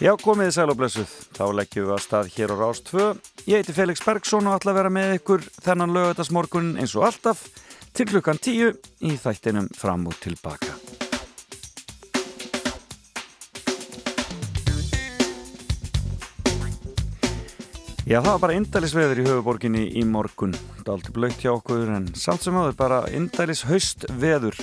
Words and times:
Já, 0.00 0.14
komiði 0.16 0.54
sæl 0.56 0.70
og 0.72 0.78
blessuð. 0.80 1.10
Þá 1.36 1.42
leggjum 1.58 1.84
við 1.84 1.90
að 1.92 1.98
stað 2.00 2.28
hér 2.32 2.52
á 2.52 2.56
Rás 2.56 2.78
2. 2.88 3.08
Ég 3.50 3.60
heiti 3.60 3.74
Felix 3.76 4.00
Bergsson 4.00 4.46
og 4.48 4.54
ætla 4.56 4.72
að 4.72 4.78
vera 4.78 4.92
með 4.96 5.10
ykkur 5.18 5.42
þennan 5.60 5.92
lögadagsmorgun 5.92 6.70
eins 6.80 6.94
og 6.96 7.04
alltaf 7.10 7.42
til 7.92 8.06
klukkan 8.08 8.40
10 8.40 8.78
í 9.04 9.10
þættinum 9.20 9.68
fram 9.76 10.08
og 10.08 10.16
tilbaka. 10.24 10.72
Já, 18.08 18.22
það 18.24 18.30
var 18.32 18.42
bara 18.46 18.56
indælisveður 18.56 19.20
í 19.20 19.26
höfuborginni 19.28 19.84
í 20.00 20.06
morgun. 20.08 20.56
Alltaf 20.80 21.12
blöytt 21.12 21.44
hjá 21.44 21.52
okkur 21.58 21.92
en 21.98 22.08
samt 22.16 22.48
sem 22.48 22.56
áður 22.56 22.80
bara 22.80 23.04
indælis 23.12 23.66
haustveður. 23.68 24.56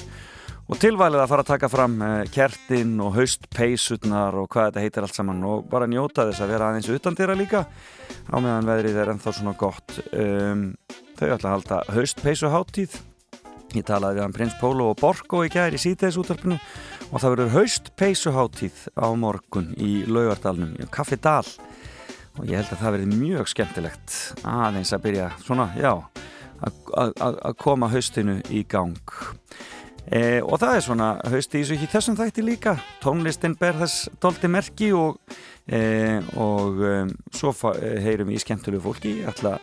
Og 0.67 0.76
tilvælið 0.84 1.21
að 1.23 1.30
fara 1.31 1.44
að 1.45 1.49
taka 1.53 1.67
fram 1.71 1.94
eh, 2.03 2.26
kertin 2.27 2.98
og 2.99 3.13
haustpeisutnar 3.16 4.35
og 4.35 4.49
hvað 4.52 4.66
þetta 4.67 4.81
heitir 4.84 5.05
allt 5.05 5.16
saman 5.16 5.45
og 5.48 5.67
bara 5.71 5.88
njóta 5.88 6.26
þess 6.27 6.43
að 6.43 6.52
vera 6.52 6.71
aðeins 6.71 6.90
utan 6.91 7.16
dýra 7.16 7.38
líka 7.40 7.62
á 8.27 8.35
meðan 8.35 8.67
veðrið 8.67 8.99
er 8.99 9.12
ennþá 9.13 9.34
svona 9.38 9.53
gott. 9.55 9.95
Um, 10.12 10.73
þau 11.16 11.30
ætla 11.30 11.53
að 11.53 11.53
halda 11.53 11.77
haustpeisuháttíð. 11.95 12.98
Ég 13.77 13.85
talaði 13.88 14.20
við 14.20 14.26
hann 14.26 14.35
Prins 14.35 14.57
Pólo 14.59 14.90
og 14.91 14.99
Borgo 14.99 15.45
í 15.48 15.52
gæri 15.53 15.80
í 15.80 15.84
síðdegisúttarpinu 15.85 16.59
og 16.59 17.15
það 17.15 17.34
verður 17.38 17.55
haustpeisuháttíð 17.55 18.84
á 18.99 19.07
morgun 19.15 19.71
í 19.79 20.02
Laugardalnum, 20.04 20.76
í 20.84 20.90
Kaffi 20.91 21.15
Dal 21.15 21.48
og 22.37 22.43
ég 22.43 22.59
held 22.59 22.76
að 22.76 22.84
það 22.84 22.98
verði 22.98 23.21
mjög 23.24 23.52
skemmtilegt 23.54 24.20
aðeins 24.43 24.91
að 24.91 25.07
byrja 25.07 25.31
svona, 25.41 25.71
já, 25.79 25.93
að 26.59 27.55
koma 27.63 27.87
haustinu 27.91 28.41
í 28.52 28.65
gang. 28.68 28.99
E, 30.08 30.40
og 30.40 30.55
það 30.62 30.77
er 30.77 30.86
svona 30.86 31.10
hausti 31.27 31.62
í 31.63 31.90
þessum 31.91 32.16
þætti 32.16 32.46
líka. 32.46 32.77
Tónlistin 33.04 33.58
ber 33.60 33.76
þess 33.82 34.08
doldi 34.24 34.48
merki 34.52 34.94
og, 34.96 35.20
e, 35.68 36.22
og 36.40 36.80
e, 36.80 36.96
svo 37.36 37.52
heyrum 37.76 38.32
við 38.32 38.40
í 38.40 38.44
skemmtilegu 38.46 38.86
fólki. 38.86 39.18
Ætla 39.27 39.58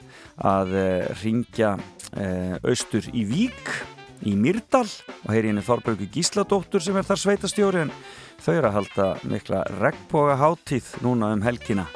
að 0.45 0.77
e, 0.77 0.87
ringja 1.23 1.75
e, 2.13 2.29
austur 2.61 3.09
í 3.17 3.25
Vík 3.31 3.73
í 4.29 4.37
Myrdal 4.37 4.87
og 4.87 5.33
heyri 5.33 5.51
henni 5.51 5.65
Þorbergu 5.65 6.11
Gísladóttur 6.13 6.85
sem 6.85 6.97
er 6.97 7.09
þar 7.09 7.23
sveitastjóri 7.25 7.85
en 7.87 7.93
þau 8.45 8.55
eru 8.55 8.69
að 8.69 8.77
halda 8.79 9.11
mikla 9.29 9.65
regnboga 9.81 10.39
háttíð 10.41 10.95
núna 11.05 11.33
um 11.35 11.45
helgina. 11.45 11.87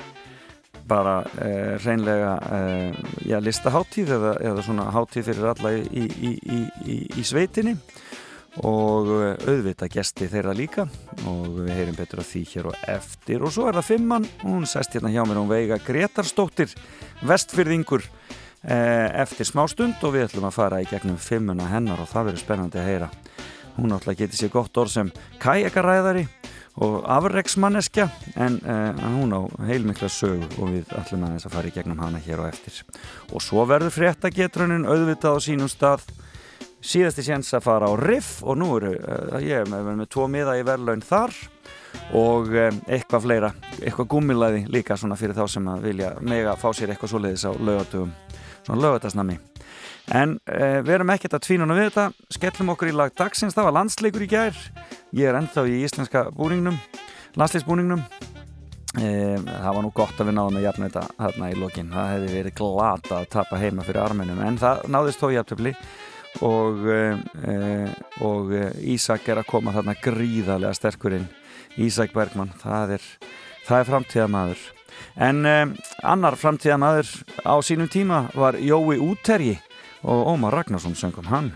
Bara 0.88 1.18
eh, 1.44 1.76
reynlega 1.84 2.30
eh, 2.56 3.00
já, 3.28 3.36
listaháttíð 3.44 4.14
eða, 4.16 4.30
eða 4.40 4.64
svona 4.64 4.86
háttíð 4.94 5.26
fyrir 5.28 5.50
alla 5.52 5.74
í, 5.76 6.06
í, 6.08 6.30
í, 6.88 6.98
í 7.12 7.24
sveitinni 7.28 7.76
og 8.66 9.10
eh, 9.22 9.48
auðvita 9.48 9.88
gesti 9.92 10.28
þeirra 10.30 10.54
líka. 10.56 10.86
Og 11.28 11.60
við 11.60 11.72
heyrim 11.74 11.98
betur 11.98 12.22
að 12.22 12.30
því 12.32 12.42
hér 12.52 12.70
og 12.70 12.82
eftir. 12.90 13.44
Og 13.44 13.54
svo 13.54 13.68
er 13.68 13.78
það 13.78 13.90
fimmann 13.92 14.28
hún 14.42 14.66
sest 14.68 14.96
hérna 14.96 15.12
hjá 15.14 15.22
mér 15.26 15.40
hún 15.42 15.50
veiga 15.50 15.80
Gretarstóttir 15.84 16.74
vestfyrðingur 17.28 18.04
eh, 18.04 19.08
eftir 19.22 19.48
smá 19.48 19.64
stund 19.70 20.02
og 20.02 20.14
við 20.16 20.28
ætlum 20.28 20.48
að 20.48 20.58
fara 20.58 20.82
í 20.82 20.88
gegnum 20.90 21.20
fimmuna 21.22 21.68
hennar 21.70 22.02
og 22.02 22.10
það 22.10 22.30
verður 22.30 22.44
spennandi 22.44 22.82
að 22.82 22.90
heyra. 22.92 23.10
Hún 23.78 23.94
áttaf 23.94 24.18
getur 24.18 24.40
sér 24.40 24.54
gott 24.54 24.80
orð 24.80 24.94
sem 24.96 25.10
kajakaræðari 25.42 26.26
og 26.82 27.02
afreiksmanneskja 27.10 28.06
en 28.38 28.58
uh, 28.62 29.02
hún 29.18 29.34
á 29.34 29.40
heilmikla 29.66 30.10
sög 30.10 30.44
og 30.58 30.70
við 30.74 30.92
ætlum 30.98 31.24
aðeins 31.26 31.46
að 31.48 31.54
fara 31.56 31.70
í 31.70 31.74
gegnum 31.74 32.02
hana 32.02 32.20
hér 32.22 32.42
og 32.42 32.50
eftir. 32.52 32.76
Og 33.34 33.42
svo 33.42 33.64
verður 33.66 33.94
fréttagetrunin 33.94 34.86
auðvitað 34.86 35.38
á 35.38 35.40
sínum 35.42 35.70
stað 35.70 36.06
síðasti 36.84 37.24
séns 37.26 37.50
að 37.56 37.64
fara 37.66 37.88
á 37.90 37.94
riff 37.98 38.42
og 38.46 38.58
nú 38.60 38.70
eru 38.78 38.94
uh, 38.94 39.38
ég 39.42 39.64
er 39.64 39.70
með, 39.70 39.90
með 39.98 40.10
tvo 40.14 40.28
miða 40.30 40.58
í 40.58 40.64
verðlaun 40.66 41.02
þar 41.04 41.34
og 42.16 42.52
um, 42.52 42.80
eitthvað 42.86 43.24
fleira, 43.24 43.52
eitthvað 43.80 44.10
gummilaði 44.14 44.64
líka 44.70 44.96
svona 44.98 45.18
fyrir 45.18 45.36
þá 45.36 45.44
sem 45.50 45.68
að 45.70 45.88
vilja 45.88 46.14
mega 46.22 46.56
fá 46.60 46.70
sér 46.76 46.94
eitthvað 46.94 47.14
svoleiðis 47.14 47.46
á 47.48 47.52
lögatugum 47.52 48.14
svona 48.62 48.82
lögatarsnami 48.84 49.38
en 50.14 50.38
uh, 50.38 50.78
við 50.86 50.94
erum 50.98 51.12
ekkert 51.16 51.36
að 51.38 51.46
tvínuna 51.48 51.76
við 51.76 51.90
þetta 51.90 52.38
skellum 52.38 52.72
okkur 52.74 52.92
í 52.92 52.96
lag 52.96 53.12
dagsins, 53.18 53.56
það 53.56 53.70
var 53.70 53.78
landsleikur 53.80 54.24
í 54.24 54.30
gær 54.30 54.64
ég 55.16 55.28
er 55.28 55.38
ennþá 55.40 55.66
í 55.68 55.82
íslenska 55.82 56.28
búningnum 56.36 56.78
landsleisbúningnum 57.38 58.00
e, 58.98 59.08
það 59.38 59.72
var 59.76 59.84
nú 59.84 59.90
gott 59.94 60.20
að 60.20 60.30
við 60.30 60.36
náðum 60.38 60.58
að 60.58 60.64
jafna 60.64 60.88
þetta 60.88 61.24
hérna 61.24 61.50
í 61.52 61.58
lokin, 61.58 61.90
það 61.92 62.12
hefði 62.12 62.30
verið 62.32 62.56
glata 62.60 63.18
að 63.18 63.28
tapa 63.34 63.60
heima 63.60 63.84
fyrir 63.86 64.02
arminum, 64.02 64.40
en 64.42 64.58
það 64.60 64.86
náðist 64.94 65.22
þó 65.22 65.28
jafntöfli 65.36 65.74
og, 66.44 66.84
e, 66.86 67.88
og 68.24 68.52
Ísak 68.82 69.28
er 69.28 69.42
að 69.42 69.50
koma 69.50 69.74
þarna 69.76 69.96
gríðarlega 70.02 70.74
sterkurinn 70.76 71.28
Ísak 71.78 72.14
Bergman, 72.14 72.52
það 72.62 72.98
er 72.98 73.06
það 73.68 73.78
er 73.78 73.88
framtíðamadur 73.92 74.66
en 75.28 75.46
annar 76.02 76.36
framtíðamadur 76.38 77.10
á 77.46 77.54
sínum 77.62 77.90
tíma 77.90 78.26
var 78.34 78.58
Jói 78.58 78.98
Úterji 78.98 79.58
og 80.02 80.26
Ómar 80.26 80.54
Ragnarsson 80.54 80.94
söngum 80.94 81.26
hann. 81.26 81.50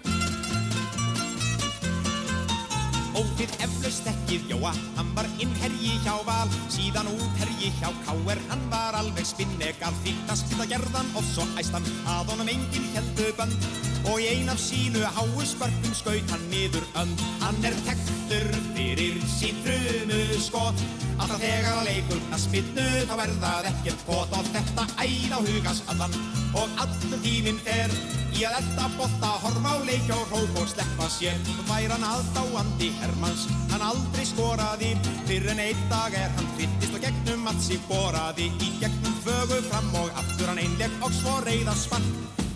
Óþið 3.12 3.54
eflaust 3.66 4.08
ekkið 4.08 4.50
Jóa, 4.54 4.72
hann 4.96 5.14
var 5.16 5.28
innherji 5.38 5.94
hjá 6.02 6.16
val. 6.26 6.50
Síðan 6.72 7.10
útherji 7.12 7.72
hjá 7.78 7.90
K.R. 8.06 8.42
Hann 8.50 8.66
var 8.72 8.98
alveg 8.98 9.26
spinnegal 9.28 9.94
Þýtt 10.02 10.32
að 10.32 10.42
spila 10.42 10.68
gerðan 10.74 11.16
og 11.18 11.26
svo 11.28 11.46
æst 11.60 11.76
hann 11.76 11.88
Að 12.08 12.32
honum 12.32 12.54
enginn 12.56 12.92
heldu 12.96 13.32
band 13.38 13.91
Og 14.10 14.18
í 14.18 14.26
ein 14.32 14.50
af 14.50 14.58
sínu 14.58 15.02
háu 15.16 15.44
skvarpum 15.46 15.94
skaut 15.94 16.32
hann 16.34 16.48
niður 16.50 16.86
önd. 16.98 17.22
Hann 17.42 17.60
er 17.68 17.76
tektur 17.86 18.48
fyrir 18.74 19.20
sín 19.30 19.60
frumu 19.62 20.22
skot. 20.42 20.82
Alltaf 21.18 21.38
þegar 21.42 21.76
að 21.78 21.86
leikur 21.86 22.22
að 22.32 22.40
spinnu 22.42 22.86
Þá 23.06 23.12
verðað 23.20 23.66
ekkert 23.68 24.00
pot 24.08 24.32
Og 24.34 24.48
þetta 24.54 24.86
æð 25.04 25.36
á 25.36 25.38
hugas 25.38 25.84
allan. 25.92 26.18
Og 26.58 26.82
allur 26.82 27.22
tíminn 27.22 27.62
fer 27.62 27.94
Í 28.32 28.46
að 28.48 28.54
elda 28.62 28.86
botta, 28.96 29.30
horfa 29.42 29.74
á 29.76 29.84
leik 29.84 30.08
og 30.14 30.22
hróp 30.30 30.56
og 30.62 30.68
sleppa 30.70 31.08
sér. 31.12 31.36
Væri 31.68 31.90
hann 31.92 32.06
aðdáandi 32.08 32.88
Hermanns, 33.02 33.44
hann 33.74 33.84
aldrei 33.84 34.24
skoraði. 34.24 34.94
Fyrir 35.28 35.52
en 35.52 35.60
einn 35.66 35.86
dag 35.92 36.16
er 36.16 36.32
hann 36.38 36.52
tvittist 36.56 36.96
og 36.96 37.04
gegnum 37.04 37.50
allt 37.52 37.64
sig 37.68 37.82
boraði. 37.90 38.48
Í 38.56 38.72
gegnum 38.80 39.18
fögu 39.26 39.60
fram 39.68 39.92
og 40.00 40.22
aftur 40.24 40.48
hann 40.48 40.64
einleg 40.64 41.02
og 41.04 41.12
svo 41.20 41.42
reyða 41.44 41.76
spann 41.76 42.08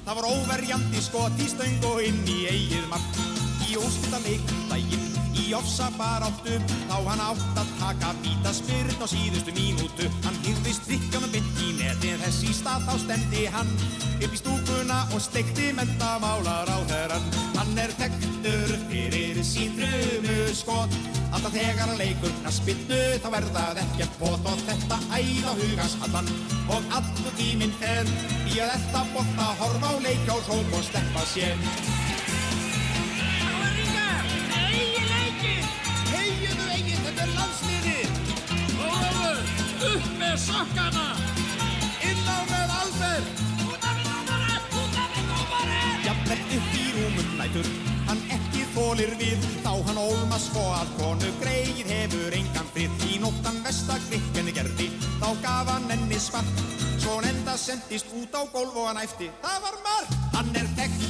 Það 0.07 0.19
var 0.21 0.27
óverjandi 0.31 1.01
skot 1.03 1.41
í 1.43 1.49
stöng 1.51 1.83
og 1.91 1.99
inn 2.07 2.21
í 2.31 2.45
eigið 2.47 2.87
mark. 2.93 3.19
Í 3.67 3.75
óskilda 3.75 4.23
leikum 4.23 4.61
daginn 4.71 5.16
í 5.45 5.53
ofsa 5.59 5.91
baráttu 5.99 6.57
Þá 6.87 6.97
hann 7.11 7.23
átt 7.29 7.61
að 7.63 7.73
taka 7.81 8.15
víta 8.23 8.55
spyrn 8.57 9.03
á 9.03 9.07
síðustu 9.11 9.55
mínútu. 9.57 10.11
Hann 10.25 10.41
hýrðist 10.47 10.87
drikkjónum 10.89 11.33
bytt 11.35 11.63
í 11.67 11.73
neti 11.81 12.15
en 12.15 12.25
þess 12.25 12.45
í 12.47 12.55
stað 12.57 12.87
þá 12.89 12.95
stemdi 13.05 13.47
hann 13.55 13.73
upp 14.17 14.33
í 14.33 14.41
stúkuna 14.41 15.03
og 15.13 15.21
sleikti 15.21 15.73
mentamálar 15.77 16.71
á 16.73 16.79
þerran 16.89 17.27
Hann 17.57 17.79
er 17.81 17.93
tektur 18.01 18.73
fyrir 18.89 19.43
sín 19.45 19.75
frumu 19.77 20.39
skot 20.57 20.97
Alltaf 21.35 21.53
þegar 21.53 21.83
hann 21.83 22.01
leikur 22.01 22.33
knaspinnu 22.41 23.01
þá 23.21 23.29
verðað 23.35 23.83
ekkert 23.83 24.19
bót 24.23 24.49
og 24.53 24.65
þetta 24.69 25.01
æð 25.19 25.45
á 25.45 25.53
hugans 25.61 25.99
allan 26.07 26.33
og 26.73 26.97
allur 26.99 27.37
tíminn 27.37 27.77
fer 27.83 28.09
í 28.49 28.57
að 28.63 28.73
þetta 28.77 29.05
bóta 29.13 29.53
horfa 29.61 29.93
á 29.93 29.95
leik 30.07 30.33
og 30.33 32.06
hróp 35.43 35.77
og 37.07 37.13
sleppa 37.13 37.47
sér 37.61 37.97
upp 39.87 40.07
með 40.19 40.37
sokkana. 40.41 41.07
Inn 42.07 42.29
á 42.29 42.39
með 42.51 42.73
Alber 42.81 43.23
út 43.67 43.85
af 43.85 43.97
við 43.97 44.07
dómara, 44.09 44.55
út 44.81 44.97
af 45.03 45.11
við 45.15 45.27
dómara 45.31 45.81
Jafnvel 46.07 46.41
upp 46.57 46.73
í 46.81 46.87
rúmum 46.97 47.37
nætur 47.41 47.69
hann 48.07 48.23
ekki 48.31 48.65
þólir 48.75 49.13
við. 49.21 49.47
Þá 49.65 49.73
hann 49.89 49.99
ólma 49.99 50.39
svo 50.39 50.65
að 50.77 50.93
konu 51.01 51.33
greið 51.41 51.83
hefur 51.91 52.39
engan 52.39 52.73
frið. 52.73 53.07
Í 53.11 53.21
nóttan 53.23 53.61
vestakrikkenni 53.67 54.55
gerði 54.57 54.91
þá 55.21 55.29
gaf 55.43 55.73
hann 55.73 55.91
enni 55.91 56.21
svart 56.21 56.65
svo 56.99 57.19
hann 57.19 57.31
enda 57.31 57.57
sendist 57.61 58.11
út 58.17 58.35
á 58.35 58.43
gólf 58.53 58.77
og 58.77 58.89
hann 58.91 59.03
æfti 59.03 59.31
það 59.45 59.59
var 59.67 59.77
marg 59.85 60.17
hann 60.35 60.57
er 60.59 60.67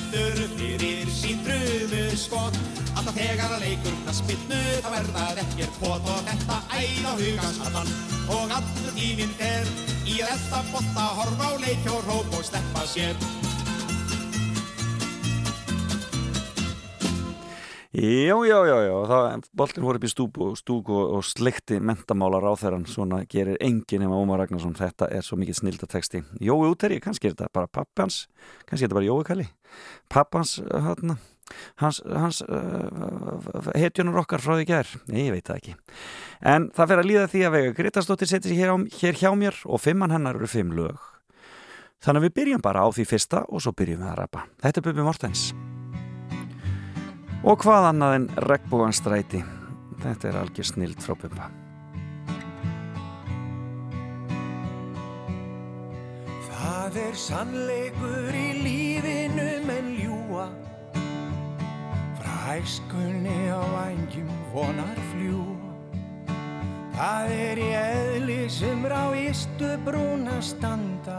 tektur 0.07 0.51
fyrir 0.57 1.09
sín 1.11 1.41
drumu 1.43 2.03
skot 2.17 2.59
alltaf 2.97 3.17
þegar 3.17 3.55
að 3.57 3.65
leikur 3.65 3.97
knaspinnu 4.05 4.61
þá 4.85 4.91
er 4.99 5.09
það 5.17 5.41
ekkert 5.43 5.81
pot 5.81 6.11
og 6.13 6.21
þetta 6.29 6.59
æð 6.79 7.09
á 7.11 7.13
hugans 7.23 7.59
allan 7.67 7.91
og 8.37 8.55
allur 8.59 8.95
tíminn 8.99 9.35
fer 9.41 9.67
í 10.07 10.21
þetta 10.21 10.63
botta 10.71 11.09
horfa 11.19 11.51
á 11.51 11.53
leik 11.65 11.91
og 11.91 12.07
róp 12.07 12.39
og 12.39 12.47
sleppa 12.47 12.87
sér. 12.87 13.27
Já, 17.97 18.37
já, 18.45 18.59
já, 18.69 18.77
já, 18.85 18.95
það, 19.09 19.45
boltin 19.57 19.85
voru 19.87 19.97
upp 19.97 20.05
í 20.05 20.09
stúku, 20.13 20.47
stúku 20.61 20.97
og 21.17 21.23
slikti 21.25 21.79
mentamálar 21.81 22.45
á 22.45 22.53
þeirran, 22.61 22.83
svona 22.85 23.23
gerir 23.25 23.57
enginn 23.65 24.05
nema 24.05 24.19
Ómar 24.21 24.43
Ragnarsson, 24.43 24.75
þetta 24.77 25.09
er 25.17 25.25
svo 25.25 25.39
mikið 25.41 25.57
snildateksti. 25.63 26.21
Jói 26.45 26.69
úteri, 26.69 26.99
kannski 27.01 27.31
er 27.31 27.33
þetta 27.33 27.49
bara 27.57 27.71
pappans, 27.73 28.27
kannski 28.69 28.85
er 28.85 28.91
þetta 28.91 28.99
bara 28.99 29.09
Jói 29.09 29.25
Kalli, 29.25 29.49
pappans, 30.13 30.57
hérna, 30.61 31.17
hans, 31.83 32.01
hans 32.07 32.43
uh, 32.47 33.73
hetjunar 33.77 34.23
okkar 34.23 34.43
frá 34.43 34.57
því 34.57 34.69
ger 34.69 34.95
Nei, 35.11 35.27
ég 35.27 35.35
veit 35.37 35.47
það 35.47 35.61
ekki. 35.61 35.77
En 36.55 36.71
það 36.77 36.93
fer 36.93 37.03
að 37.03 37.11
líða 37.11 37.27
því 37.33 37.45
að 37.47 37.55
vega 37.57 37.77
Gretastóttir 37.81 38.31
setja 38.31 38.51
sér 38.51 38.63
hér, 38.63 38.89
hér 39.01 39.21
hjá 39.21 39.31
mér 39.39 39.61
og 39.65 39.83
fimmann 39.83 40.15
hennar 40.15 40.39
eru 40.39 40.51
fimm 40.51 40.75
lög. 40.77 40.97
Þannig 42.05 42.23
að 42.23 42.29
við 42.29 42.37
byrjum 42.41 42.65
bara 42.65 42.85
á 42.85 42.89
því 42.93 43.07
fyrsta 43.09 43.45
og 43.49 43.63
svo 43.65 43.73
byrjum 43.77 44.03
við 44.05 44.13
að 44.13 44.19
rappa. 44.21 44.47
Þetta 44.63 44.83
er 44.83 44.89
Bubi 44.89 45.07
Mortens. 45.07 45.47
Og 47.47 47.61
hvað 47.63 47.93
annað 47.93 48.19
en 48.21 48.33
regnbúanstræti 48.49 49.45
Þetta 50.03 50.29
er 50.29 50.41
algjör 50.43 50.69
snild 50.75 51.01
frá 51.05 51.17
Bubba 51.17 51.49
Það 56.67 56.97
er 56.99 57.19
sannleikur 57.23 58.35
í 58.35 58.47
lífinu 58.59 59.47
menn 59.69 59.93
ljúa 60.01 60.49
Frá 62.19 62.59
æskunni 62.59 63.39
á 63.55 63.63
vængjum 63.77 64.35
vonar 64.51 64.99
fljúa 65.13 65.67
Það 66.97 67.31
er 67.37 67.59
í 67.61 67.67
eðli 67.77 68.39
sem 68.49 68.87
rá 68.89 69.13
ístu 69.21 69.69
brúna 69.85 70.39
standa. 70.41 71.19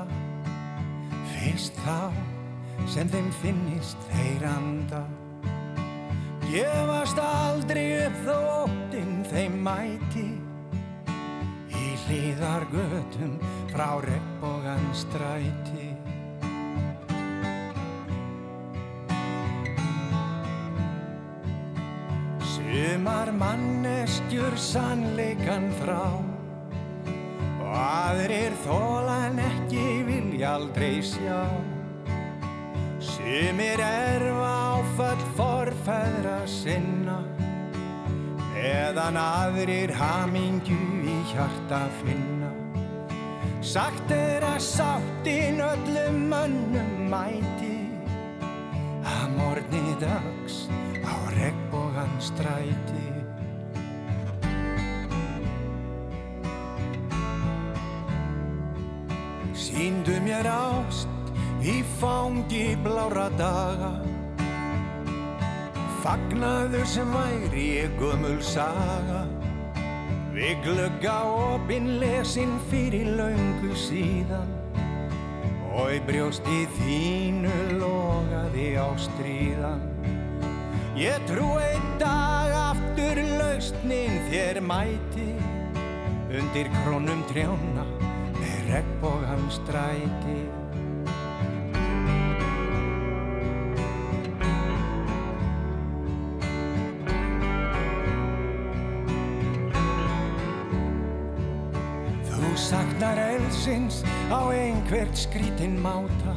Fyrst 1.36 1.78
þá 1.86 2.10
sem 2.90 3.06
þeim 3.14 3.28
finnist 3.44 4.08
þeir 4.10 4.48
anda. 4.50 5.04
Gefast 6.48 7.22
aldrei 7.22 7.86
upp 8.08 8.18
þó 8.26 8.38
óttinn 8.64 9.22
þeim 9.30 9.62
mæti 9.68 10.26
hlýðargötum 12.08 13.36
frá 13.72 14.00
regnbógan 14.00 14.84
stræti. 14.96 15.92
Sumar 22.48 23.32
manneskjur 23.36 24.56
sannleikan 24.56 25.68
þrá 25.82 26.06
og 27.64 27.74
aðrir 27.76 28.56
þólan 28.64 29.42
ekki 29.44 29.88
vilja 30.08 30.56
aldrei 30.56 31.02
sjá. 31.04 31.44
Sumir 33.04 33.84
erfa 33.84 34.54
áfall 34.78 35.26
forfæðra 35.36 36.40
sinna 36.48 37.20
meðan 38.58 39.20
aðrir 39.22 39.92
hamingju 39.96 40.97
hjarta 41.32 41.82
finna. 42.02 42.52
Sagt 43.62 44.12
er 44.12 44.46
að 44.48 44.62
sáttin 44.64 45.60
öllum 45.64 46.20
mönnum 46.32 46.92
mæti. 47.12 47.76
Að 49.04 49.28
morgni 49.36 49.96
dags 50.02 50.68
á 51.04 51.16
regnbógan 51.36 52.14
stræti. 52.24 53.06
Sýndu 59.58 60.20
mér 60.24 60.48
ást 60.48 61.34
í 61.62 61.82
fangi 62.00 62.78
blára 62.86 63.28
daga. 63.40 63.98
Fagnaður 66.04 66.86
sem 66.88 67.10
væri 67.12 67.66
ég 67.82 67.98
gömul 68.00 68.40
saga 68.40 69.26
Við 70.38 70.60
glugga 70.62 71.16
opinn 71.34 71.96
lesin 71.98 72.60
fyrir 72.70 73.08
laungu 73.18 73.74
síðan. 73.74 74.52
Og 75.74 75.96
í 75.96 76.02
brjósti 76.06 76.60
þínu 76.78 77.54
logaði 77.82 78.68
á 78.78 78.90
stríðan 79.02 79.82
Ég 80.98 81.26
trú 81.30 81.48
einn 81.62 81.90
dag 82.02 82.54
aftur 82.58 83.20
lausnin 83.38 84.16
þér 84.32 84.62
mæti. 84.66 85.28
Undir 86.34 86.70
krónum 86.80 87.22
trjána 87.30 87.86
með 88.38 88.56
regnbógan 88.70 89.46
stræti 89.54 90.40
Þú 102.98 103.04
saknar 103.04 103.20
eldsins 103.22 104.02
á 104.34 104.50
einhvert 104.50 105.14
skrítinn 105.14 105.76
máta. 105.78 106.34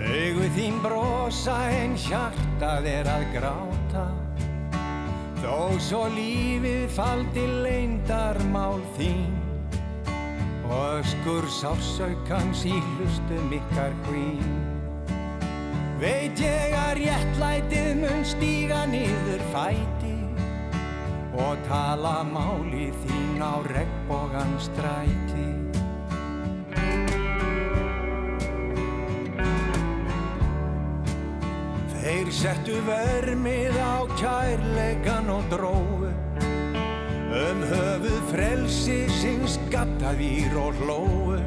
Augu 0.00 0.46
þín 0.56 0.78
brosa 0.80 1.68
en 1.68 1.92
hjartað 2.00 2.88
er 2.88 3.10
að 3.12 3.24
gráta. 3.34 4.06
Þó 5.42 5.76
svo 5.84 6.06
lífið 6.14 6.88
faldi 6.96 7.44
leindarmál 7.44 8.80
þín 8.96 9.36
Og 10.64 11.02
öskur 11.02 11.44
sásaukans 11.60 12.64
í 12.64 12.72
hlustum 12.96 13.52
ykkar 13.60 13.92
hvín 14.08 14.58
Veit 16.00 16.40
ég 16.40 16.72
að 16.72 17.02
réttlætið 17.02 17.94
mun 18.00 18.24
stíga 18.32 18.82
niður 18.88 19.44
fæti 19.52 19.97
og 21.38 21.58
tala 21.68 22.22
máli 22.26 22.90
þín 23.02 23.38
á 23.42 23.62
regnbógan 23.62 24.54
stræti. 24.62 25.46
Þeir 31.94 32.30
settu 32.32 32.78
vermið 32.88 33.78
á 33.78 33.96
kærleikan 34.18 35.30
og 35.30 35.44
dróu 35.52 36.08
um 37.28 37.62
höfuð 37.70 38.20
frelsi 38.32 39.00
sinns 39.20 39.58
gattavír 39.70 40.56
og 40.58 40.74
hlóu. 40.82 41.38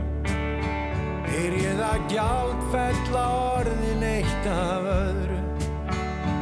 Byrjuð 1.25 1.85
að 1.87 2.09
gjaldfella 2.11 3.27
orðin 3.57 4.03
eitt 4.05 4.51
af 4.51 4.89
öðru 4.95 5.40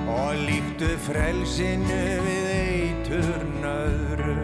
og 0.09 0.41
líktu 0.49 0.89
frelsinu 1.05 2.01
við 2.25 2.49
eitur 2.55 3.45
nöðru. 3.61 4.37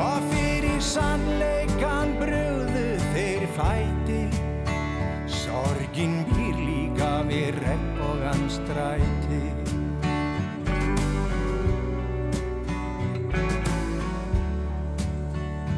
Og 0.00 0.30
fyrir 0.32 0.80
sannleikan 0.82 2.16
brúðu 2.20 2.88
þeir 3.12 3.46
fæti. 3.56 4.22
Sorgin 5.46 6.20
býr 6.34 6.56
líka 6.60 7.10
við 7.28 7.56
regnbógan 7.62 8.42
stræti 8.52 9.40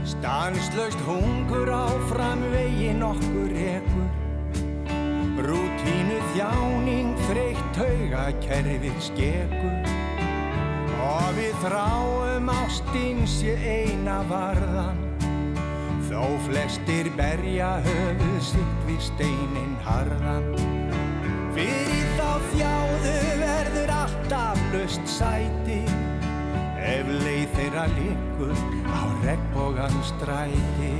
Stanslaust 0.08 1.00
hungur 1.06 1.70
áfram 1.70 2.42
veginn 2.52 3.04
okkur 3.06 3.54
ekkur 3.68 4.17
Rútínu 5.38 6.16
þjáning 6.32 7.12
þreytt 7.28 7.66
tauga 7.76 8.24
kerfið 8.42 8.96
skekur. 9.06 9.92
Og 10.98 11.28
við 11.36 11.60
þráum 11.62 12.50
ástinn 12.50 13.22
sé 13.30 13.54
eina 13.62 14.18
varðan. 14.26 14.98
Þó 16.08 16.24
flestir 16.48 17.12
berja 17.14 17.76
höfuð 17.86 18.40
sitt 18.48 18.82
við 18.88 18.98
steinin 19.12 19.78
harðan. 19.86 20.50
Fyrir 21.54 22.10
þá 22.18 22.30
þjáðu 22.50 23.16
verður 23.44 23.94
alltaf 23.94 24.66
löst 24.74 25.06
sæti. 25.06 25.80
Ef 26.82 27.14
leið 27.22 27.48
þeirra 27.54 27.86
líkur 27.94 28.58
á 28.90 29.00
regnbógan 29.22 29.98
stræti 30.10 30.94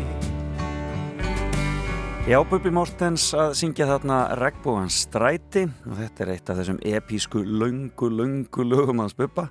Já, 2.29 2.43
Bubi 2.45 2.69
Mortens 2.69 3.31
að 3.33 3.55
syngja 3.57 3.87
þarna 3.89 4.17
Regnbóans 4.37 4.99
stræti 5.07 5.63
og 5.65 5.95
þetta 5.97 6.23
er 6.27 6.33
eitt 6.35 6.51
af 6.53 6.59
þessum 6.59 6.81
episku 6.91 7.41
löngu, 7.41 8.11
löngu 8.13 8.67
lögum 8.69 9.01
hans 9.01 9.17
Bubba. 9.17 9.47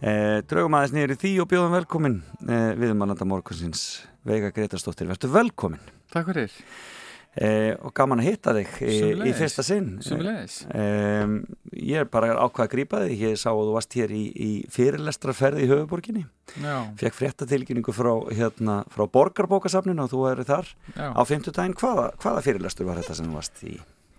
Eh, 0.00 0.40
draugum 0.48 0.78
aðeins 0.78 1.12
í 1.12 1.18
því 1.20 1.32
og 1.44 1.50
bjóðum 1.50 1.76
velkomin 1.76 2.16
eh, 2.48 2.72
við 2.80 2.94
mannanda 2.96 3.28
morgunsins 3.28 3.82
Veiga 4.24 4.48
Gretarsdóttir. 4.48 5.10
Vertu 5.12 5.28
velkomin. 5.28 5.84
Takk 6.08 6.32
fyrir. 6.32 6.56
Eh, 7.36 7.74
og 7.84 7.92
gaman 7.92 8.22
að 8.22 8.30
hitta 8.30 8.52
þig 8.56 8.70
í, 8.80 8.94
í 9.28 9.32
fyrsta 9.36 9.60
sinn. 9.66 9.98
Eh, 10.72 11.32
ég 11.76 12.00
er 12.00 12.08
bara 12.08 12.32
ákvað 12.38 12.64
að 12.64 12.70
grípa 12.72 13.00
þig. 13.04 13.24
Ég 13.26 13.40
sá 13.40 13.50
að 13.50 13.66
þú 13.66 13.74
varst 13.74 13.96
hér 13.98 14.14
í, 14.16 14.22
í 14.32 14.50
fyrirlestraferði 14.72 15.66
í 15.66 15.68
höfuborginni. 15.68 16.22
Fekk 16.96 17.18
fréttatilkynningu 17.18 17.92
frá, 17.92 18.14
hérna, 18.30 18.78
frá 18.92 19.04
borgarbókasafninu 19.12 20.06
og 20.06 20.14
þú 20.14 20.22
eru 20.30 20.46
þar 20.48 20.70
já. 20.94 21.10
á 21.12 21.22
fimmtudaginn. 21.28 21.76
Hvaða, 21.76 22.08
hvaða 22.22 22.44
fyrirlestur 22.46 22.88
var 22.88 23.02
þetta 23.02 23.18
sem 23.18 23.28
þú 23.28 23.36
varst 23.36 23.60
í? 23.68 23.74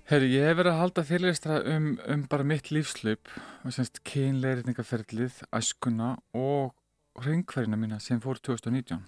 Herri, 0.07 0.29
ég 0.37 0.45
hef 0.47 0.59
verið 0.59 0.71
að 0.71 0.81
halda 0.83 1.03
fyrirlistra 1.07 1.55
um, 1.73 1.87
um 2.07 2.21
bara 2.31 2.45
mitt 2.47 2.69
lífslaup 2.71 3.31
og 3.65 3.73
semst 3.75 3.97
kynleiritingaferlið, 4.07 5.41
æskuna 5.57 6.13
og 6.37 6.77
hringverðina 7.25 7.81
mína 7.81 7.97
sem 8.03 8.21
fór 8.23 8.37
2019. 8.45 9.01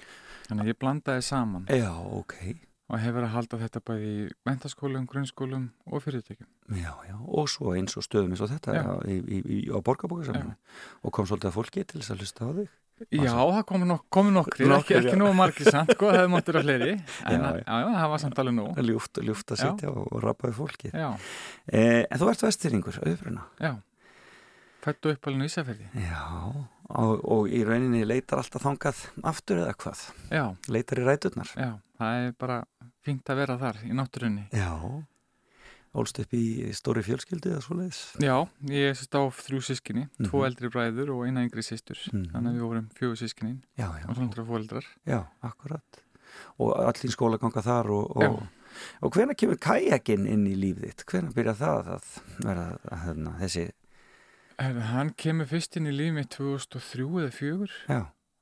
Þannig 0.50 0.66
að 0.66 0.74
ég 0.74 0.82
blandaði 0.82 1.24
saman. 1.30 1.70
Já, 1.70 1.94
ok. 1.94 2.36
Og 2.89 2.98
hefur 3.03 3.25
að 3.27 3.34
halda 3.36 3.60
þetta 3.62 3.81
bæði 3.86 4.10
í 4.10 4.27
mentaskólum, 4.50 5.05
grunnskólum 5.10 5.69
og 5.89 6.01
fyrirtækjum. 6.03 6.48
Já, 6.74 6.91
já, 7.05 7.15
og 7.22 7.50
svo 7.50 7.74
eins 7.77 7.98
og 7.98 8.05
stöðum 8.05 8.34
eins 8.34 8.41
og 8.46 8.50
þetta 8.51 8.75
Já. 8.77 8.84
í, 9.10 9.17
í, 9.22 9.39
í, 9.46 9.58
á 9.74 9.77
borgarbókasaminu 9.86 10.55
og 11.05 11.13
kom 11.13 11.25
svolítið 11.29 11.51
að 11.51 11.58
fólki 11.58 11.86
til 11.86 12.01
þess 12.01 12.13
að 12.13 12.24
hlusta 12.24 12.46
á 12.46 12.51
þig 12.60 12.69
Já, 13.15 13.31
það 13.31 13.62
komu, 13.63 13.86
nok 13.88 14.17
nokkri, 14.36 14.65
ekki, 14.75 14.96
ekki 14.98 15.13
já. 15.13 15.19
nógu 15.22 15.36
margir 15.38 15.69
samt, 15.72 15.93
sko, 15.96 16.10
það 16.10 16.17
hefði 16.19 16.31
móttir 16.34 16.58
að 16.60 16.65
fleiri, 16.65 16.96
en 17.31 17.46
Já, 17.46 17.51
já, 17.55 17.75
já, 17.79 17.91
það 17.96 18.10
var 18.12 18.22
samt 18.25 18.41
alveg 18.43 18.55
nóg. 18.58 18.81
ljúft, 18.89 19.22
ljúft 19.24 19.53
að 19.55 19.62
Já. 19.62 19.62
sitja 19.69 19.91
og, 19.93 20.01
og 20.10 20.25
rappa 20.25 20.50
við 20.50 20.58
fólki 20.58 20.91
Já, 20.91 21.08
eh, 21.72 22.01
En 22.10 22.19
þú 22.19 22.27
ert 22.34 22.43
vestfyrringur, 22.43 23.00
auðvöruna 23.05 23.46
já, 23.63 23.72
fættu 24.84 25.13
upp 25.15 25.31
alveg 25.31 25.48
Ísafjörði. 25.48 25.88
Já, 25.96 26.25
og, 26.89 27.22
og 27.24 27.50
í 27.53 27.62
rauninni 27.67 28.01
leitar 28.08 28.41
alltaf 28.41 28.63
þangað 28.65 29.03
aftur 29.29 29.62
eða 29.63 29.75
hvað 29.77 30.01
Já, 30.34 30.46
leitar 30.74 31.00
í 31.01 31.05
ræturnar 31.05 31.51
já, 31.55 31.69
það 32.00 32.25
er 32.25 32.34
bara 32.39 32.60
fínt 33.05 33.29
að 33.29 33.36
vera 33.43 33.58
þar 33.62 33.77
í 33.86 33.93
náttúrunni. 33.96 34.48
Já, 34.53 34.74
ólst 36.00 36.19
upp 36.22 36.34
í 36.38 36.69
stóri 36.77 37.01
fjölskyldu 37.05 37.50
eða 37.55 37.63
svoleiðis 37.65 38.01
Já, 38.22 38.36
ég 38.69 38.93
sérst 39.00 39.15
á 39.17 39.22
þrjú 39.34 39.62
sískinni, 39.65 40.03
tvo 40.22 40.43
Mhm. 40.43 40.46
eldri 40.50 40.69
bræður 40.69 41.10
og 41.15 41.25
eina 41.25 41.41
yngri 41.46 41.63
sýstur, 41.65 41.98
Mhm. 42.13 42.29
þannig 42.34 42.51
að 42.51 42.58
við 42.60 42.67
vorum 42.67 42.89
fjögur 42.93 43.17
sískinni 43.17 43.55
Já, 43.77 43.89
já, 43.98 44.05
og 44.10 44.15
svona 44.15 44.46
fóreldrar. 44.46 44.86
já, 45.08 45.25
akkurat 45.43 46.03
Og 46.60 46.75
allir 46.77 47.10
skóla 47.12 47.39
ganga 47.39 47.62
þar 47.62 47.89
og, 47.89 48.17
og, 48.17 48.43
og 49.01 49.12
hvenær 49.12 49.36
kemur 49.36 49.58
kajakinn 49.58 50.27
inn 50.27 50.46
í 50.46 50.53
líf 50.55 50.77
þitt? 50.77 51.03
Hvenær 51.10 51.34
byrja 51.34 51.55
það 51.58 51.88
að 51.96 52.03
vera 52.46 52.65
að, 52.86 53.00
hérna, 53.03 53.34
þessi 53.39 53.63
Herra, 53.65 53.88
hann 54.60 55.13
kemur 55.16 55.48
fyrst 55.48 55.78
inn 55.80 55.88
í 55.88 55.94
líf 55.96 56.13
mitt 56.16 56.32
2003 56.36 57.06
eða 57.24 57.32
4 57.36 57.68
Já, 57.88 58.00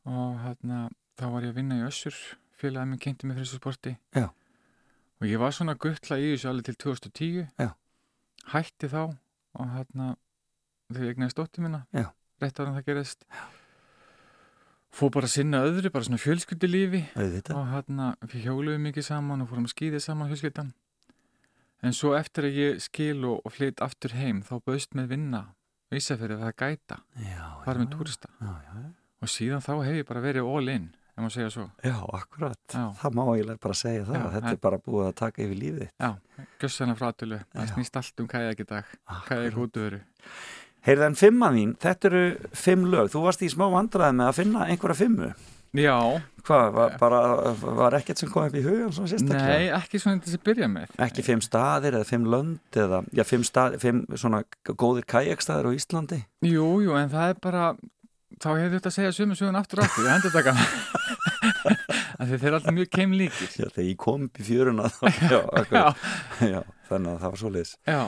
og 0.10 0.40
hérna, 0.42 0.88
þá 1.20 1.26
var 1.34 1.46
ég 1.46 1.54
að 1.54 1.60
vinna 1.60 1.78
í 1.78 1.86
Össur, 1.86 2.16
félagið 2.58 2.90
minn 2.92 3.02
kynnti 3.04 3.28
mig 3.28 3.38
fyrir 3.38 3.50
þessu 3.50 3.60
sporti. 3.62 3.94
Já. 4.18 4.30
Og 5.18 5.28
ég 5.30 5.42
var 5.42 5.54
svona 5.54 5.78
guttla 5.78 6.18
í 6.22 6.32
þessu 6.34 6.50
alveg 6.52 6.70
til 6.70 6.80
2010. 6.86 7.46
Já. 7.62 7.70
Hætti 8.54 8.90
þá 8.90 9.02
og 9.04 9.72
hérna, 9.74 10.16
þegar 10.90 11.06
ég 11.08 11.16
egnaði 11.16 11.36
stótti 11.36 11.64
minna, 11.64 11.84
rétt 12.42 12.60
ára 12.62 12.72
en 12.72 12.78
það 12.78 12.90
gerist. 12.90 13.26
Fór 14.98 15.12
bara 15.14 15.30
sinna 15.30 15.62
öðru, 15.68 15.92
bara 15.94 16.08
svona 16.08 16.22
fjölskyldulífi 16.22 17.04
auðvitað 17.18 17.60
og 17.60 17.72
hérna, 17.74 18.12
við 18.24 18.48
hjóluðum 18.48 18.88
mikið 18.88 19.10
saman 19.10 19.44
og 19.44 19.50
fórum 19.52 19.68
að 19.68 19.74
skýði 19.76 20.02
saman 20.02 20.32
fjölskyldan. 20.32 20.72
En 21.86 21.94
svo 21.94 22.16
eftir 22.18 22.48
að 22.48 22.58
ég 22.58 22.80
skil 22.82 23.20
og, 23.28 23.44
og 23.46 23.54
flytt 23.54 23.84
aftur 23.86 24.16
heim, 24.18 24.40
þá 24.42 24.56
bauðst 24.66 24.96
með 24.98 25.12
vinna 25.14 25.44
Ísafjörði 25.96 26.38
að 26.44 26.54
gæta, 26.60 26.98
já, 27.24 27.44
með 27.68 27.90
túrista. 27.94 28.30
já, 28.42 28.54
já, 28.68 28.86
Og 29.24 29.30
síðan 29.32 29.64
þá 29.66 29.72
hef 29.86 29.96
ég 30.02 30.06
bara 30.08 30.22
verið 30.22 30.46
all 30.52 30.70
in, 30.70 30.90
ef 31.16 31.22
maður 31.24 31.34
segja 31.38 31.50
svo. 31.56 31.66
já, 31.84 31.96
akkurat 32.14 32.60
Já. 32.76 32.84
Það 33.00 33.16
má 33.18 33.24
eiginlega 33.32 33.62
bara 33.64 33.74
segja 33.80 34.04
það, 34.06 34.28
þetta 34.36 34.52
er 34.52 34.62
bara 34.68 34.78
búið 34.84 35.08
að 35.08 35.16
taka 35.24 35.42
yfir 35.46 35.60
lífið 35.62 35.90
Já, 36.00 36.10
gjössan 36.62 36.92
af 36.94 37.00
frátölu. 37.02 37.40
Það 37.56 37.72
snýst 37.74 37.98
allt 38.02 38.20
um 38.24 38.28
kæðak 38.28 38.60
í 38.60 38.68
dag. 38.68 38.86
Kæðak 39.28 39.48
Akkurat. 39.48 39.60
útöveru. 39.64 40.02
Heyrðu 40.88 41.08
en 41.08 41.16
fimma 41.20 41.50
þín, 41.56 41.72
þetta 41.82 42.08
eru 42.12 42.22
fimm 42.54 42.86
lög 42.92 43.10
Þú 43.12 43.24
varst 43.26 43.42
í 43.44 43.50
smá 43.52 43.66
vandræði 43.74 44.16
með 44.20 44.28
að 44.30 44.38
finna 44.38 44.68
einhverja 44.68 45.00
fimmu 45.02 45.32
Já, 45.76 46.22
Hvað, 46.48 46.70
var, 46.78 46.94
bara, 46.96 47.18
var 47.76 47.96
ekkert 47.98 48.22
sem 48.22 48.30
kom 48.32 48.46
upp 48.48 48.54
í 48.56 48.62
hugan 48.64 48.94
svona 48.96 49.10
sérstaklega? 49.12 49.48
nei, 49.52 49.66
ekki 49.76 50.00
svona 50.00 50.22
þess 50.24 50.38
að 50.38 50.44
byrja 50.48 50.70
með. 50.72 50.94
Ekki 51.04 51.26
fimm 51.28 51.42
staðir 51.44 51.98
eða 52.00 52.08
fimm 52.08 52.30
lönd 52.32 52.80
eða, 52.80 53.02
já, 53.12 53.24
fimm, 53.28 53.44
stað, 53.44 53.76
fimm 53.84 54.00
svona 54.16 54.40
góðir 54.64 55.04
kajakstaðir 55.12 55.68
á 55.68 55.72
Íslandi 55.76 56.22
Jú, 56.48 56.70
jú, 56.86 56.96
en 56.96 57.12
það 57.12 57.34
er 57.34 57.42
bara, 57.44 57.66
þá 58.40 58.48
hefur 58.54 58.78
þetta 58.78 58.94
að 58.94 58.96
segja 58.96 59.12
sömu 59.20 59.36
sögun 59.36 59.60
aftur 59.60 59.84
aftur, 59.84 60.08
ég 60.08 60.16
hendur 60.16 60.36
taka 60.38 60.56
það. 60.56 61.84
Þeir 62.28 62.48
eru 62.48 62.58
alltaf 62.58 62.74
mjög 62.74 62.90
keimlíkir. 62.96 63.52
Já, 63.60 63.68
þegar 63.70 63.86
ég 63.92 63.98
kom 64.02 64.24
upp 64.26 64.40
í 64.42 64.46
fjöruna 64.48 64.88
þá, 64.90 65.04
já, 65.36 65.42
Já, 65.70 65.86
já, 66.56 66.62
þannig 66.90 67.12
að 67.12 67.20
það 67.22 67.30
var 67.36 67.42
svoleiðis 67.44 67.76
já, 67.92 68.00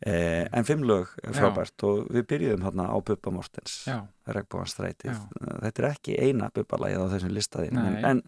eh, 0.00 0.44
En 0.52 0.66
fimm 0.68 0.84
lög 0.86 1.14
er 1.22 1.36
frábært 1.36 1.86
og 1.88 2.10
við 2.12 2.26
byrjuðum 2.32 2.66
hérna 2.66 2.88
á 2.92 2.96
Bubba 3.00 3.32
Mortens 3.34 3.78
já, 3.88 4.02
Regnbóðanstrætið 4.26 5.12
Já. 5.14 5.22
Þetta 5.62 5.82
er 5.82 5.88
ekki 5.90 6.18
eina 6.20 6.50
bubbalagið 6.54 7.06
á 7.06 7.12
þessum 7.14 7.34
listaðin 7.36 7.80
en, 7.80 7.98
en, 8.04 8.22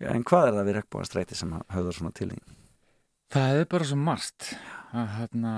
en 0.00 0.24
hvað 0.24 0.48
er 0.48 0.58
það 0.58 0.70
við 0.70 0.78
Regnbóðanstrætið 0.80 1.42
sem 1.42 1.54
höfður 1.76 1.98
svona 1.98 2.16
til 2.16 2.30
því? 2.32 2.40
Það 3.30 3.60
er 3.60 3.66
bara 3.70 3.86
svo 3.86 3.96
margt 4.00 4.52
að 4.90 5.10
hérna, 5.20 5.54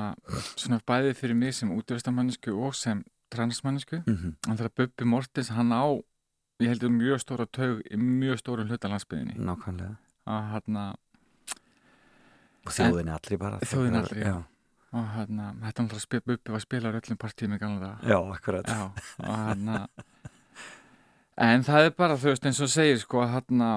svona 0.60 0.80
bæði 0.84 1.14
fyrir 1.16 1.38
mig 1.38 1.54
sem 1.56 1.70
útvistamannisku 1.72 2.52
og 2.52 2.74
sem 2.76 3.00
transmannisku. 3.32 4.02
Mm 4.06 4.16
-hmm. 4.16 4.50
En 4.50 4.56
þegar 4.56 4.72
Bubbi 4.76 5.04
Mortens, 5.04 5.48
hann 5.48 5.72
á, 5.72 5.84
ég 6.60 6.68
heldur 6.68 6.90
mjög 6.90 7.18
stóra 7.20 7.46
taug 7.46 7.80
í 7.90 7.96
mjög 7.96 8.38
stóru 8.38 8.66
hluta 8.68 8.88
landsbyðinni. 8.88 9.34
Nákvæmlega 9.38 9.96
Að 10.26 10.42
hérna, 10.52 10.94
Og 12.66 12.72
þjóðinni 12.72 13.10
allri 13.10 13.36
bara 13.36 13.58
Þjóðinni 13.58 13.98
allri, 13.98 14.20
já. 14.20 14.26
já. 14.26 14.42
Og 14.92 15.06
hérna, 15.14 15.52
þetta 15.62 15.84
náttúrulega 15.86 16.04
spil, 16.04 16.20
Bubbi 16.26 16.52
var 16.52 16.60
að 16.60 16.66
spila 16.66 16.92
öllum 16.92 17.58
gamla 17.60 17.80
daga. 17.80 17.96
Já, 18.04 18.18
akkurat 18.34 18.68
Já, 18.68 18.82
og 19.24 19.32
hérna, 19.32 19.78
en 21.48 21.64
það 21.64 21.88
er 21.88 21.96
bara, 21.96 22.18
þú 22.20 22.32
veist, 22.32 22.46
eins 22.46 22.60
og 22.60 22.70
segir, 22.72 23.00
sko, 23.00 23.22
að 23.24 23.34
hérna, 23.38 23.72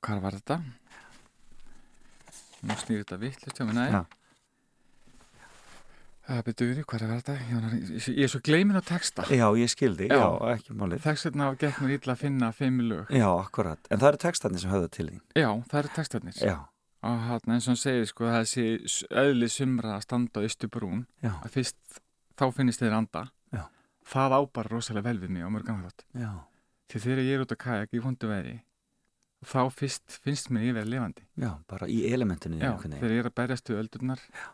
hvað 0.00 0.22
var 0.22 0.38
þetta? 0.38 0.60
Nú 2.62 2.78
snýr 2.78 3.02
þetta 3.02 3.18
vittlust 3.18 3.58
hjá 3.58 3.66
mig, 3.66 3.78
nei. 3.80 3.88
Já. 3.90 4.02
Það 6.22 6.44
byrjuði, 6.46 6.82
hvað 6.86 7.02
var 7.02 7.18
þetta? 7.18 7.34
Ég, 7.50 8.04
ég, 8.14 8.20
er 8.22 8.30
svo 8.30 8.38
gleymin 8.46 8.78
á 8.78 8.82
texta. 8.86 9.24
Já, 9.26 9.48
ég 9.58 9.70
skildi, 9.72 10.06
já, 10.06 10.20
Já. 10.22 10.28
ekki 10.54 10.76
málið 10.78 11.02
Þess 11.02 11.26
vegna 11.26 11.48
gekk 11.58 11.80
mér 11.82 11.96
illa 11.96 12.14
að 12.14 12.20
finna 12.22 12.50
fimm 12.54 12.78
lög. 12.86 13.10
Já, 13.10 13.26
akkurat, 13.34 13.90
en 13.90 13.98
það 13.98 14.12
eru 14.12 14.20
textarnir 14.22 14.62
sem 14.62 14.70
höfðu 14.70 14.92
til 14.94 15.06
þín 15.08 15.20
Já, 15.34 15.48
það 15.66 15.80
eru 15.80 15.92
textarnir. 15.98 16.38
Já, 16.38 16.54
Og 17.02 17.22
hérna, 17.26 17.56
eins 17.56 17.66
og 17.66 17.72
hann 17.72 17.80
segir, 17.80 18.04
sko, 18.06 18.28
það 18.30 18.44
sé 18.46 18.64
öðli 19.24 19.48
sumra 19.50 19.96
að 19.96 20.04
standa 20.04 20.42
á 20.42 20.46
ystu 20.46 20.68
brún, 20.70 21.06
já, 21.22 21.32
að 21.42 21.56
fyrst, 21.56 21.78
þá 22.38 22.44
finnist 22.54 22.82
þeir 22.82 22.94
anda. 22.94 23.24
Já. 23.50 23.64
Það 24.12 24.34
á 24.38 24.40
bara 24.54 24.70
rosalega 24.70 25.08
vel 25.08 25.18
við 25.24 25.32
mig 25.34 25.42
á 25.42 25.50
mörgum 25.50 25.82
þátt. 25.82 26.04
Því 26.92 27.00
þegar 27.02 27.22
ég 27.26 27.34
er 27.34 27.42
út 27.42 27.54
á 27.54 27.58
kajak 27.64 27.96
í 27.96 28.02
vondu 28.04 28.30
veri, 28.30 28.54
þá 29.42 29.60
fyrst 29.74 30.18
finnst 30.22 30.50
mér 30.54 30.68
ég 30.68 30.76
verið 30.76 30.92
lifandi. 30.94 31.24
Já, 31.42 31.50
bara 31.70 31.88
í 31.90 31.98
elementinu 32.06 32.60
Já, 32.60 32.76
þegar 32.78 33.14
ég 33.16 33.22
er 33.24 33.30
að 33.32 33.38
berjast 33.40 33.72
við 33.72 33.80
öldurnar 33.82 34.22
Já. 34.22 34.44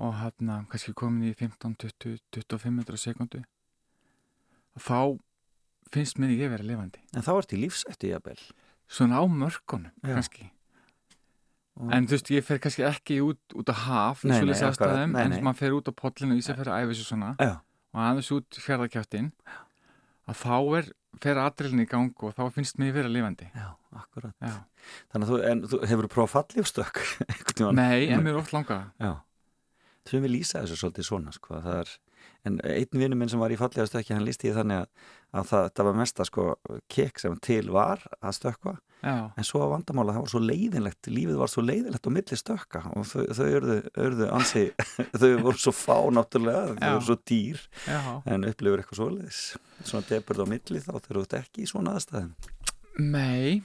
og 0.00 0.14
hérna, 0.22 0.62
kannski 0.70 0.94
komin 0.96 1.28
í 1.28 1.34
15, 1.36 1.74
20, 1.76 2.22
25 2.38 2.72
metrar 2.78 2.96
á 2.96 3.04
sekundu, 3.04 3.42
þá 4.80 5.18
finnst 5.92 6.16
mér 6.22 6.32
ég 6.38 6.54
verið 6.54 6.70
lifandi. 6.72 7.04
En 7.12 7.26
þá 7.26 7.34
ert 7.34 7.52
í 7.52 7.60
lífsættu 7.60 8.14
jafnvel 8.14 8.40
Svona 8.90 9.20
á 9.22 9.24
mörkunum, 9.28 9.92
Já. 10.02 10.16
kannski. 10.16 10.48
Og- 11.80 11.92
En 11.96 12.06
þú 12.06 12.12
veist, 12.16 12.30
ég 12.34 12.44
fer 12.44 12.58
kannski 12.60 12.84
ekki 12.84 13.18
út, 13.24 13.40
út 13.56 13.70
á 13.72 13.76
haf, 13.86 14.22
Nei, 14.24 14.36
nei, 14.44 14.52
aðstæðum, 14.52 15.12
nei, 15.16 15.22
en 15.24 15.44
maður 15.46 15.56
fer 15.62 15.72
út 15.78 15.88
á 15.88 15.92
pollinu 15.96 16.34
og 16.36 16.38
í 16.38 16.44
sig 16.44 16.56
fyrir 16.58 16.72
að 16.74 16.82
æfa 16.84 16.94
sig 16.98 17.06
svona. 17.08 17.30
Já, 17.40 17.54
og 17.94 18.00
aðeins 18.04 18.30
út 18.36 18.58
fjárðakjáttin, 18.66 19.30
að 20.28 20.36
þá 20.42 20.56
er, 20.78 20.90
fer 21.24 21.40
aðrilin 21.40 21.80
í 21.82 21.88
gang 21.88 22.12
og 22.22 22.34
þá 22.36 22.42
finnst 22.54 22.76
mér 22.78 22.92
verið 22.98 23.14
lifandi. 23.16 23.48
já, 23.56 23.70
akkurat. 23.96 24.34
Já. 24.44 24.52
Þannig 25.12 25.24
að 25.24 25.32
þú, 25.32 25.40
en 25.50 25.62
þú 25.72 25.80
hefur 25.90 26.08
prófað 26.12 26.52
tímann? 27.56 27.74
Nei, 27.80 28.08
en 28.12 28.22
mér 28.22 28.36
er 28.36 28.42
oft 28.42 28.52
langað. 28.52 28.84
Já, 29.00 29.14
þurfum 30.04 30.26
við 30.28 30.34
lýsa 30.36 30.62
þessu 30.62 30.76
svolítið 30.82 31.08
svona 31.08 31.32
sko, 31.34 31.60
það 31.64 31.80
er, 31.80 31.94
en 32.48 32.60
einn 32.64 33.00
vinnu 33.02 33.16
minn 33.18 33.30
sem 33.32 33.40
var 33.40 33.52
í 33.52 33.58
fallega 33.60 33.86
stökki, 33.88 34.14
hann 34.16 34.24
lýsti 34.26 34.48
því 34.48 34.54
þannig 34.58 34.78
að, 34.82 35.08
að 35.40 35.48
það, 35.50 35.66
það 35.76 35.88
var 35.88 35.98
mesta 36.00 36.26
sko 36.28 36.44
kek 36.92 37.20
sem 37.22 37.36
til 37.44 37.66
var 37.74 38.04
að 38.20 38.36
stökkva 38.38 38.76
Já, 39.00 39.14
en 39.32 39.46
svo 39.48 39.62
að 39.64 39.70
vandamála, 39.72 40.12
það 40.12 40.24
var 40.26 40.32
svo 40.34 40.40
leiðinlegt 40.44 41.08
lífið 41.08 41.38
var 41.40 41.48
svo 41.48 41.62
leiðinlegt 41.64 42.04
á 42.04 42.10
milli 42.12 42.36
stökka 42.36 42.82
og 42.92 43.06
þau, 43.08 43.22
þau 43.38 43.46
urðu, 43.56 43.76
urðu 44.04 44.26
ansi 44.36 44.64
þau 45.20 45.30
voru 45.46 45.56
svo 45.62 45.72
fá 45.72 45.96
náttúrulega 46.12 46.66
þau 46.66 46.74
Já. 46.76 46.90
voru 46.90 47.06
svo 47.08 47.16
dýr 47.30 47.62
já. 47.86 48.00
en 48.28 48.44
upplifur 48.50 48.82
eitthvað 48.82 49.00
svoleiðis 49.00 49.40
svona 49.88 50.04
deburð 50.10 50.44
á 50.44 50.46
milli 50.52 50.82
þá 50.84 50.90
þegar 50.98 51.16
þú 51.16 51.22
ert 51.24 51.38
ekki 51.40 51.64
í 51.64 51.70
svona 51.72 51.96
aðstæðum 51.96 52.34
Nei, 53.00 53.62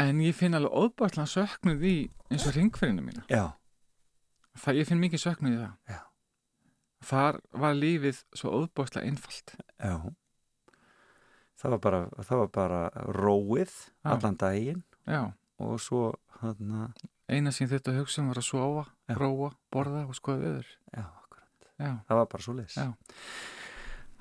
en 0.00 0.22
ég 0.24 0.34
finn 0.34 0.56
alveg 0.58 0.74
óbærslega 0.74 1.30
söknuð 1.30 1.84
í 1.86 1.94
eins 2.32 2.46
og 2.48 2.56
ringferðinu 2.56 3.04
mína. 3.04 3.22
Já, 3.30 3.52
Það, 4.54 4.76
ég 4.78 4.86
finn 4.88 5.00
mikið 5.02 5.22
söknuð 5.22 5.54
í 5.54 5.60
það. 5.60 6.02
Þar 7.04 7.38
var 7.52 7.74
lífið 7.78 8.20
svo 8.34 8.50
óbærslega 8.62 9.06
einfalt. 9.10 9.54
já 9.80 9.96
það 11.60 11.70
var 11.74 11.80
bara, 11.84 12.00
það 12.28 12.38
var 12.42 12.48
bara 12.54 12.80
róið 13.14 13.72
Já. 14.04 14.10
allan 14.14 14.36
daginn 14.40 14.82
Já, 15.08 15.20
og 15.62 15.78
svo 15.80 16.14
hann 16.40 16.92
eina 17.30 17.52
sem 17.54 17.68
þetta 17.70 17.94
hugsa 17.98 18.20
um 18.20 18.28
var 18.32 18.40
að 18.42 18.48
sofa, 18.50 18.82
Já. 19.08 19.14
róa, 19.16 19.50
borða 19.72 20.02
og 20.08 20.16
skoða 20.18 20.42
viður. 20.42 20.66
já, 20.92 21.04
akkurat, 21.04 21.68
Já, 21.78 21.90
það 22.08 22.18
var 22.20 22.26
bara 22.34 22.42
svoleiðis 22.48 22.76
Já. 22.76 22.88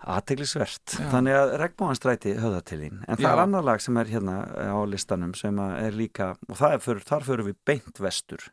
aðteglisvert 0.04 0.96
þannig 1.14 1.38
að 1.40 1.54
regnbóðanstræti 1.62 2.34
höfða 2.40 2.62
til 2.68 2.80
þín 2.82 2.98
en 3.08 3.20
það 3.20 3.30
er 3.30 3.42
annar 3.46 3.64
lag 3.68 3.84
sem 3.84 4.00
er 4.02 4.10
hérna 4.12 4.38
á 4.52 4.76
listanum 4.88 5.34
sem 5.40 5.60
er 5.64 5.96
líka 5.96 6.34
og 6.50 6.60
er 6.68 6.82
fyrir, 6.84 7.04
þar 7.08 7.24
fyrir 7.28 7.48
við 7.48 7.60
beint 7.68 8.02
vestur 8.04 8.50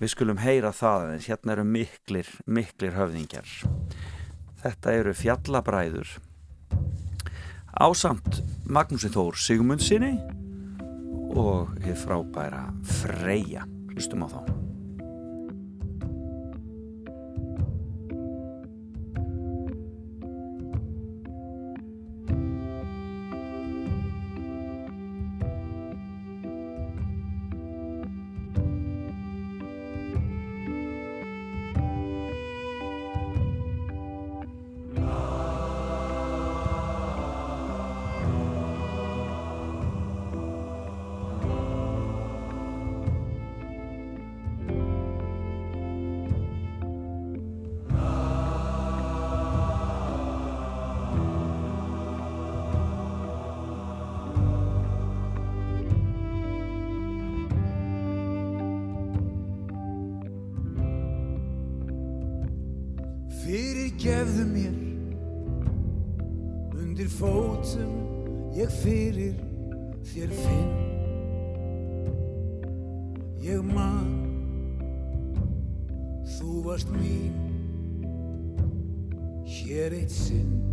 við 0.00 0.12
skulum 0.12 0.42
heyra 0.42 0.72
það 0.76 1.06
aðeins 1.06 1.28
hérna 1.30 1.56
eru 1.56 1.66
miklir, 1.68 2.30
miklir 2.46 2.96
höfðingjar 2.96 3.52
þetta 4.64 4.96
eru 5.00 5.14
fjallabræður 5.16 6.16
ásamt 7.76 8.42
Magnúsi 8.66 9.10
Þór 9.12 9.36
Sigmundsinni 9.38 10.14
og 11.36 11.74
hefur 11.84 12.06
frábæra 12.06 12.62
Freyja. 13.02 13.66
Hlustum 13.92 14.24
á 14.24 14.28
þá. 14.32 14.65
Fyrirgefðu 63.96 64.44
mér. 64.52 64.74
Undir 66.76 67.08
fótum 67.08 67.92
Ég 68.56 68.68
fyrir 68.82 69.34
þér 70.04 70.34
finn. 70.36 70.70
Ég 73.40 73.62
man 73.64 74.12
Þú 76.36 76.62
varst 76.66 76.92
mín. 76.92 77.32
Hér 79.46 79.96
eitt 79.96 80.12
sinn 80.12 80.65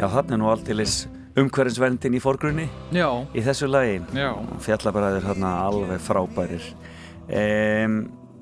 Já, 0.00 0.06
hann 0.08 0.32
er 0.32 0.40
nú 0.40 0.48
alltilis 0.50 1.02
umhverfinsverndin 1.38 2.16
í 2.16 2.20
forgrunni 2.22 2.64
Já, 2.96 3.06
í 3.36 3.42
þessu 3.44 3.68
lagi. 3.70 4.00
já, 4.16 4.30
Fjallabræður 4.64 5.26
hérna 5.28 5.50
alveg 5.66 6.00
frábærir. 6.02 6.64
Um, 7.30 7.98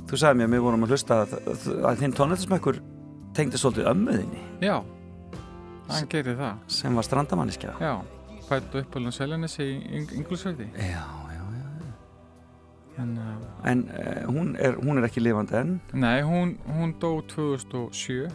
þú 0.09 0.21
sagði 0.23 0.39
mér 0.41 0.49
að 0.49 0.55
við 0.55 0.63
vorum 0.65 0.87
að 0.87 0.95
hlusta 0.95 1.19
að, 1.25 1.35
að 1.91 1.99
þinn 2.01 2.15
tónlistasmekkur 2.17 2.79
tengdi 3.37 3.61
svolítið 3.61 3.91
ömmuðinni 3.93 4.45
já 4.65 4.79
Hann 5.89 6.09
gerir 6.13 6.37
það, 6.37 6.63
sem 6.73 6.97
var 6.97 7.05
strandamanniska. 7.07 7.75
já 7.81 7.95
Fættu 8.49 8.81
upp 8.81 8.97
alveg 8.97 9.13
seljanis 9.13 9.59
í 9.61 9.67
Já, 9.69 10.25
já, 10.79 10.95
já. 10.95 11.03
En, 12.99 13.13
uh, 13.19 13.69
En 13.71 13.85
uh, 13.89 14.25
hún, 14.33 14.55
er, 14.59 14.75
hún 14.83 14.99
er 14.99 15.07
ekki 15.09 15.23
lifandi 15.23 15.55
enn. 15.59 15.77
nei, 15.95 16.21
hún, 16.27 16.57
hún 16.67 16.95
dó 17.01 17.21
2007 17.23 18.29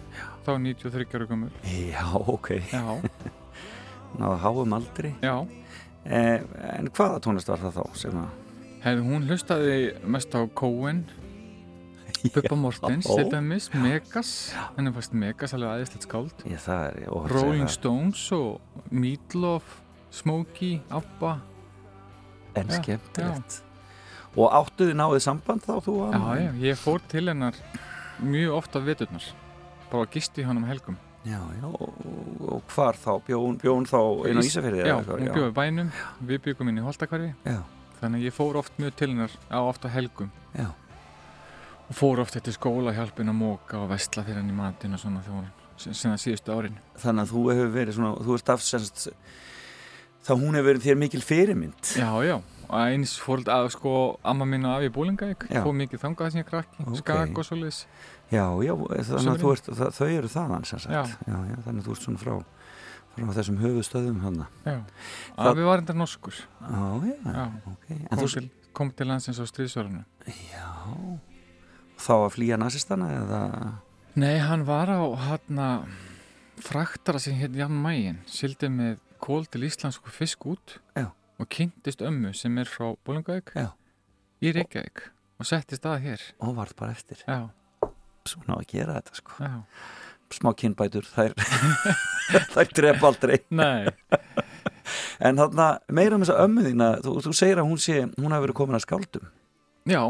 Þá 0.45 0.51
93 0.59 1.17
ára 1.19 1.27
gömul 1.29 1.51
Já, 1.67 2.05
ok. 2.15 2.49
Já, 2.71 2.83
Náða 4.19 4.37
háum 4.45 4.73
aldri. 4.79 5.15
já 5.23 5.35
Eh, 6.03 6.41
en 6.79 6.89
hvaða 6.91 7.21
tónlist 7.23 7.47
var 7.47 7.61
það 7.61 7.77
þá 7.77 7.83
sem 7.95 8.15
að... 8.19 8.31
Hefði 8.83 9.03
hún 9.07 9.23
hlustaði 9.29 9.75
mest 10.11 10.33
á 10.35 10.43
Cohen 10.51 11.05
Bubba 12.33 12.57
Mortens, 12.59 13.07
Já. 13.09 13.15
til 13.21 13.29
dæmis, 13.31 13.69
Megas 13.71 14.31
henni 14.75 14.91
fannst 14.95 15.15
Megas 15.15 15.55
alveg 15.55 15.71
aðeinslegt 15.77 16.03
skáld 16.09 16.43
Ég, 16.43 16.59
það 16.59 16.83
er... 16.89 16.97
óhætt 17.07 17.23
að 17.23 17.31
segja 17.31 17.37
Rolling 17.37 17.63
það. 17.69 17.73
Stones 17.77 18.25
og 18.35 18.91
Meatloaf 18.91 19.71
Smokey, 20.19 20.81
Abba 20.91 21.37
En 22.59 22.67
Já, 22.67 22.81
skemmtilegt. 22.81 23.61
Og 24.33 24.49
áttuði 24.49 24.95
náðið 24.97 25.21
samband 25.27 25.61
þá 25.61 25.73
þú? 25.85 25.93
og 26.07 26.13
Já, 26.13 26.21
já, 26.41 26.51
ég 26.63 26.77
fór 26.81 27.01
til 27.11 27.27
hennar 27.29 27.57
mjög 28.23 28.55
oft 28.57 28.73
á 28.73 28.79
veturnar. 28.81 29.25
Bara 29.91 30.07
gisti 30.09 30.43
hann 30.47 30.57
um 30.57 30.65
helgum. 30.65 30.97
Já, 31.23 31.37
já, 31.61 31.67
og, 31.69 31.93
og 32.41 32.63
hvar 32.73 32.97
þá? 32.99 33.11
Bjón, 33.27 33.59
bjón 33.61 33.85
þá 33.87 33.99
inn 34.27 34.39
á 34.39 34.41
Ís- 34.41 34.49
Ísafirði? 34.49 34.81
Já, 34.89 34.95
hún 35.05 35.29
bjóði 35.29 35.53
bænum, 35.55 35.91
við 36.27 36.41
byggum 36.49 36.71
inn 36.73 36.81
í 36.81 36.83
Holtakvarfi 36.83 37.29
þannig 38.01 38.19
að 38.19 38.25
ég 38.27 38.33
fór 38.35 38.57
oft 38.59 38.73
mjög 38.81 38.95
til 38.99 39.07
hennar 39.13 39.31
á 39.47 39.59
oft 39.63 39.85
á 39.85 39.89
helgum. 39.93 40.31
Já, 40.57 40.67
og 41.87 41.95
fór 41.95 42.19
oft 42.25 42.35
eftir 42.35 42.57
skóla 42.57 42.91
hjálpin 42.97 43.29
að 43.31 43.37
móka 43.39 43.79
og 43.79 43.87
vestla 43.93 44.25
fyrir 44.25 44.41
hann 44.41 44.49
í 44.51 44.57
matinn 44.57 44.97
og 44.97 44.99
svona 44.99 45.21
þegar 45.23 45.93
sinna 45.93 46.17
síðustu 46.19 46.51
árin. 46.57 46.75
Þannig 46.99 47.23
að 47.23 47.31
þú 47.31 47.45
hefur 47.53 47.71
verið 47.77 47.95
svona, 48.01 48.11
þú 48.27 48.35
ert 48.41 48.51
afsennst, 48.57 49.07
þá 50.27 50.31
hún 50.35 50.57
hefur 50.59 50.67
verið 50.73 50.85
þér 50.89 50.99
mikil 51.05 51.21
fyrirmynd. 51.23 51.93
Já, 51.95 52.09
já, 52.27 52.35
eins 52.77 53.13
fór 53.21 53.43
að 53.49 53.69
sko 53.75 53.93
amma 54.23 54.45
mín 54.49 54.65
og 54.67 54.77
afi 54.77 54.89
í 54.89 54.93
Búlingavík 54.93 55.45
fór 55.49 55.75
mikið 55.77 56.01
þangað 56.03 56.29
að 56.29 56.37
ég 56.39 56.47
krakki, 56.49 56.85
Ok. 56.87 56.97
skak 57.01 57.37
og 57.41 57.47
svoleiðis 57.47 57.79
Já, 58.33 58.45
já, 58.65 58.73
þannig 59.09 59.43
að 59.45 59.61
það, 59.77 59.89
þau 59.93 60.07
eru 60.09 60.29
þaðan 60.31 60.65
sem 60.65 60.79
sagt. 60.79 60.93
Já. 60.93 61.03
já, 61.27 61.37
já, 61.51 61.57
þannig 61.67 61.83
að 61.83 61.87
þú 61.87 61.93
ert 61.93 62.05
svona 62.07 62.21
frá, 62.23 62.33
frá 63.13 63.27
þessum 63.37 63.59
höfustöðum 63.61 64.21
hann. 64.23 64.39
Já, 64.65 64.77
afi 65.37 65.67
var 65.67 65.83
enda 65.83 65.93
norskur 65.93 66.33
Já, 66.33 66.85
já, 67.13 67.45
ok. 67.73 67.87
Kom 68.09 68.27
til, 68.27 68.49
kom 68.73 68.91
til 68.91 69.07
landsins 69.11 69.41
á 69.41 69.45
stríðsvörunum 69.45 70.05
já, 70.49 70.69
þá 72.01 72.13
að 72.23 72.31
flýja 72.37 72.57
nazistana 72.57 73.11
eða, 73.19 73.41
Nei, 74.15 74.37
hann 74.37 74.65
var 74.65 74.89
á 74.93 75.01
hann 75.29 75.61
fraktara 76.61 77.19
sem 77.21 77.35
hétt 77.37 77.55
Jan 77.57 77.73
Mægin 77.73 78.19
sildi 78.29 78.69
með 78.71 78.99
kól 79.23 79.45
til 79.49 79.63
íslensku 79.67 80.11
fisk 80.13 80.45
út 80.49 80.77
Já. 80.97 81.09
Og 81.43 81.49
kynntist 81.51 82.01
ömmu 82.05 82.31
sem 82.37 82.57
er 82.61 82.69
frá 82.71 82.93
Bólingavík 83.05 83.53
Já. 83.57 83.69
í 84.43 84.53
Reykjavík 84.55 85.03
og 85.41 85.47
settist 85.49 85.85
að 85.89 85.99
hér 86.07 86.23
og 86.39 86.55
varð 86.57 86.75
bara 86.79 86.95
eftir. 86.95 87.19
Já, 87.27 87.49
Svona 88.23 88.55
á 88.55 88.57
að 88.63 88.67
gera 88.71 88.93
þetta, 89.01 89.15
sko. 89.19 89.33
já, 89.43 89.63
Smá 90.33 90.49
kynbætur, 90.57 91.05
þær, 91.05 91.33
þær 92.55 92.69
drep 92.73 93.03
aldrei. 93.03 93.41
nei 93.51 93.89
En 95.23 95.37
þarna, 95.39 95.65
meira 95.93 96.15
um 96.17 96.23
þessa 96.23 96.39
ömmu 96.43 96.63
þína, 96.65 96.87
þú, 97.03 97.11
þú 97.27 97.33
segir 97.37 97.59
að 97.61 97.67
hún 97.69 97.79
sé, 97.79 97.97
hún 98.17 98.33
hafi 98.33 98.43
verið 98.47 98.57
komin 98.57 98.75
að 98.79 98.83
skáldum. 98.85 99.27
Já, 99.87 100.01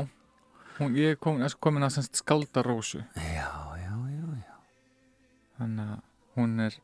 hún, 0.79 0.95
ég 0.97 1.15
er 1.17 1.19
komin 1.61 1.85
að 1.85 1.95
semst 1.97 2.21
skáldarósu 2.21 3.01
Já, 3.17 3.49
já, 3.81 3.93
já, 4.13 4.25
já. 4.45 4.55
þannig 5.59 5.91
að 5.95 6.01
hún 6.37 6.55
er 6.67 6.77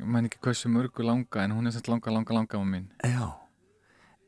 ég 0.00 0.06
man 0.08 0.26
ekki 0.30 0.40
hversu 0.46 0.70
mörgu 0.72 1.04
langa 1.06 1.42
en 1.44 1.52
hún 1.58 1.66
er 1.68 1.74
semst 1.76 1.90
langa, 1.90 2.10
langa, 2.14 2.34
langa 2.38 2.58
á 2.58 2.62
mín 2.64 2.86
Já. 3.04 3.34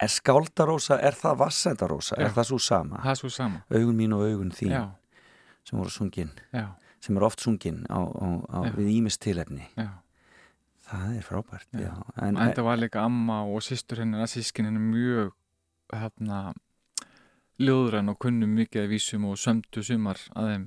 Er 0.00 0.08
skáldarósa, 0.14 1.00
er 1.02 1.16
það 1.18 1.38
vassendarósa? 1.40 2.16
Er 2.22 2.30
það 2.36 2.44
svo 2.52 2.58
sama? 2.62 3.00
það 3.02 3.10
er 3.10 3.18
svo 3.22 3.30
sama 3.34 3.62
Augun 3.74 3.96
mín 3.98 4.12
og 4.14 4.22
augun 4.28 4.52
þín 4.54 4.70
Já, 4.76 4.82
sem 5.66 5.78
voru 5.78 5.90
sungin. 5.90 6.30
já, 6.54 6.66
sem 7.00 7.16
er 7.18 7.22
oft 7.26 7.40
sungin 7.42 7.80
á, 7.90 7.98
á, 7.98 8.26
á 8.46 8.58
við 8.76 8.92
ímist 8.98 9.20
tilefni 9.24 9.66
já. 9.76 9.88
það 10.88 11.16
er 11.18 11.26
frábært. 11.26 11.68
En, 11.74 12.36
En 12.36 12.36
þetta 12.38 12.62
var 12.64 12.78
líka 12.78 13.02
amma 13.04 13.42
og 13.44 13.60
systur 13.62 13.98
hennar 14.04 14.22
að 14.24 14.32
sískin 14.38 14.64
hennar 14.70 14.80
mjög 14.86 15.34
hérna 15.92 16.54
ljóðræn 17.58 18.08
og 18.12 18.18
kunnum 18.22 18.54
mikið 18.54 18.84
af 18.86 18.90
vísum 18.92 19.24
og 19.28 19.36
sömdu 19.40 19.82
sumar 19.82 20.20
að 20.38 20.50
þeim 20.52 20.66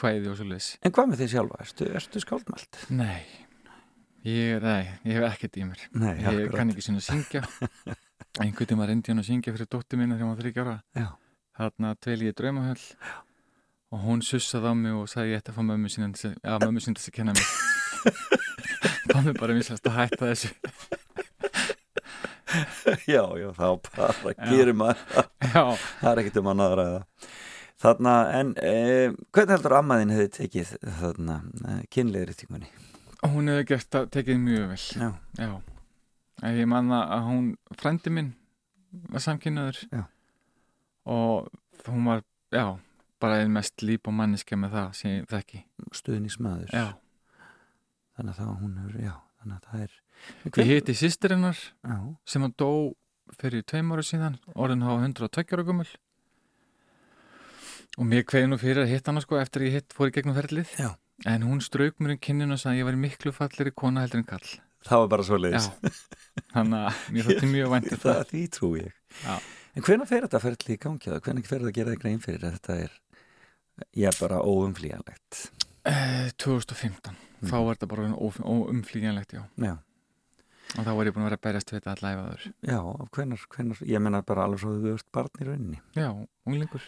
kvæði 0.00 0.30
og 0.32 0.38
svoleiðis. 0.40 0.70
en 0.82 0.92
hvað 0.96 1.10
með 1.10 1.20
þið 1.20 1.32
sjálfa? 1.34 1.60
Ertu, 1.66 1.88
ertu 2.00 2.20
skáldmælt? 2.24 2.78
Nei, 2.96 3.22
ég, 4.24 4.62
nei, 4.64 4.86
ég 5.04 5.18
hef 5.20 5.26
ekkert 5.34 5.58
í 5.60 5.66
mér. 5.68 5.82
Nei, 5.92 6.14
Ég 6.16 6.30
akkurat. 6.32 6.56
kann 6.56 6.72
ekki 6.72 6.86
að 6.94 7.02
syngja. 7.04 7.42
Einhvern 8.38 8.68
tíma 8.70 8.86
reyndi 8.86 9.10
hann 9.10 9.18
að 9.24 9.26
syngja 9.26 9.50
fyrir 9.56 9.66
dóttir 9.66 9.98
mína 9.98 10.14
þegar 10.14 10.26
hún 10.28 10.34
var 10.36 10.42
þryggja 10.44 10.62
ára. 10.66 10.76
Já. 10.94 11.08
Þarna 11.60 11.88
dvel 11.98 12.20
ég 12.22 12.30
í 12.30 12.36
draumahöll 12.38 12.84
og 13.90 13.98
hún 14.06 14.20
sussaði 14.22 14.70
á 14.70 14.74
mig 14.78 14.94
og 14.94 15.08
sagði 15.10 15.32
ég 15.34 15.40
ætti 15.42 15.50
að 15.50 15.56
fá 15.58 15.62
mömmu 15.66 15.88
til 15.90 16.30
að- 16.46 16.62
mömmu 16.64 16.78
til 16.84 16.94
þess 16.94 17.10
að 17.10 17.16
kenna 17.18 17.34
mig. 17.34 17.46
Það 19.10 19.24
mér 19.26 19.34
bara 19.40 19.56
mislast 19.58 19.82
að 19.90 19.96
hætta 19.98 20.24
þessu. 20.30 20.50
já, 23.10 23.22
já, 23.38 23.48
þá 23.54 23.66
bara 23.96 24.34
gerir 24.50 24.74
maður 24.78 24.98
það. 25.50 25.82
Er 26.06 26.20
ekkert 26.22 26.38
um 26.40 26.50
að 26.54 26.74
ræða 26.80 27.00
þarna, 27.80 28.14
en 28.36 28.48
eh, 28.60 29.08
hvernig 29.32 29.54
heldur 29.56 29.74
ammaðin 29.78 30.12
hefði 30.14 30.30
tekið 30.36 30.68
þarna 31.00 31.36
eh, 31.66 31.82
kynleirýtingunni? 31.94 32.68
hún 33.24 33.50
hefði 33.52 33.64
gert 33.72 33.90
það 33.94 34.04
tekið 34.16 34.36
mjög 34.46 34.64
vel. 34.70 34.84
Já, 35.00 35.10
Já, 35.40 35.50
ég 36.40 36.68
manna 36.70 37.02
að 37.16 37.26
hún, 37.28 37.48
frændi 37.76 38.12
minn 38.14 38.30
var 39.12 39.22
samkynnaður 39.24 39.80
og 41.10 41.50
hún 41.86 42.06
var, 42.08 42.22
já, 42.52 42.78
bara 43.20 43.40
einn 43.42 43.52
mest 43.54 43.82
líp 43.84 44.08
og 44.08 44.16
manniska 44.16 44.56
með 44.58 44.76
það 44.76 44.88
sem 44.98 45.10
ég 45.18 45.28
þekki. 45.30 45.62
stuðnismæður 46.00 46.72
Já, 46.74 46.86
þannig 48.16 48.32
að 48.32 48.40
það 48.40 48.54
hún 48.62 48.78
hefur, 48.80 49.00
já, 49.04 49.14
þannig 49.40 49.56
að 49.56 49.66
það 49.68 49.84
er 49.84 49.98
ég 50.60 50.70
hitti 50.74 50.96
sýstir 50.98 51.34
hennar 51.36 51.60
Já, 51.60 51.98
sem 52.28 52.46
að 52.46 52.56
dó 52.60 52.70
fyrir 53.40 53.62
tveim 53.68 53.92
ára 53.94 54.04
síðan, 54.04 54.40
orðin 54.54 54.86
hafa 54.86 55.04
102 55.06 55.44
ára 55.54 55.66
gummul 55.68 55.88
og 57.98 58.06
mér 58.06 58.24
kveði 58.24 58.48
nú 58.50 58.58
fyrir 58.60 58.84
að 58.84 58.92
hitta 58.94 59.12
hana 59.12 59.22
sko 59.24 59.38
eftir 59.40 59.64
að 59.64 59.70
ég 59.70 59.78
hitt 59.80 59.94
fór 59.96 60.10
í 60.10 60.14
gegnum 60.14 60.36
ferlið. 60.36 60.74
Já. 60.78 60.90
en 61.28 61.42
hún 61.44 61.60
strauk 61.60 61.98
mér 62.00 62.14
um 62.16 62.20
kinninu 62.22 62.56
og 62.56 62.60
sagði 62.62 62.78
að 62.78 62.80
ég 62.80 62.86
væri 62.88 63.00
miklu 63.02 63.32
falleri 63.36 63.72
kona 63.76 64.04
heldur 64.06 64.22
en 64.22 64.28
kall 64.30 64.46
það 64.88 65.02
var 65.04 65.08
bara 65.14 65.26
svo 65.28 65.38
Já, 65.38 65.42
leiðis 65.44 65.68
þannig 66.54 66.84
að 66.86 67.00
mér 67.16 67.28
þótti 67.30 67.50
mjög 67.52 67.72
vænt 67.74 67.90
um 67.92 68.00
það, 68.04 68.14
það. 68.20 68.28
því 68.30 68.42
trú 68.56 68.70
ég. 68.80 68.94
Já. 69.24 69.34
En 69.76 69.86
hvenær 69.86 70.08
fer 70.10 70.24
þetta 70.26 70.40
ferli 70.42 70.74
í 70.74 70.80
gangi 70.82 71.12
og 71.14 71.22
hvenær 71.26 71.46
fer 71.46 71.60
þetta 71.62 71.70
að 71.70 71.76
gera 71.80 71.94
þig 71.94 72.02
grein 72.04 72.22
fyrir 72.24 72.46
að 72.48 72.56
þetta 72.58 72.78
er 72.86 72.96
já, 74.02 74.10
bara 74.20 74.40
óumflýjanlegt? 74.42 75.38
Eh, 75.90 76.26
2015, 76.42 77.14
þá 77.48 77.54
var 77.64 77.76
þetta 77.78 77.90
bara 77.92 78.08
óumflýjanlegt, 78.18 79.36
já. 79.38 79.44
Já, 79.62 79.76
og 80.76 80.84
þá 80.86 80.90
var 80.98 81.08
ég 81.08 81.14
búin 81.16 81.24
að 81.24 81.30
vera 81.30 81.38
að 81.40 81.44
berjast 81.46 81.70
við 81.72 81.78
þetta 81.78 81.94
allæfa 81.96 82.24
aður 82.26 82.44
já, 82.72 82.80
hvenær 83.16 83.80
ég 83.94 84.02
menna 84.04 84.20
bara 84.26 84.44
alveg 84.48 84.60
svo 84.64 84.74
þú 84.82 84.92
ert 84.96 85.08
barn 85.16 85.40
í 85.40 85.48
rauninni. 85.48 85.80
Já, 85.96 86.10
unglingur, 86.46 86.84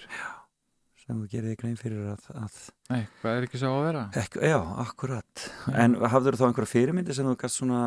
sem 1.03 1.19
þú 1.19 1.29
gerir 1.33 1.53
þig 1.53 1.61
grein 1.61 1.77
fyrir 1.81 2.09
að, 2.15 2.31
að 2.39 2.57
nei, 2.93 3.03
hvað 3.21 3.37
er 3.39 3.49
ekki 3.49 3.61
svo 3.63 3.75
að 3.77 3.87
vera? 3.89 4.07
Ek, 4.23 4.39
já, 4.53 4.59
akkurat. 4.87 5.45
En 5.75 5.99
hafður 6.15 6.39
þá 6.41 6.47
einhverja 6.49 6.73
fyrirmyndi 6.73 7.17
sem 7.19 7.29
þú 7.29 7.37
gæst 7.43 7.61
svona 7.61 7.83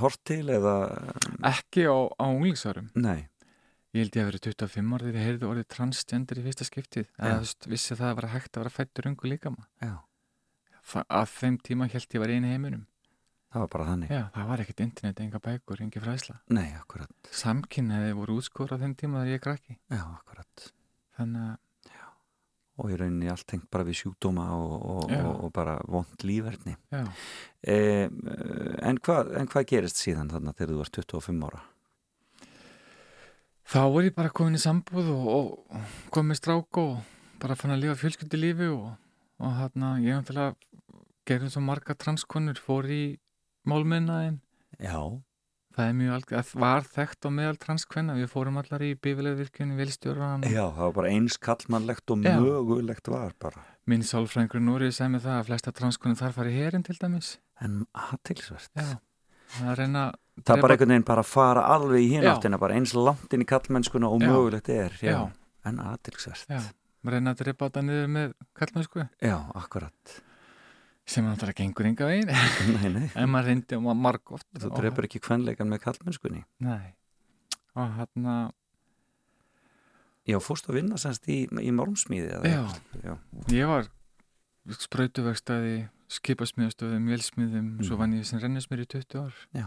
hort 0.00 0.22
til 0.26 0.44
eða? 0.54 0.74
Ekki 1.50 1.86
á, 1.90 1.96
á 2.14 2.24
unglingsárum. 2.30 2.90
Nei, 2.98 3.26
Ég 3.94 4.02
held 4.02 4.16
ég 4.18 4.24
að 4.24 4.30
vera 4.32 4.38
25 4.42 4.94
ára 4.96 5.06
þegar 5.06 5.16
ég 5.20 5.26
heyrði 5.28 5.46
orðið 5.46 5.66
transgender 5.70 6.38
í 6.40 6.42
fyrsta 6.42 6.64
skiptið. 6.66 7.04
Já. 7.04 7.20
eða 7.28 7.34
þú 7.36 7.44
veist, 7.44 7.66
vissi 7.70 7.96
það 8.00 8.08
að 8.08 8.16
vera 8.18 8.30
hægt 8.32 8.56
að 8.56 8.64
vera 8.64 8.72
fættur 8.74 9.06
ungu 9.10 9.28
líka 9.30 9.52
já, 9.54 9.92
Það, 10.84 11.04
að 11.20 11.28
þeim 11.30 11.58
tíma 11.68 11.86
held 11.92 12.16
ég 12.16 12.22
var 12.24 12.32
einu 12.34 12.50
heiminum. 12.50 12.80
Það 13.54 13.62
var 13.62 13.70
bara 13.70 13.86
þannig. 13.92 14.10
Já, 14.10 14.22
það 14.34 14.48
var 14.50 14.62
ekkert 14.64 14.82
internet, 14.82 15.20
enga 15.22 15.40
bækur, 15.44 15.82
engi 15.84 16.02
fræsla 16.02 16.34
Nei, 16.50 16.66
akkurat, 16.74 17.30
Samkynniði 17.30 18.16
voru 18.18 18.40
útskóra 18.40 18.80
þeim 18.82 18.96
tíma 18.98 19.22
þegar 19.22 19.36
ég 19.36 19.44
krakki. 19.46 19.76
Já, 19.94 20.02
akkurat. 20.02 20.66
Þannig 21.14 21.44
að, 21.46 21.54
og 22.80 22.90
í 22.90 22.96
rauninni 22.98 23.30
allt 23.30 23.46
tengt 23.50 23.68
bara 23.70 23.86
við 23.86 24.00
sjúkdóma 24.00 24.48
og, 24.56 24.72
og, 24.74 25.12
og, 25.14 25.30
og 25.46 25.52
bara 25.54 25.76
vond 25.86 26.26
lífverðni 26.26 26.74
já 26.90 27.04
e, 27.62 27.76
en, 28.82 28.98
hvað, 28.98 29.30
en 29.38 29.50
hvað 29.50 29.68
gerist 29.70 30.02
síðan 30.02 30.32
þarna 30.32 30.54
þegar 30.56 30.72
þú 30.72 30.80
varst 30.82 31.00
25 31.00 31.46
ára? 31.48 31.62
Þá 33.64 33.80
er 33.86 34.08
ég 34.10 34.16
bara 34.16 34.32
komin 34.34 34.58
í 34.58 34.60
sambúð 34.60 35.10
og, 35.14 35.54
komin 36.12 36.34
með 36.34 36.40
strák 36.42 36.80
og 36.82 36.96
bara 37.40 37.56
fann 37.56 37.72
að 37.74 37.86
lifa 37.86 37.96
fjölskyldi 38.02 38.40
lífi 38.40 38.68
og, 38.72 38.90
og 39.40 39.54
hérna 39.60 39.94
ég 40.04 40.18
náttúrulega 40.18 40.52
gerðum 41.24 41.52
svo 41.52 41.62
marga 41.64 41.96
transkonur, 41.96 42.60
fór 42.60 42.88
í 42.92 43.04
málminnaðin. 43.68 44.42
Já, 44.76 44.98
Það 45.74 45.88
er 45.90 45.94
mjög 45.98 46.12
alveg, 46.14 46.34
það 46.46 46.60
var 46.62 46.84
þekkt 46.86 47.26
á 47.26 47.30
meðal 47.34 47.56
transkvenna, 47.58 48.14
við 48.14 48.28
fórum 48.30 48.58
allar 48.60 48.82
í 48.86 48.92
bífilegvirkjunni, 48.94 49.74
velstjóran. 49.80 50.44
já, 50.46 50.62
það 50.70 50.82
var 50.84 50.92
bara 51.00 51.08
eins 51.10 51.36
kallmannlegt 51.42 52.10
og 52.14 52.18
Já. 52.22 52.36
mögulegt 52.38 53.08
var 53.10 53.32
bara 53.42 53.64
Minn 53.86 54.00
sálfræðingur 54.06 54.62
Núrið 54.62 54.92
sagði 54.94 55.10
mig 55.16 55.22
það 55.24 55.40
að 55.40 55.48
flesta 55.48 55.72
transkonur 55.74 56.16
þar 56.16 56.32
fari 56.36 56.52
hérinn 56.54 56.84
til 56.86 56.94
dæmis. 56.96 57.38
en 57.60 57.86
aðtilsvert 57.92 58.70
Já, 58.78 58.98
það 59.58 59.70
er 59.72 59.76
reyna 59.82 60.04
Það 60.44 60.56
er 60.56 60.62
bara 60.62 60.62
drepa- 60.62 60.70
einhvern 60.74 60.88
veginn 60.94 61.04
bara 61.10 61.22
að 61.22 61.32
fara 61.32 61.62
alveg 61.74 62.00
í 62.00 62.08
hináttina, 62.14 62.58
bara 62.58 62.74
eins 62.74 62.94
langt 62.94 63.32
inn 63.34 63.42
í 63.42 63.46
kallmennskuna 63.46 64.08
og 64.10 64.20
Já. 64.22 64.28
mögulegt 64.30 64.68
er, 64.68 64.90
já, 65.02 65.30
en 65.64 65.78
aðtilsvert. 65.78 66.46
Já, 66.48 66.62
reyna 67.04 67.34
að 67.34 67.42
drepa 67.44 67.68
þetta 67.68 67.82
niður 67.82 68.08
með 68.14 68.32
kallmennsku 68.54 69.08
Já, 69.22 69.36
akkurat. 69.54 70.20
Sem 71.06 71.24
náttúrulega 71.26 71.58
gengur 71.60 71.86
enga 71.86 72.06
veginn 72.08 72.30
nei, 72.76 72.88
nei, 72.94 73.08
en 73.14 73.28
maður 73.30 73.48
reyndi 73.50 73.76
og 73.76 73.82
maður 73.84 74.00
marg 74.06 74.32
oft 74.38 74.46
þú 74.56 74.70
drefur 74.78 75.04
ekki 75.08 75.20
kvenleikan 75.20 75.68
með 75.68 75.82
kallmennskunni. 75.84 76.44
Nei 76.64 76.94
og 77.74 77.90
hérna 77.98 78.36
Já, 80.24 80.38
fórst 80.40 80.70
að 80.70 80.78
vinna 80.78 80.96
semst 80.96 81.26
í, 81.28 81.42
í 81.60 81.70
málmsmíði 81.76 82.38
Já. 82.48 82.62
já. 83.04 83.16
ég 83.52 83.68
var 83.68 83.90
sprautuvegstaði 84.80 85.74
skipasmiðastöðum, 86.14 87.10
velsmiðum 87.12 87.66
svo 87.84 87.96
Mhm. 87.96 88.00
vann 88.00 88.14
ég 88.16 88.24
sem 88.24 88.40
rennismir 88.40 88.80
í 88.80 88.86
20 88.88 89.20
ár 89.20 89.34
Já. 89.52 89.66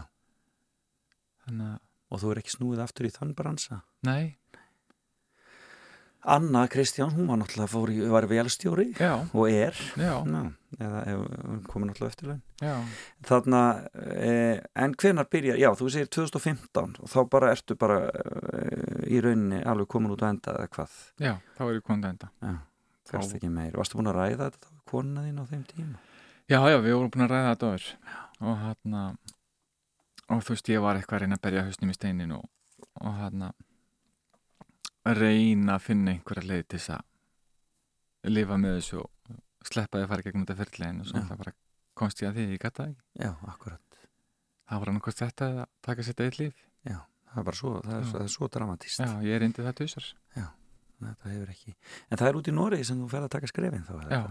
þannig 1.46 1.74
að 1.74 1.78
Og 2.10 2.20
þú 2.22 2.30
er 2.32 2.38
ekki 2.40 2.54
snúið 2.56 2.80
aftur 2.80 3.04
í 3.06 3.10
þann 3.12 3.34
bransa? 3.36 3.82
nei, 4.02 4.38
Anna 6.28 6.66
Kristján, 6.68 7.10
hún 7.16 7.26
var 7.30 7.38
náttúrulega 7.40 7.70
fór 7.72 7.90
í, 7.92 7.98
var 8.12 8.26
velstjóri 8.30 8.86
já, 8.98 9.14
og 9.32 9.48
er, 9.50 9.76
Ná, 9.98 10.40
eða 10.78 11.02
hún 11.16 11.62
komið 11.68 11.90
náttúrulega 11.90 12.12
eftir 12.12 12.28
laun. 12.30 12.42
já 12.60 12.74
Þarna, 13.28 13.60
eh, 14.04 14.60
en 14.76 14.94
hvenar 15.00 15.28
byrjar, 15.32 15.58
já, 15.62 15.70
þú 15.78 15.90
segir 15.94 16.10
2015 16.12 16.98
og 17.02 17.08
þá 17.12 17.18
bara 17.32 17.52
ertu 17.54 17.76
bara 17.80 17.98
eh, 18.08 19.06
í 19.08 19.22
rauninni 19.24 19.62
alveg 19.64 19.88
komin 19.88 20.12
út 20.12 20.22
að 20.26 20.34
enda 20.36 20.56
eða 20.58 20.68
hvað? 20.76 20.98
já, 21.24 21.34
þá 21.56 21.62
er 21.68 21.74
ég 21.78 21.86
komin 21.88 22.04
að 22.04 22.12
enda 22.16 22.30
Já, 22.42 22.54
fyrst 23.08 23.38
ekki 23.38 23.48
meir. 23.48 23.72
Varstu 23.78 23.96
búin 23.98 24.10
að 24.12 24.18
ræða 24.20 24.50
þetta 24.50 24.68
þá 24.68 24.84
konuna 24.92 25.24
þín 25.24 25.40
á 25.40 25.44
þeim 25.48 25.64
tíma? 25.72 25.98
já, 26.48 26.58
já, 26.68 26.76
við 26.84 26.92
vorum 26.98 27.10
búin 27.16 27.24
að 27.28 27.32
ræða 27.32 27.54
þetta 27.54 27.72
öður 27.72 27.88
og 28.38 28.60
hérna 28.66 29.06
og 30.28 30.42
þú 30.44 30.52
veist, 30.52 30.68
ég 30.68 30.82
var 30.84 30.98
eitthvað 31.00 31.16
að 31.16 31.22
reyna 31.24 31.38
að 31.40 31.44
berja 31.48 31.64
hausnum 31.64 31.90
í 31.90 31.96
steinin 31.96 32.34
og, 32.36 32.44
og 33.00 33.16
hérna 35.08 35.18
reyna 35.18 35.76
að 35.78 35.84
finna 35.88 36.14
einhverja 36.14 36.48
leið 36.48 36.64
til 36.68 36.78
þess 36.78 36.94
að 36.98 38.32
lifa 38.34 38.58
með 38.60 38.78
þessu 38.78 39.00
og 39.02 39.68
sleppa 39.68 39.98
því 39.98 40.04
að 40.06 40.12
fara 40.12 40.26
gegnum 40.26 40.46
þetta 40.46 40.58
fyrirlegin 40.62 41.00
og 41.02 41.08
svo 41.08 41.16
Já. 41.18 41.22
alltaf 41.22 41.38
bara 41.42 41.54
komst 41.98 42.22
ég 42.22 42.28
að 42.30 42.38
því, 42.38 42.46
ég 42.52 42.62
það 42.78 42.92
ekki 42.92 43.24
Já, 43.24 43.30
akkurat. 43.52 43.98
það 44.68 44.78
var 44.82 44.92
annarkost 44.92 45.22
þetta 45.24 45.48
að 45.48 45.64
taka 45.88 46.06
sér 46.06 46.24
eitt 46.26 46.38
líf 46.38 46.64
Það 47.28 47.42
er 47.42 47.44
bara 47.44 47.58
svo, 47.58 47.70
það 47.84 47.92
er, 47.92 48.04
Já. 48.04 48.10
það 48.12 48.22
er 48.24 48.30
svo 48.32 48.46
dramatíst. 48.48 49.00
já, 49.04 49.08
ég 49.28 49.40
reyndi 49.42 49.64
það 49.64 49.74
tvisar 49.76 50.06
Þetta 50.98 51.30
hefur 51.30 51.50
ekki. 51.52 51.74
En 52.10 52.18
það 52.18 52.28
er 52.28 52.36
út 52.40 52.48
í 52.48 52.52
Noregi 52.56 52.84
sem 52.88 52.98
þú 52.98 53.08
fer 53.12 53.22
að 53.22 53.30
taka 53.30 53.46
skrefin 53.46 53.84
þá. 53.86 53.92
Já. 54.10 54.22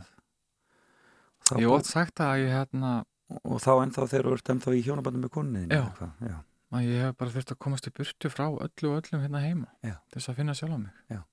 ég 1.61 1.71
ótt 1.71 1.87
sagt 1.87 2.19
að 2.19 2.41
ég 2.41 2.51
hérna 2.51 3.05
Og 3.47 3.59
þá 3.63 3.71
ennþá 3.83 4.07
þegar 4.07 4.27
þú 4.27 4.33
ert 4.37 4.51
ennþá 4.53 4.73
í 4.75 4.81
hjónabandum 4.83 5.23
með 5.25 5.31
konunin. 5.35 5.71
Já. 5.71 6.09
Já. 6.23 6.35
Að 6.75 6.83
ég 6.87 7.01
hef 7.05 7.15
bara 7.17 7.31
þurft 7.31 7.51
að 7.53 7.59
komast 7.63 7.87
í 7.87 7.93
burtu 7.95 8.29
frá 8.33 8.45
öllu 8.49 8.89
og 8.91 8.97
öllum 9.01 9.21
hérna 9.23 9.39
heima 9.45 9.67
Já. 9.85 9.95
til 10.11 10.19
þess 10.19 10.29
að 10.33 10.39
finna 10.41 10.55
sjálf 10.57 10.75
á 10.75 10.79
mig 10.83 11.23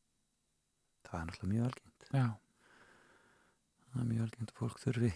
Það 1.05 1.20
er 1.20 1.27
náttúrulega 1.29 1.53
mjög 1.55 1.64
algengt. 1.68 2.07
já, 2.14 2.27
Það 3.92 4.01
er 4.03 4.07
mjög 4.11 4.23
algengt 4.25 4.53
fólk 4.59 4.79
þurfi, 4.83 5.11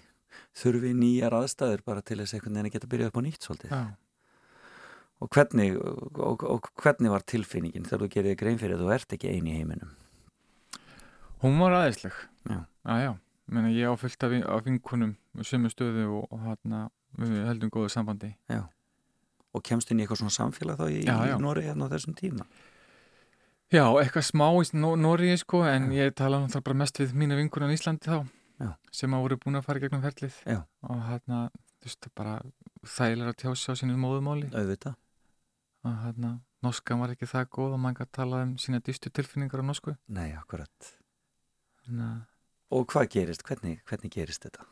þurfi 0.54 0.90
nýjar 0.94 1.34
aðstæður 1.38 1.82
bara 1.86 2.02
til 2.06 2.18
þess 2.20 2.34
einhvern 2.36 2.54
veginn 2.58 2.68
að 2.70 2.74
geta 2.76 2.90
byrjað 2.92 3.08
upp 3.10 3.18
á 3.18 3.22
nýtt 3.26 3.46
svolítið. 3.48 3.70
já, 3.72 3.96
Og 5.18 5.28
hvernig, 5.34 5.72
og, 5.82 6.44
og, 6.46 6.68
hvernig 6.78 7.10
var 7.10 7.24
tilfinningin 7.26 7.82
þegar 7.88 8.04
þú 8.04 8.08
gerir 8.14 8.30
þig 8.34 8.38
grein 8.38 8.58
fyrir 8.60 8.76
að 8.76 8.84
þú 8.84 8.92
ert 8.94 9.14
ekki 9.16 9.32
eini 9.32 9.50
í 9.50 9.56
heiminum? 9.58 9.90
hún 11.42 11.58
var 11.58 11.74
aðeinsleg 11.80 12.12
Já. 12.46 12.60
já, 12.86 12.94
já, 13.02 13.12
Meni, 13.48 13.72
ég 13.74 13.88
á 13.90 13.94
vin- 14.30 14.46
af 14.46 14.62
vinkunum 14.66 15.16
sömu 15.42 15.70
stöðu 15.72 16.04
og, 16.20 16.28
og 16.30 16.40
hérna 16.46 16.84
við 17.18 17.46
heldum 17.48 17.70
góðu 17.70 17.90
sambandi 17.90 18.34
Og 18.50 18.68
kemst 19.68 19.90
inn 19.92 20.00
í 20.00 20.04
eitthvað 20.06 20.22
svona 20.22 20.34
samfélag 20.38 20.80
þá 20.80 20.84
í, 20.90 20.98
Já, 21.04 21.14
já. 21.28 21.36
í 21.36 21.42
Noregi 21.44 21.70
hérna 21.70 21.88
á 21.88 21.92
þessum 21.94 22.16
tíma? 22.18 22.46
já, 23.72 23.84
eitthvað 24.00 24.26
smá 24.30 24.46
í 24.56 24.68
Noregi 25.04 25.38
sko 25.42 25.62
en 25.68 25.90
ég 25.92 26.14
tala 26.16 26.40
náttúrulega 26.42 26.66
bara 26.70 26.80
mest 26.82 27.00
við 27.02 27.12
mína 27.20 27.36
vinkunum 27.38 27.72
í 27.72 27.76
Íslandi 27.78 28.08
þá 28.08 28.18
Já. 28.58 28.70
sem 28.90 29.12
að 29.14 29.20
voru 29.26 29.36
búin 29.44 29.58
að 29.60 29.66
fara 29.68 29.82
gegnum 29.84 30.00
ferlið 30.02 30.38
Já. 30.48 30.62
og 30.88 31.02
hérna, 31.06 31.42
þú 31.78 31.86
veist, 31.90 32.08
bara 32.18 32.32
þægilega 32.82 33.34
að 33.34 33.36
tjási 33.44 33.70
á 33.70 33.74
sínu 33.78 33.98
móðumáli 34.02 34.48
auðvitað 34.50 34.96
og 35.86 36.00
hérna, 36.02 36.32
norskan 36.66 36.98
var 37.04 37.12
ekki 37.14 37.28
það 37.30 37.46
góð 37.54 37.76
og 37.76 37.82
maður 37.84 38.00
gæti 38.00 38.16
tala 38.18 38.40
um 38.48 38.56
sína 38.58 38.80
dýstu 38.82 39.12
tilfinningar 39.14 39.62
á 39.62 39.68
norsku 39.68 39.94
Nei, 40.10 40.32
akkurat 40.34 40.90
að 41.86 42.18
Og 42.68 42.82
hvað 42.92 43.06
gerist? 43.14 43.40
Hvernig, 43.48 43.78
hvernig 43.88 44.10
gerist 44.12 44.42
þetta? 44.44 44.66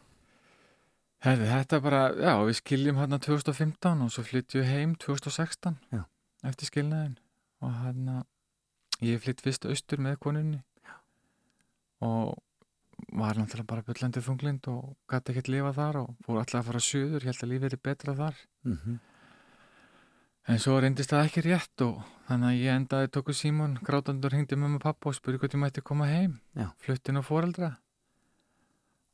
Herði, 1.26 1.46
þetta 1.50 1.80
bara, 1.82 2.00
já, 2.14 2.32
við 2.46 2.58
skiljum 2.60 3.00
hérna 3.00 3.18
2015 3.22 4.04
og 4.04 4.12
svo 4.14 4.22
flyttjum 4.26 4.62
við 4.62 4.68
heim 4.70 4.94
2016 5.02 5.78
Já. 5.90 6.04
eftir 6.46 6.70
skilnaðin 6.70 7.16
og 7.66 7.72
hérna 7.80 8.20
ég 9.02 9.22
flytt 9.24 9.42
fyrst 9.42 9.66
austur 9.66 10.02
með 10.06 10.20
konunni 10.22 10.60
já. 10.86 10.94
og 12.06 12.38
var 13.12 13.36
náttúrulega 13.36 13.72
bara 13.72 13.84
byllandi 13.88 14.22
þunglind 14.22 14.70
og 14.70 14.94
gæti 15.10 15.34
ekkert 15.34 15.50
lifa 15.52 15.74
þar 15.76 16.00
og 16.04 16.14
fór 16.24 16.40
alltaf 16.40 16.62
að 16.62 16.70
fara 16.70 16.84
söður, 16.86 17.26
ég 17.26 17.28
held 17.32 17.42
að 17.44 17.52
lífið 17.52 17.76
er 17.76 17.84
betra 17.90 18.16
þar. 18.22 18.40
Mm 18.64 18.96
en 20.46 20.60
svo 20.62 20.76
reyndist 20.78 21.10
það 21.10 21.24
ekki 21.26 21.42
rétt 21.46 21.82
og 21.82 22.02
þannig 22.28 22.52
að 22.52 22.60
ég 22.60 22.78
endaði 22.78 23.10
tóku 23.14 23.34
Símon 23.34 23.78
grátandur 23.86 24.34
hringdi 24.34 24.58
mamma 24.58 24.78
og 24.78 24.84
pappa 24.84 25.10
og 25.10 25.16
spurði 25.18 25.40
hvort 25.42 25.56
ég 25.56 25.62
mætti 25.62 25.82
koma 25.82 26.06
heim. 26.06 26.38
Já. 26.54 26.70
fluttin 26.82 27.18
og 27.18 27.26
foreldra 27.26 27.72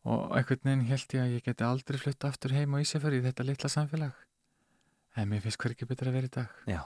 og 0.09 0.35
einhvern 0.37 0.65
veginn 0.67 0.89
held 0.89 1.15
ég 1.17 1.23
að 1.23 1.37
ég 1.37 1.47
geti 1.47 1.67
aldrei 1.67 2.01
flutt 2.01 2.27
aftur 2.29 2.55
heim 2.57 2.75
á 2.75 2.83
Ísafjörði 2.83 3.23
í 3.23 3.27
þetta 3.29 3.47
litla 3.47 3.71
samfélag. 3.73 4.13
En 5.17 5.29
mér 5.29 5.45
finnst 5.45 5.61
hver 5.61 5.75
ekki 5.77 5.89
betra 5.91 6.11
að 6.11 6.19
vera 6.19 6.31
í 6.31 6.35
dag. 6.39 6.61
Já. 6.67 6.83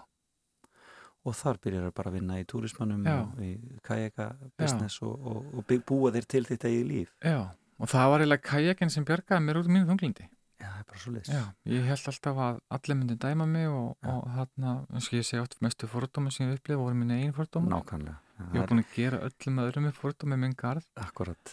Og 1.26 1.34
þar 1.34 1.58
byrjar 1.62 1.86
það 1.88 1.94
bara 1.98 2.10
að 2.10 2.16
vinna 2.20 2.38
í 2.38 2.46
túrismannum 2.46 3.06
Já. 3.06 3.16
og 3.24 3.40
í 3.42 3.52
kajaka 3.86 4.26
business 4.58 5.00
og, 5.02 5.14
og, 5.26 5.46
og 5.58 5.76
búa 5.88 6.12
þér 6.14 6.28
til 6.30 6.44
þitt 6.46 6.66
eigið 6.68 6.86
líf. 6.90 7.14
Já, 7.24 7.40
og 7.80 7.90
það 7.92 8.10
var 8.12 8.22
eiginlega 8.24 8.46
kajakinn 8.46 8.92
sem 8.94 9.06
bjargaði 9.06 9.46
mér 9.46 9.60
úr 9.60 9.70
mínu 9.70 9.88
þunglindi 9.90 10.28
Já, 10.56 10.68
það 10.70 10.78
er 10.78 10.86
bara 10.88 11.00
svo 11.02 11.12
leys 11.12 11.28
Já, 11.28 11.42
ég 11.68 11.88
held 11.90 12.06
alltaf 12.12 12.38
að 12.46 12.60
allir 12.78 12.98
myndi 13.00 13.16
dæma 13.20 13.46
mig 13.50 13.66
og, 13.68 13.90
og 14.08 14.22
þarna, 14.36 14.76
eins 14.94 15.10
og 15.10 15.18
ég 15.18 15.26
segi 15.28 15.42
oft 15.42 15.58
mestu 15.66 15.90
fordóma 15.90 16.32
sem 16.32 16.46
ég 16.48 16.56
upplifði 16.56 16.80
voru 16.80 16.96
mín 16.96 17.12
eigin 17.12 17.34
fordóma 17.36 17.74
Nákvæmlega. 17.74 18.16
Já, 18.36 18.46
Ég 18.46 18.56
var 18.62 18.70
búin 18.70 18.84
að 18.84 18.94
gera 18.94 19.20
öllum 19.26 19.60
öðrum 19.64 19.86
með 19.88 19.98
fordóma 20.00 20.38
minn 20.40 20.56
garð. 20.56 20.88
Akkurat 21.00 21.52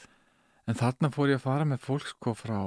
En 0.70 0.78
þarna 0.80 1.10
fór 1.12 1.34
ég 1.34 1.40
að 1.42 1.46
fara 1.48 1.68
með 1.68 1.82
fólk 1.84 2.10
sko 2.14 2.34
frá 2.40 2.58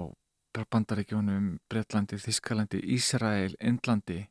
Bandaríkjónum, 0.73 1.57
Breitlandi, 1.69 2.17
Þískalandi, 2.21 2.81
Ísrael, 2.97 3.55
Indlandi. 3.61 4.23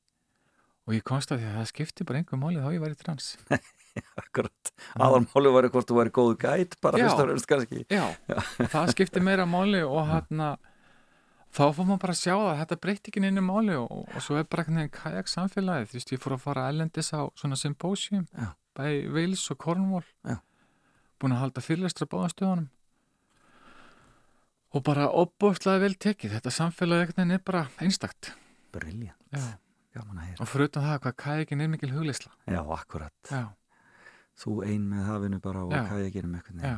Og 0.86 0.93
ég 0.93 1.06
komst 1.06 1.32
að 1.34 1.41
því 1.41 1.49
að 1.49 1.58
það 1.60 1.67
skipti 1.71 2.06
bara 2.06 2.21
einhver 2.21 2.39
máli 2.41 2.62
þá 2.62 2.69
ég 2.75 2.84
væri 2.84 2.97
trans. 2.99 3.32
Akkurat. 4.21 4.71
Aðalmáli 5.01 5.54
var 5.54 5.67
hvort 5.73 5.89
þú 5.89 5.97
væri 5.97 6.13
góð 6.13 6.32
gæt 6.43 6.78
bara 6.84 7.01
Já. 7.01 7.06
fyrst 7.08 7.21
og 7.21 7.30
fremst 7.30 7.49
kannski. 7.49 7.82
Já, 7.89 8.06
það 8.73 8.93
skipti 8.93 9.23
meira 9.25 9.47
máli 9.49 9.82
og 9.86 10.01
hérna 10.10 10.51
þá 11.56 11.63
fór 11.73 11.88
maður 11.88 12.01
bara 12.04 12.15
að 12.17 12.21
sjá 12.21 12.34
það, 12.36 12.54
þetta 12.62 12.80
breytti 12.86 13.12
ekki 13.13 13.23
neina 13.23 13.45
máli 13.45 13.78
og, 13.80 14.04
og 14.06 14.21
svo 14.21 14.38
er 14.38 14.45
bara 14.49 14.65
einhvern 14.65 14.82
veginn 14.84 14.93
kajak 14.97 15.32
samfélagið, 15.32 15.89
þú 15.89 15.97
veist, 15.99 16.13
ég 16.13 16.21
fór 16.21 16.36
að 16.36 16.43
fara 16.43 16.67
ellendis 16.69 17.12
á 17.15 17.21
svona 17.39 17.58
symposium, 17.60 18.25
Já. 18.36 18.49
bæði 18.78 19.01
Wales 19.15 19.45
og 19.54 19.62
Cornwall, 19.63 20.10
Já. 20.28 20.38
búin 21.21 21.34
að 21.38 21.45
halda 21.45 21.63
fyrirlestra 21.63 22.10
báðastöðunum 22.12 22.67
og 24.75 24.83
bara 24.85 25.09
opbóðslega 25.23 25.83
vel 25.85 25.95
tekið, 25.95 26.38
þetta 26.38 26.51
samfélagið 26.53 27.05
einhvern 27.05 27.21
veginn 27.21 27.38
er 27.38 27.43
bara 27.47 27.67
einstakt. 27.83 28.33
Heyra. 28.75 30.41
Og 30.43 30.49
fyrir 30.51 30.67
utan 30.67 30.83
það 30.83 30.97
hvað 31.05 31.13
kajakin 31.23 31.61
er 31.63 31.69
mikil 31.71 31.93
hugleysla. 31.95 32.33
Já, 32.51 32.59
akkurat. 32.75 33.15
Já, 33.31 33.45
Þú 34.35 34.57
ein 34.67 34.89
með 34.91 35.05
hafinu 35.07 35.38
bara 35.43 35.61
og 35.63 35.71
Já. 35.71 35.85
kajakinum 35.88 36.33
eitthvað 36.35 36.65
já, 36.67 36.73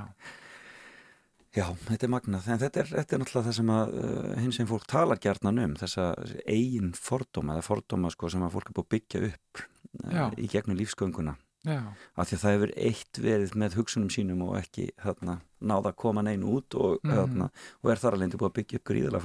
Já, 1.58 1.64
þetta 1.88 2.06
er 2.06 2.12
magnað, 2.14 2.48
en 2.54 2.60
þetta 2.62 2.82
er, 2.84 2.90
þetta 2.92 3.16
er 3.16 3.22
náttúrulega 3.24 3.48
það 3.48 3.56
sem 3.58 3.70
að 3.74 3.94
uh, 3.98 4.34
hins 4.44 4.58
sem 4.60 4.68
fólk 4.70 4.84
talar 4.92 5.18
gjarnan 5.24 5.62
um, 5.64 5.74
þessa 5.80 6.04
eigin 6.46 6.92
fordóma, 6.94 7.56
eða 7.56 7.66
fordóma 7.66 8.12
sko, 8.14 8.30
sem 8.30 8.44
að 8.46 8.54
fólk 8.54 8.70
er 8.70 8.76
búið 8.78 8.86
að 8.86 8.92
byggja 8.94 9.22
upp 9.32 9.62
uh, 10.04 10.36
í 10.38 10.50
gegnum 10.52 10.78
lífsgönguna, 10.78 11.34
já, 11.68 11.80
af 12.18 12.28
því 12.30 12.36
að 12.38 12.44
það 12.44 12.56
hefur 12.56 12.74
eitt 12.90 13.20
verið 13.28 13.56
með 13.64 13.78
hugsunum 13.82 14.12
sínum 14.14 14.44
og 14.48 14.58
ekki 14.62 14.86
þarna, 15.04 15.38
náða 15.62 15.92
að 15.92 15.98
koma 16.04 16.24
neinu 16.26 16.54
út 16.58 16.78
og, 16.80 17.00
Mhm. 17.04 17.16
þarna, 17.18 17.50
og 17.84 17.92
er 17.92 18.02
þar 18.04 18.18
alveg 18.18 18.38
búið 18.42 18.50
að 18.52 18.58
byggja 18.60 18.80
upp 18.80 18.88
gríðilega 18.92 19.24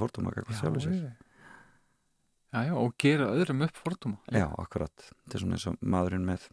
já, 2.67 2.73
og 2.77 2.91
gera 3.01 3.25
öðrum 3.33 3.63
upp 3.65 3.77
fordóma. 3.81 4.17
Já, 4.29 4.45
akkurat, 4.61 4.91
þetta 5.25 5.33
er 5.35 5.41
svona 5.41 5.55
eins 5.57 5.67
og 5.71 5.77
maðurinn 5.81 6.25
með 6.27 6.43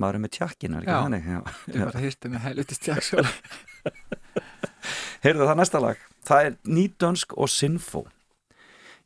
maðurinn 0.00 0.24
með 0.24 0.30
tjakkin, 0.38 0.76
er 0.78 0.86
ekki 0.86 0.94
þannig? 1.04 1.26
Já. 1.28 1.40
Þetta 1.66 1.80
er 1.82 1.90
bara 1.90 2.04
hirtinu 2.04 2.38
helviti 2.46 2.78
stjagsjóla. 2.78 3.32
Heyrðu 5.24 5.46
það 5.48 5.58
næsta 5.60 5.80
lag, 5.82 6.00
það 6.24 6.46
er 6.48 6.56
Nýdönsk 6.68 7.34
og 7.40 7.48
Sinfo. 7.52 8.04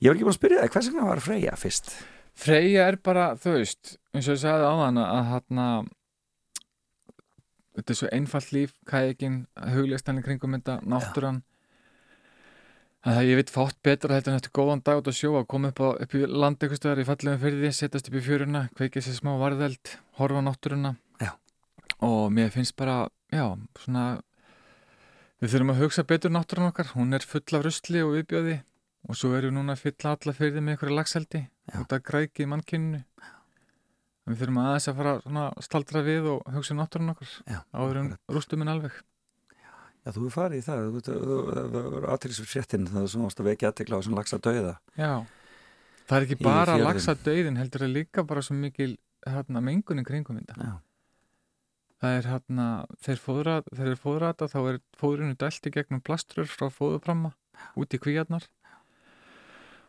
Ég 0.03 0.11
var 0.11 0.15
ekki 0.19 0.27
búin 0.29 0.35
að 0.35 0.39
spyrja 0.39 0.63
það, 0.63 0.73
hvers 0.77 0.89
vegna 0.93 1.09
var 1.09 1.23
Freyja 1.25 1.57
fyrst? 1.59 1.91
Freyja 2.39 2.87
er 2.93 2.97
bara, 3.03 3.29
þú 3.35 3.55
veist, 3.57 3.97
eins 4.15 4.29
og 4.31 4.37
ég 4.37 4.43
sagði 4.45 4.67
á 4.71 4.75
þann 4.79 5.01
að 5.03 5.31
hérna 5.33 5.67
þetta 7.79 7.95
er 7.95 7.99
svo 8.01 8.11
einfalt 8.15 8.51
líf, 8.55 8.75
kajakinn, 8.89 9.39
huglegstan 9.75 10.19
í 10.19 10.25
kringum 10.27 10.57
þetta, 10.59 10.81
náttúran. 10.83 11.43
Að 13.09 13.21
ég 13.29 13.39
veit 13.39 13.53
fátt 13.55 13.79
betra 13.87 14.19
þetta 14.19 14.33
en 14.33 14.39
eftir 14.41 14.53
góðan 14.59 14.83
dag 14.85 14.99
út 15.01 15.09
að 15.09 15.17
sjó 15.21 15.37
að 15.39 15.47
koma 15.53 15.71
upp, 15.71 15.83
á, 15.87 15.89
upp 16.03 16.17
í 16.19 16.25
land 16.27 16.59
eitthvað 16.59 16.81
stöðar 16.81 17.03
í 17.03 17.07
fallegum 17.09 17.43
fyrir 17.45 17.61
því, 17.63 17.71
setjast 17.79 18.11
upp 18.11 18.17
í 18.19 18.25
fjöruna, 18.27 18.65
kveikja 18.75 19.05
sér 19.07 19.21
smá 19.21 19.31
varðeld, 19.39 19.93
horfa 20.19 20.43
náttúruna. 20.45 20.97
Já. 21.23 21.31
og 22.03 22.33
mér 22.35 22.51
finnst 22.55 22.77
bara, 22.79 23.07
já, 23.31 23.47
svona 23.79 24.05
við 25.39 25.55
þurfum 25.55 25.73
að 25.75 25.81
hugsa 25.85 26.05
betur 26.11 26.35
náttúran 26.35 26.73
okkar, 26.73 26.91
hún 26.99 27.15
er 27.15 27.27
full 27.27 27.47
af 27.55 27.65
rusli 27.65 28.03
og 28.03 28.17
viðbjóði. 28.19 28.59
Og 29.09 29.17
svo 29.17 29.31
erum 29.39 29.55
við 29.55 29.61
núna 29.61 29.77
að 29.77 29.85
fylla 29.87 30.11
alla 30.17 30.33
fyrir 30.35 30.57
því 30.57 30.63
með 30.65 30.75
einhverja 30.75 30.97
lagseldi 30.99 31.41
Já. 31.47 31.77
út 31.79 31.93
að 31.95 32.03
græki 32.11 32.45
í 32.45 32.49
mannkyninu 32.51 32.99
við 34.29 34.41
þurfum 34.43 34.59
aðeins 34.63 34.89
að 34.91 34.97
fara 35.01 35.13
svona 35.25 35.45
staldra 35.65 36.03
við 36.07 36.27
og 36.35 36.51
hugsa 36.55 36.75
um 36.75 36.81
náttúrun 36.83 37.13
okkar. 37.15 37.31
Já, 37.49 37.59
áður 37.75 38.01
en 38.03 38.11
akkurat. 38.13 38.35
rústum 38.37 38.63
en 38.65 38.73
alveg. 38.75 38.99
Já, 40.05 40.11
þú 40.15 40.25
er 40.29 40.35
farið 40.37 40.59
í 40.59 40.65
það, 40.69 40.85
þú- 40.95 41.03
þú- 41.09 41.53
það 41.59 41.89
var 41.95 42.07
aðtýrlisur 42.15 42.49
fréttin, 42.49 42.87
það 42.89 43.03
er 43.03 43.13
svona 43.13 43.27
ást 43.33 43.41
að 43.43 43.49
vekja 43.51 43.71
aðtekla 43.73 43.95
á 43.95 44.01
þessum 44.01 44.19
lagsa 44.19 44.39
dauða. 44.39 44.75
Já, 44.97 45.13
það 46.09 46.17
er 46.19 46.27
ekki 46.29 46.39
bara 46.45 46.75
að 46.77 46.85
lagsa 46.87 47.15
döiðin 47.15 47.59
heldur 47.61 47.85
að 47.89 47.93
líka 47.99 48.27
bara 48.27 48.41
svo 48.43 48.55
mikil 48.57 48.97
hérna, 49.27 49.61
mengunin 49.61 50.07
kringum 50.07 50.39
þetta. 50.41 50.81
Það 51.99 52.17
er 52.21 52.29
hérna, 52.31 52.67
þeir 53.03 53.19
fóðra 53.19 53.55
þeir 53.75 53.87
eru 53.91 53.97
fóðra 53.99 54.29
þetta, 54.33 54.47
þá 54.55 54.59
er 54.71 54.77
fóðrinu 55.01 55.35
dælt 55.37 55.67
í 55.67 55.71
gegnum 55.75 56.01
plastrur 56.07 56.47
frá 56.47 56.69
fóðupramma 56.71 57.33
út 57.77 57.91
í 57.91 57.99
kvíarnar. 57.99 58.47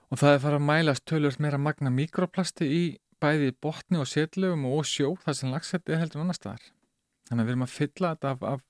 Og 0.09 0.17
það 0.17 0.33
er 0.33 0.39
farið 0.41 0.57
að 0.57 0.65
mælast 0.65 1.05
tölvöld 1.05 1.39
meira 1.39 1.59
magna 1.61 1.91
mikroplasti 1.93 2.65
í 2.65 2.81
bæði 3.23 3.51
botni 3.61 3.99
og 4.01 4.09
setlögum 4.09 4.65
og 4.69 4.87
sjó 4.87 5.13
þar 5.23 5.37
sem 5.37 5.53
lagsætti 5.53 5.95
er 5.95 6.03
heldur 6.03 6.23
annar 6.23 6.37
staðar 6.37 6.65
þannig 7.29 7.43
að 7.43 7.45
við 7.45 7.53
erum 7.55 7.67
að 7.67 7.75
fylla 7.75 8.13
þetta 8.15 8.33
af, 8.33 8.47
af, 8.53 8.65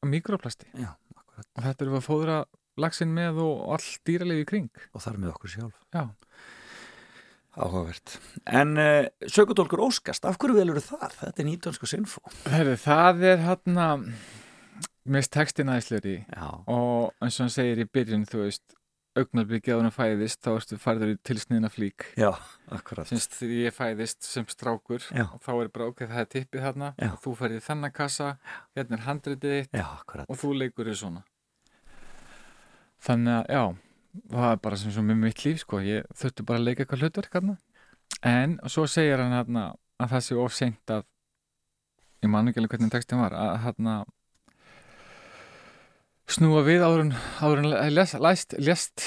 af 0.00 0.10
mikroplasti 0.14 0.70
já, 0.78 0.94
og 1.42 1.62
þetta 1.66 1.86
eru 1.86 1.98
að 1.98 2.06
fóðra 2.06 2.40
lagsin 2.80 3.12
með 3.14 3.42
og 3.44 3.62
all 3.76 3.92
dýralegi 4.08 4.46
í 4.46 4.48
kring 4.48 4.82
Og 4.94 5.02
þar 5.04 5.20
með 5.20 5.32
okkur 5.34 5.54
sjálf. 5.54 5.78
Já, 5.92 6.04
Áhugavert. 7.50 8.12
En 8.46 8.76
uh, 8.78 9.08
sökudólkur 9.26 9.82
óskast, 9.82 10.24
af 10.24 10.38
hverju 10.38 10.54
velur 10.54 10.78
það? 10.84 11.16
Þetta 11.18 11.42
er 11.42 11.48
nýdönsku 11.48 11.88
sinfó. 11.90 12.22
Herri, 12.46 12.76
það 12.78 13.24
er 13.26 13.42
hérna 13.42 13.86
mest 15.10 15.32
textin 15.34 15.72
aðeinslegur 15.72 16.12
í 16.12 16.16
Já, 16.20 16.46
og 16.70 17.10
eins 17.18 17.40
og 17.40 17.46
hann 17.46 17.54
segir 17.56 17.82
í 17.82 17.88
byrjun 17.90 18.28
þú 18.30 18.44
veist, 18.44 18.76
augnarbyggja 19.18 19.74
að 19.74 19.80
hún 19.82 19.94
fæðist 19.94 20.44
þá 20.44 20.50
ertu 20.52 20.78
farður 20.80 21.12
í 21.14 21.18
tilsniðna 21.26 21.70
flík. 21.72 22.06
Já, 22.20 22.30
akkurat. 22.70 23.10
Þegar 23.10 23.54
ég 23.56 23.74
fæðist 23.74 24.26
sem 24.28 24.46
strákur 24.50 25.02
Já. 25.10 25.24
og 25.26 25.40
þá 25.42 25.50
er 25.56 25.72
bara 25.74 25.88
ok, 25.90 26.04
það 26.06 26.22
er 26.22 26.30
tippið 26.36 26.68
og 27.10 27.18
þú 27.24 27.34
ferði 27.40 27.58
í 27.58 27.64
þennan 27.66 27.94
kassa 27.96 28.30
hérna 28.78 28.98
er 28.98 29.06
handritið 29.08 29.56
þitt 29.56 29.78
Já, 29.80 29.86
og 30.26 30.40
þú 30.40 30.52
leikur 30.60 30.90
í 30.90 30.96
svona. 30.96 31.24
Þannig 33.00 33.38
að 33.40 33.54
já 33.56 33.64
það 34.30 34.52
er 34.52 34.62
bara 34.64 34.78
sem 34.80 34.94
svo 34.94 35.02
með 35.06 35.20
mitt 35.24 35.44
líf 35.44 35.60
sko. 35.62 35.80
Ég 35.84 36.06
þurfti 36.18 36.46
bara 36.46 36.60
að 36.60 36.66
leika 36.68 36.84
eitthvað 36.84 37.04
hlutverk 37.04 37.36
hérna 37.38 37.56
en 38.26 38.58
svo 38.68 38.86
segir 38.90 39.22
hann 39.22 39.34
hérna 39.34 39.70
að 40.00 40.14
það 40.14 40.24
sé 40.26 40.38
of 40.40 40.56
seint 40.56 40.92
að 40.92 41.04
ég 42.24 42.32
man 42.32 42.50
ekki 42.50 42.60
alveg 42.60 42.74
hvernig 42.74 42.92
textin 42.92 43.22
var 43.22 43.36
að 43.36 43.52
hérna 43.64 43.94
snúa 46.36 46.62
við 46.66 46.84
áður 46.84 47.60
en 47.62 47.70
lest, 47.94 48.18
læst, 48.22 48.54
lest 48.62 49.04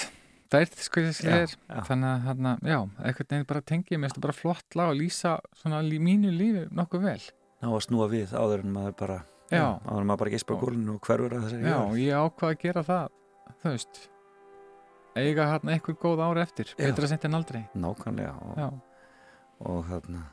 dært 0.54 0.76
sko 0.86 1.02
ég 1.04 1.16
segir 1.18 1.54
já. 1.54 1.80
þannig 1.88 2.28
að 2.30 2.68
já, 2.70 2.80
eitthvað 3.04 3.30
nefnir 3.34 3.48
bara 3.50 3.64
tengi 3.66 3.98
mér 3.98 4.10
finnst 4.10 4.18
það 4.20 4.26
bara 4.28 4.38
flott 4.38 4.78
lag 4.78 4.92
að 4.92 5.00
lýsa 5.02 5.34
svona 5.62 5.82
lí, 5.86 6.00
mínu 6.04 6.34
lífi 6.34 6.66
nokkuð 6.76 7.08
vel 7.08 7.22
Ná 7.64 7.70
að 7.72 7.84
snúa 7.86 8.10
við 8.12 8.34
áður 8.36 8.66
en 8.66 8.74
maður 8.76 8.96
bara, 9.00 9.18
Já. 9.48 9.64
áður 9.88 10.02
en 10.02 10.10
maður 10.10 10.22
bara 10.26 10.34
gespa 10.34 10.58
gólinu 10.60 10.98
og 10.98 11.06
hverfur 11.08 11.38
að 11.38 11.46
þessari 11.46 11.64
Já, 11.64 11.78
jörð. 11.78 12.02
ég 12.04 12.26
ákvað 12.26 12.50
að 12.50 12.58
gera 12.66 12.84
það 12.90 13.14
þú 13.64 13.72
veist 13.72 14.02
eiga 15.14 15.48
hérna 15.54 15.76
eitthvað 15.78 16.00
góð 16.02 16.24
ári 16.28 16.44
eftir 16.44 16.74
betra 16.78 17.10
sent 17.10 17.28
en 17.30 17.38
aldrei 17.40 17.62
Nákvæmlega. 17.78 18.34
Og, 18.34 18.82
og 19.70 19.86
þarna 19.88 20.26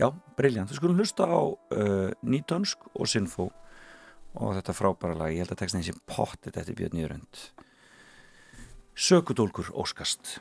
já, 0.00 0.08
briljant, 0.36 0.70
þú 0.70 0.78
skulum 0.80 1.00
hlusta 1.00 1.26
á 1.28 1.40
uh, 1.40 2.10
nýdönsk 2.20 2.90
og 2.92 3.08
sinfó 3.08 3.48
og 4.38 4.54
þetta 4.58 4.76
frábæra 4.76 5.18
lag, 5.18 5.34
ég 5.34 5.42
held 5.42 5.56
að 5.56 5.64
textin 5.64 5.84
sé 5.86 5.96
pottit 6.06 6.56
eftir 6.60 6.78
Björn 6.78 6.96
Nýrönd 6.98 7.42
Sökudólkur 9.00 9.70
óskast. 9.72 10.40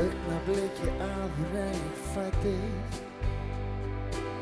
Augnabliki 0.00 0.88
áður 0.96 1.58
en 1.60 1.76
ég 1.76 1.98
fættist 2.14 3.02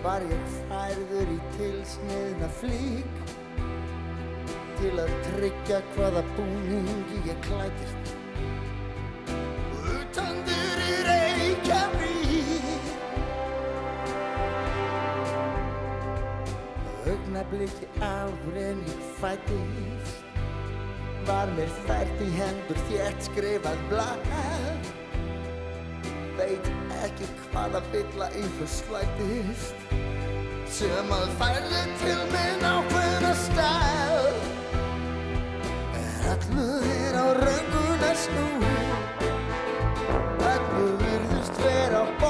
Var 0.04 0.22
ég 0.22 0.52
færður 0.68 1.34
í 1.34 1.40
tilsniðna 1.56 2.52
flík 2.60 3.27
Til 4.78 4.92
að 5.02 5.08
tryggja 5.26 5.78
hvaða 5.96 6.20
búningi 6.36 7.16
ég 7.26 7.38
klætist 7.42 8.10
Utandur 9.90 10.82
í 10.84 10.92
Reykjavík. 11.08 12.68
Augnabliki 17.10 17.88
áður 17.98 18.60
en 18.62 18.84
ég 18.92 19.00
fættist 19.18 20.22
Var 21.26 21.50
mér 21.56 21.72
fært 21.88 22.22
í 22.22 22.28
hendur 22.36 22.78
þétt 22.88 23.26
skrifað 23.26 23.82
blað. 23.90 24.30
Veit 26.38 26.70
ekki 27.02 27.26
hvaða 27.48 27.82
bylla 27.90 28.30
einhver 28.30 28.70
slætist 28.76 29.90
sem 30.78 31.12
að 31.18 31.34
færði 31.42 31.82
til 32.04 32.22
minn 32.30 32.64
ákveðna 32.70 33.34
stæl 33.42 34.08
er 34.28 34.57
allur 36.32 37.14
á 37.24 37.26
raunguna 37.42 38.10
snúi 38.22 38.74
allur 40.52 40.92
virðist 41.02 41.56
vera 41.64 42.02
botnin 42.20 42.27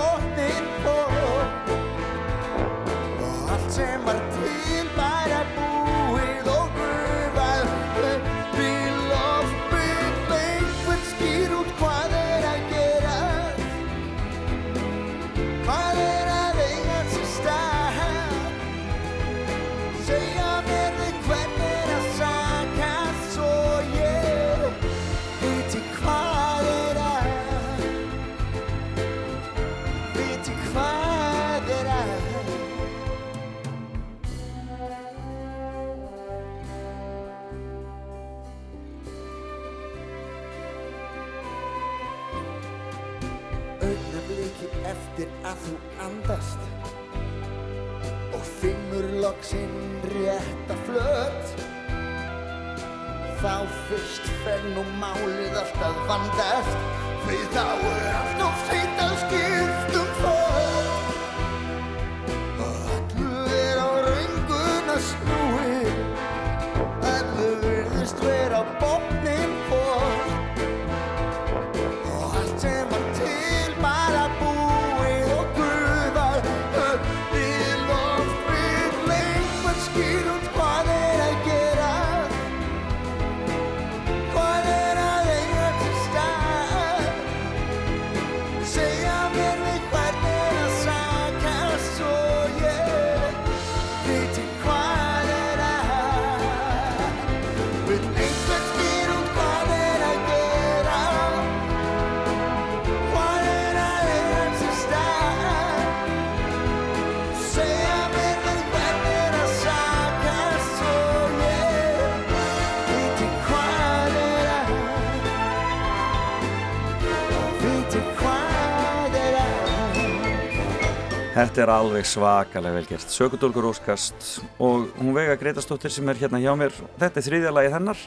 Þetta 121.39 121.61
er 121.63 121.71
alveg 121.71 122.07
svakalega 122.09 122.75
vel 122.75 122.87
gert. 122.89 123.13
Sökudólkur 123.15 123.69
óskast 123.69 124.41
og 124.59 124.89
hún 124.99 125.13
vega 125.15 125.37
Gretastóttir 125.39 125.93
sem 125.95 126.09
er 126.11 126.19
hérna 126.19 126.41
hjá 126.43 126.51
mér. 126.59 126.75
Þetta 126.99 127.21
er 127.21 127.27
þriðja 127.29 127.53
lagið 127.55 127.77
hennar 127.77 128.01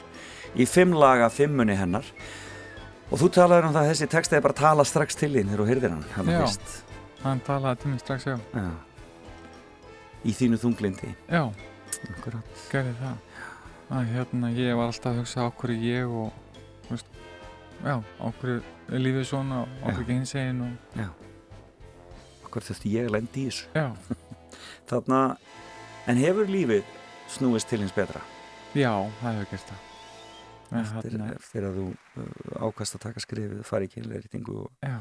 í 0.52 0.66
fimm 0.68 0.92
laga 1.00 1.30
fimmunni 1.32 1.76
hennar. 1.78 2.04
Og 3.08 3.22
þú 3.22 3.30
talaður 3.32 3.70
um 3.70 3.72
það 3.72 3.86
að 3.86 3.88
þessi 3.94 4.08
texti 4.12 4.36
er 4.36 4.44
bara 4.44 4.56
að 4.58 4.60
tala 4.60 4.84
strax 4.84 5.16
til 5.16 5.30
þín 5.32 5.48
þegar 5.48 5.62
þú 5.62 5.68
heyrðir 5.70 5.94
hann. 5.94 6.04
hann 6.18 6.28
Já. 6.28 6.42
fyrst. 6.42 6.76
Hann 7.22 7.42
talaði 7.46 7.80
til 7.80 7.94
mig 7.94 8.04
strax, 8.04 8.28
já. 8.28 8.36
Já. 8.52 8.68
Í 10.28 10.36
þínu 10.36 10.60
þunglindi. 10.66 11.14
Já, 11.32 11.42
Akkurat. 12.12 12.62
gerði 12.68 12.94
það. 13.00 13.16
Að 13.96 14.12
hérna, 14.12 14.52
ég 14.60 14.76
var 14.76 14.92
alltaf 14.92 15.12
að 15.14 15.22
hugsa 15.22 15.48
hverju 15.56 15.88
ég 15.88 16.14
og, 16.20 16.60
veist, 16.90 17.08
já, 17.80 17.96
er 17.96 19.04
lífið 19.08 19.28
svona, 19.32 19.64
hverju 19.88 20.08
geinsegin 20.12 20.64
og, 20.68 21.20
Akkurat 22.52 22.68
þurfti 22.68 22.92
ég 22.92 23.08
að 23.08 23.14
lendi 23.16 23.46
í 23.46 23.48
þessu. 23.48 23.70
já, 23.72 23.86
Þarna, 24.92 25.20
en 26.12 26.18
hefur 26.20 26.50
lífið 26.52 26.84
snúist 27.32 27.70
til 27.72 27.80
hins 27.80 27.94
betra? 27.96 28.20
já, 28.76 28.92
það 29.22 29.38
hefur 29.40 29.50
gert 29.54 29.72
það. 29.72 29.88
Eftir, 30.72 31.14
eftir 31.36 31.64
að 31.68 31.74
þú 31.76 31.82
uh, 31.92 32.68
ákast 32.68 32.94
að 32.96 33.02
taka 33.06 33.20
skrifið, 33.20 33.58
fara 33.68 33.84
í 33.84 33.90
kynleiritingu 33.92 34.54
og, 34.62 34.92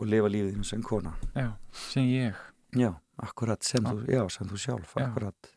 og 0.00 0.06
lifa 0.08 0.30
lífið 0.32 0.54
þínu 0.54 0.68
sem 0.68 0.84
kona. 0.84 1.12
já, 1.36 1.50
sem 1.76 2.06
ég. 2.08 2.38
Já, 2.76 2.92
akkurat 3.20 3.64
sem, 3.66 3.84
Já. 3.84 3.90
þú, 3.92 4.04
já, 4.14 4.22
sem 4.32 4.48
þú 4.48 4.60
sjálf, 4.62 4.94
Já. 4.96 5.04
akkurat. 5.10 5.50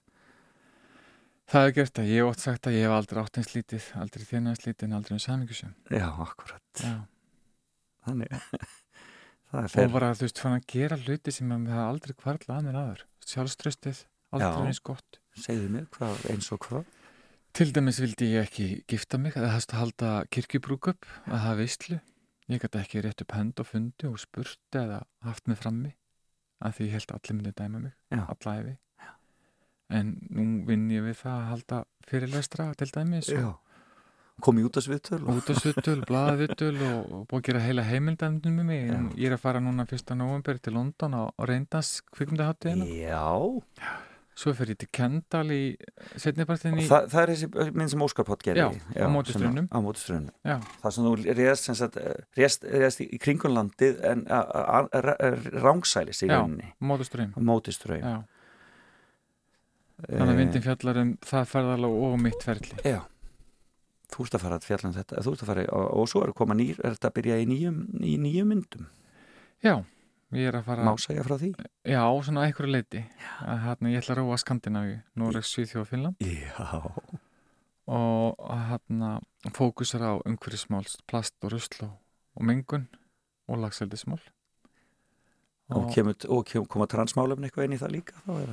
Það 1.53 1.63
hefur 1.67 1.75
gert 1.77 1.93
það. 1.99 2.09
Ég 2.11 2.19
hef 2.23 2.29
oft 2.33 2.43
sagt 2.43 2.67
að 2.67 2.75
ég 2.77 2.85
hef 2.87 2.95
aldrei 2.97 3.21
átt 3.23 3.37
eins 3.39 3.51
lítið, 3.53 3.87
aldrei 4.03 4.23
þérna 4.27 4.51
eins 4.53 4.63
lítið 4.65 4.87
en 4.89 4.95
aldrei 4.99 5.15
eins 5.17 5.27
samingjusum. 5.29 5.73
Já, 5.93 6.07
akkurat. 6.25 6.83
Já. 6.83 6.93
Þannig, 8.07 8.35
Og 9.53 9.91
bara, 9.93 10.13
þú 10.17 10.25
veist, 10.25 10.39
fann 10.41 10.55
að 10.57 10.63
gera 10.73 10.97
hluti 10.97 11.31
sem 11.33 11.51
að 11.53 11.67
það 11.69 11.83
aldrei 11.85 12.13
kvarla 12.17 12.55
að 12.57 12.67
mér 12.67 12.77
aður. 12.79 13.03
Sjálfströstið, 13.29 13.99
aldrei 14.33 14.49
Já. 14.49 14.67
eins 14.71 14.81
gott. 14.89 15.19
Segðu 15.37 15.67
mér 15.75 15.85
hvað, 15.93 16.23
eins 16.33 16.49
og 16.53 16.61
hvað? 16.65 16.87
Til 17.53 17.69
dæmis 17.69 17.99
vildi 18.01 18.31
ég 18.33 18.47
ekki 18.47 18.67
gifta 18.89 19.19
mig, 19.21 19.35
það 19.37 19.51
hefst 19.53 19.75
að 19.75 19.81
halda 19.83 20.13
kirkjubrúkup, 20.33 21.05
að 21.29 21.43
hafa 21.43 21.59
veistlu. 21.59 21.99
Ég 22.49 22.63
gæti 22.63 22.79
ekki 22.81 23.03
rétt 23.05 23.21
upp 23.21 23.35
hönd 23.37 23.61
og 23.61 23.67
fundi 23.69 24.09
og 24.09 24.17
spurt 24.19 24.77
eða 24.79 25.03
haft 25.23 25.45
mig 25.47 25.59
frammi, 25.61 25.93
að 26.65 26.79
því 26.79 26.87
ég 26.87 26.95
held 26.97 27.13
að 27.13 27.19
allir 27.19 27.37
myndi 27.37 27.53
dæma 27.61 27.83
mig, 27.83 27.93
Já. 28.09 28.23
alla 28.25 28.55
efi. 28.63 28.73
En 29.93 30.15
nú 30.33 30.47
vinn 30.65 30.89
ég 30.89 31.05
við 31.05 31.19
það 31.21 31.37
að 31.37 31.49
halda 31.51 31.83
fyrirlestra 32.09 32.67
til 32.79 32.89
dæmis 32.89 33.29
og 33.37 33.59
Kom 34.41 34.57
í 34.57 34.63
útasviðtöl 34.65 35.19
og... 35.21 35.35
útasvittul, 35.41 35.99
blaðavittul 36.09 36.73
og, 36.87 37.11
og 37.13 37.27
búið 37.29 37.37
að 37.39 37.45
gera 37.49 37.61
heila 37.67 37.83
heimildandum 37.85 38.55
með 38.59 38.65
mig. 38.71 38.87
En 38.95 39.11
ég 39.19 39.29
er 39.29 39.35
að 39.37 39.43
fara 39.43 39.61
núna 39.63 39.85
1. 39.85 40.15
november 40.19 40.57
til 40.57 40.73
London 40.73 41.13
á, 41.13 41.23
á 41.29 41.41
reyndans 41.45 41.99
kvikmyndaháttíðina. 42.15 42.89
Já, 42.89 43.21
Svo 44.33 44.49
fer 44.57 44.71
ég 44.73 44.77
til 44.81 44.87
Kendal 44.89 45.45
í 45.53 45.59
setnipartin 46.17 46.79
í... 46.81 46.87
það, 46.89 47.03
er 47.21 47.31
þessi 47.35 47.49
mynd 47.77 47.91
sem 47.93 48.01
Óskar 48.01 48.25
Pott 48.25 48.41
gerði. 48.41 48.79
Já, 48.97 49.05
á 49.05 49.09
móti 49.13 49.29
sem- 49.29 49.43
straumnum. 49.43 49.67
Á 49.69 49.77
móti 49.85 50.01
strönnum. 50.01 50.33
Já, 50.41 50.55
Það 50.81 50.95
sem 50.95 51.05
þú 51.05 51.11
sagt, 51.77 51.99
eh, 52.01 52.87
í 53.05 53.05
í 53.13 53.19
kringum 53.21 53.53
landið 53.53 54.01
en 54.09 54.23
rángsælis 55.61 56.23
í 56.25 56.31
Já. 56.31 56.39
rauninni. 56.39 56.71
Já. 58.01 58.15
Þannig 60.03 60.33
að 60.33 60.39
myndin 60.41 60.65
fjallar 60.65 61.01
um 61.03 61.11
það 61.21 61.49
ferðalag 61.53 61.97
og 62.09 62.17
mitt 62.25 62.43
ferli. 62.43 62.75
Já, 62.83 62.99
þú 64.13 64.27
ert 64.27 64.37
að 64.37 64.43
fara 64.45 64.59
að 64.59 64.67
fjalla 64.67 64.89
um 64.89 64.95
þetta, 64.97 65.23
þú 65.25 65.33
ert 65.33 65.43
að 65.43 65.49
fara, 65.49 65.65
og, 65.73 65.87
og 65.97 66.09
svo 66.11 66.21
er 66.23 66.33
nýr, 66.59 66.79
er 66.83 66.95
þetta 66.95 67.09
að 67.09 67.15
byrja 67.17 67.39
í 67.41 67.47
nýjum, 67.49 67.79
í 67.99 68.13
nýjum 68.21 68.53
myndum? 68.53 68.87
Já, 69.63 69.73
ég 70.35 70.49
er 70.49 70.57
að 70.59 70.67
fara 70.67 70.85
Má 70.87 70.93
segja 71.01 71.25
frá 71.25 71.35
því? 71.39 71.51
Já, 71.87 72.03
svona 72.27 72.45
einhverju 72.47 72.73
leiti 72.73 73.03
að 73.41 73.63
hérna 73.67 73.93
ég 73.93 74.03
ætla 74.03 74.15
að 74.15 74.21
róa 74.21 74.39
Skandinavíu 74.41 74.99
Noreg, 75.19 75.47
Svíþjóð 75.47 75.81
og 75.83 75.89
Finnland 75.89 76.23
Já. 76.27 76.79
og 77.93 78.45
hérna 78.69 79.15
fókusar 79.55 80.05
á 80.05 80.13
umhverfismál 80.21 80.87
plast 81.09 81.35
og 81.43 81.55
rusl 81.55 81.83
og, 81.87 81.97
mengun 82.45 82.87
og 83.47 83.61
lagseldismál 83.65 84.21
Og, 85.73 85.87
kemur, 85.95 86.13
og 86.29 86.43
kemur, 86.45 86.67
koma 86.69 86.85
transmálefni 86.91 87.47
eitthvað 87.47 87.65
inn 87.65 87.75
í 87.77 87.81
það 87.81 87.93
líka? 87.95 88.17
Er 88.29 88.49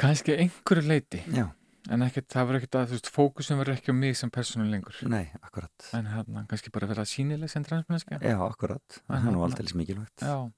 kannski 0.00 0.34
einhverju 0.34 0.88
leiti 0.88 1.20
Já. 1.30 1.52
En 1.90 2.02
ekkert, 2.06 2.28
það 2.30 2.46
verður 2.46 2.60
ekkert 2.62 2.76
að, 2.78 2.86
þú 2.86 2.96
veist, 2.98 3.08
fókusum 3.10 3.58
verður 3.58 3.74
ekki 3.78 3.90
á 3.90 3.96
mig 3.98 4.16
sem 4.16 4.30
persónu 4.30 4.68
lengur 4.70 4.94
Nei, 5.10 5.30
akkurat. 5.42 5.88
en 5.98 6.06
hérna 6.06 6.44
kannski 6.48 6.70
bara 6.70 6.86
vera 6.86 7.02
sínileg 7.04 7.50
sem 7.50 7.64
transmenneska 7.64 8.20
Já, 8.22 8.36
akkurat. 8.46 9.00
En 9.08 9.16
Það 9.16 9.16
er 9.16 9.32
nú 9.32 9.40
hérna- 9.40 9.48
aldrei 9.48 9.74
mikilvægt. 9.80 10.20
já, 10.22 10.52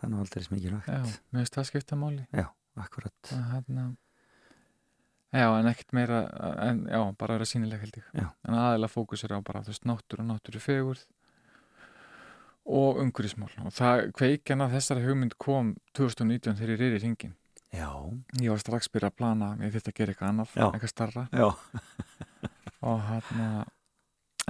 Það 0.00 0.04
er 0.06 0.10
nú 0.14 0.20
aldrei 0.22 0.46
mikilvægt. 0.50 0.86
já, 0.86 1.02
mér 1.32 1.40
finnst 1.42 1.54
það 1.58 1.66
skipta 1.72 1.96
máli 1.96 2.26
Akkurat. 2.76 3.12
að 3.34 3.50
hérna 3.52 3.96
já, 5.34 5.46
en 5.58 5.66
ekkert 5.66 5.92
meira 5.92 6.20
en 6.70 6.84
já, 6.86 7.16
bara 7.18 7.34
vera 7.38 7.44
sínileg 7.44 7.80
held 7.80 7.96
ég 7.98 8.04
Já. 8.14 8.30
en 8.46 8.54
aðeinslega 8.54 8.94
fókus 8.94 9.24
er 9.24 9.34
á 9.34 9.42
bara, 9.42 9.60
þú 9.62 9.66
veist, 9.74 9.84
náttúru 9.84 10.20
og 10.22 10.30
náttúru 10.30 10.60
fegurð 10.62 11.04
og 12.70 13.00
umhverfismál 13.02 13.50
og 13.64 13.72
það 13.74 14.12
kveikjan 14.14 14.62
að 14.62 14.74
þessari 14.76 15.04
hugmynd 15.06 15.34
kom 15.42 15.74
2019 15.96 16.54
þegar 16.58 16.72
ég 16.74 16.78
reyri 16.82 16.98
hringin 17.02 17.34
Já. 17.70 17.90
ég 18.40 18.50
var 18.50 18.58
strax 18.62 18.88
byrja 18.90 19.10
að 19.12 19.16
plana, 19.20 19.50
ég 19.62 19.74
þurfti 19.74 19.92
að 19.92 19.98
gera 20.00 20.14
eitthvað 20.14 20.32
annað 20.32 20.54
Já. 20.56 20.66
eitthvað 20.70 20.92
starra 20.94 21.26
Já. 21.30 21.48
og 22.90 23.02
hérna 23.06 23.50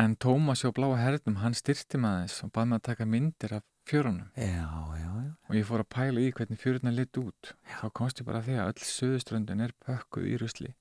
en 0.00 0.14
Tómas 0.16 0.62
hjá 0.64 0.70
Bláa 0.72 0.96
Hernum, 0.96 1.40
hann 1.42 1.56
styrti 1.58 1.98
með 2.00 2.22
þess 2.24 2.44
og 2.46 2.52
bað 2.56 2.70
mig 2.70 2.80
að 2.80 2.86
taka 2.88 3.06
myndir 3.10 3.56
af 3.58 3.64
fjörunum 3.90 4.30
Já, 4.38 4.68
já, 4.96 5.10
já. 5.10 5.32
og 5.50 5.56
ég 5.58 5.66
fór 5.68 5.82
að 5.84 5.90
pæla 5.96 6.22
í 6.24 6.30
hvernig 6.36 6.60
fjöruna 6.62 6.92
lit 6.94 7.20
út 7.20 7.52
þá 7.80 7.86
komst 8.00 8.22
ég 8.22 8.28
bara 8.30 8.40
að 8.40 8.48
því 8.48 8.56
að 8.62 8.70
öll 8.72 8.86
söðuströndin 8.94 9.64
er 9.66 9.74
pökkuð 9.84 10.30
í 10.30 10.36
rusli 10.40 10.72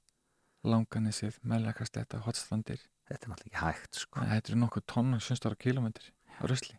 Langanessið, 0.67 1.37
Melakastetta, 1.47 2.19
Hotstrandir 2.25 2.81
Þetta 3.09 3.25
er 3.25 3.31
náttúrulega 3.31 3.49
ekki 3.49 3.63
hægt, 3.65 3.95
sko. 4.03 4.21
þetta 4.27 4.51
eru 4.51 4.57
nokkuð 4.59 4.83
tonna 4.91 5.19
700 5.23 5.55
kilometri 5.63 6.11
á 6.39 6.43
rusli 6.51 6.75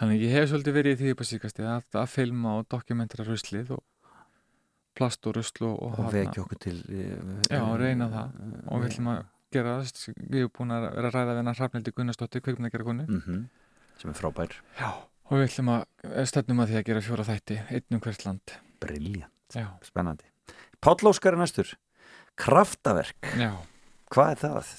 þannig 0.00 0.22
ég 0.26 0.32
hef 0.34 0.48
svolítið 0.50 0.74
verið 0.78 0.94
í 0.94 0.98
því 1.02 1.12
upp 1.14 1.22
á 1.22 1.26
síkasti 1.30 1.66
að, 1.68 1.84
að 2.02 2.08
filma 2.14 2.56
og 2.60 2.66
dokumentera 2.72 3.26
ruslið 3.28 3.70
og 3.76 3.82
plast 4.94 5.26
og 5.26 5.34
rusl 5.38 5.64
og, 5.66 5.78
Og 5.98 6.12
vekja 6.14 6.42
okkur 6.44 6.58
til... 6.62 6.76
eh, 6.86 7.48
Já, 7.50 7.62
reyna 7.80 8.06
það. 8.12 8.34
og 8.70 8.82
við 8.84 8.90
ætlum 8.92 9.08
að 9.14 9.22
gera 9.54 9.72
það 9.80 10.20
við 10.30 10.38
erum 10.44 10.52
búin 10.58 10.74
að 10.74 10.84
vera 10.94 11.08
að 11.10 11.14
ræða 11.16 11.32
við 11.32 11.40
hennar 11.42 11.58
Hrafnildi 11.60 11.92
Gunnarsdóttir 11.94 12.42
kveikmyndagera 12.46 12.86
konu 12.90 13.06
Mm 13.08 13.44
Sem 13.94 14.10
er 14.10 14.16
frábær. 14.18 14.50
Já. 14.78 14.88
og 15.30 15.38
við 15.38 15.44
ætlum 15.48 15.68
að 15.70 16.24
stefnum 16.26 16.60
að 16.64 16.70
því 16.72 16.78
að 16.80 16.86
gera 16.88 17.02
fjóra 17.06 17.24
þætti 17.28 17.58
einn 17.70 17.94
um 17.94 18.00
hvert 18.02 18.24
land 18.26 18.54
Briljant. 18.82 19.54
Já, 19.54 19.66
Spennandi. 19.86 20.26
Páll 20.82 21.06
Óskar 21.06 21.32
er 21.36 21.38
næstur. 21.38 21.70
Kraftaverk. 22.36 23.14
já. 23.38 23.52
Hvað 24.10 24.32
er 24.34 24.40
það? 24.42 24.72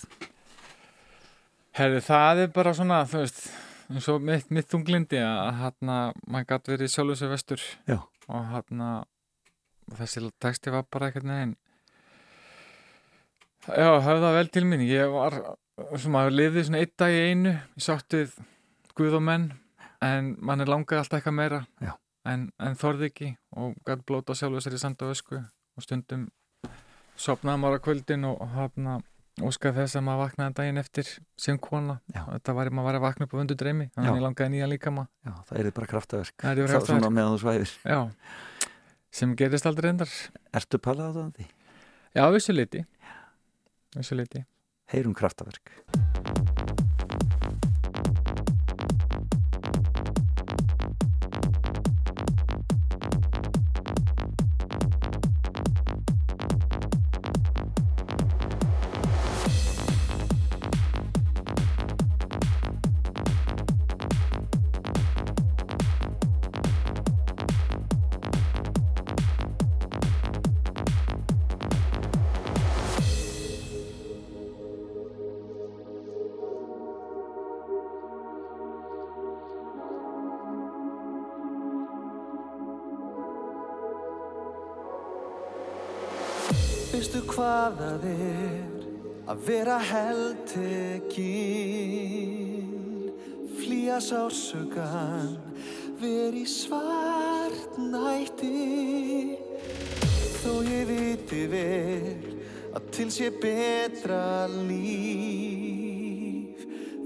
Herri, 1.76 2.01
það 2.03 2.41
er 2.43 2.51
bara 2.55 2.74
svona, 2.76 2.99
þú 3.07 3.22
veist 3.24 3.39
eins 3.90 4.08
og 4.10 4.24
mitt, 4.26 4.50
mitt 4.54 4.70
þunglindi 4.72 5.20
að 5.22 5.60
hérna, 5.60 5.98
maður 6.26 6.48
gæti 6.52 6.74
verið 6.74 6.92
sjálfur 6.94 7.20
sér 7.20 7.32
vestur 7.34 7.66
Já. 7.90 8.00
og 8.28 8.48
hérna 8.54 8.90
þessi 10.00 10.24
texti 10.42 10.74
var 10.74 10.88
bara 10.92 11.10
eitthvað 11.10 11.30
neginn 11.30 11.56
Já, 13.66 13.98
höfða 14.06 14.34
vel 14.36 14.50
til 14.54 14.66
mín 14.70 14.86
ég 14.86 15.10
var, 15.14 15.38
sem 15.98 16.18
að 16.18 16.34
lifði 16.34 16.66
svona 16.68 16.82
einn 16.84 16.96
dag 17.02 17.14
í 17.14 17.22
einu 17.30 17.54
ég 17.54 17.86
sáttið 17.86 18.36
Guð 18.96 19.18
og 19.18 19.26
menn 19.28 19.50
en 20.06 20.36
mann 20.40 20.64
er 20.64 20.70
langaði 20.72 21.02
alltaf 21.02 21.20
eitthvað 21.20 21.38
meira 21.40 21.62
Já. 21.84 21.94
en, 22.32 22.50
en 22.62 22.80
þorði 22.80 23.12
ekki 23.12 23.34
og 23.60 23.76
gæti 23.86 24.08
blóta 24.08 24.38
sjálfur 24.38 24.64
sér 24.66 24.78
í 24.78 24.82
sand 24.82 25.02
og 25.06 25.14
ösku 25.14 25.42
og 25.42 25.86
stundum 25.86 26.30
sopnaði 27.20 27.62
maður 27.62 27.82
á 27.82 27.86
kvöldin 27.86 28.28
og 28.30 28.42
hérna 28.56 29.00
óskað 29.44 29.76
þess 29.82 29.98
að 30.00 30.04
maður 30.08 30.22
vaknaði 30.24 30.56
daginn 30.60 30.78
eftir 30.80 31.10
sem 31.38 31.58
kona, 31.60 31.98
Já. 32.14 32.22
þetta 32.32 32.54
var 32.56 32.70
maður 32.72 32.86
var 32.88 32.98
að 33.00 33.04
vakna 33.06 33.28
upp 33.28 33.34
á 33.36 33.40
vöndu 33.42 33.58
dreymi, 33.60 33.90
þannig 33.96 34.12
að 34.12 34.20
ég 34.20 34.24
langaði 34.26 34.54
nýja 34.54 34.70
líka 34.72 34.94
maður 34.96 35.10
Já, 35.28 35.34
það 35.50 35.60
er 35.60 35.72
bara 35.76 35.90
kraftaverk. 35.92 36.36
Það 36.46 36.54
yrði 36.64 36.68
bara 36.72 36.86
svona 36.88 37.12
meðan 37.18 37.36
þú 37.36 37.42
svæfir. 37.44 37.76
já, 37.84 38.00
sem 39.12 39.36
gerist 39.36 39.68
aldrei 39.68 39.90
endar 39.92 40.16
Ertu 40.56 40.80
palað 40.80 41.20
á 41.20 41.24
því? 41.36 41.50
já, 42.16 42.24
vissu 42.32 42.56
liti 42.56 42.86
vissu 43.96 44.16
liti 44.16 44.46
Heyrum 44.94 45.14
kraftaverk. 45.18 46.75
Sársökan, 94.36 95.38
veri 96.02 96.46
svart 96.46 97.78
nætti. 97.78 99.38
Þó 100.44 100.64
ég 100.68 100.88
viti 100.90 101.48
vel 101.48 102.36
að 102.76 102.90
til 102.92 103.12
sé 103.16 103.30
betra 103.32 104.48
líf. 104.52 106.60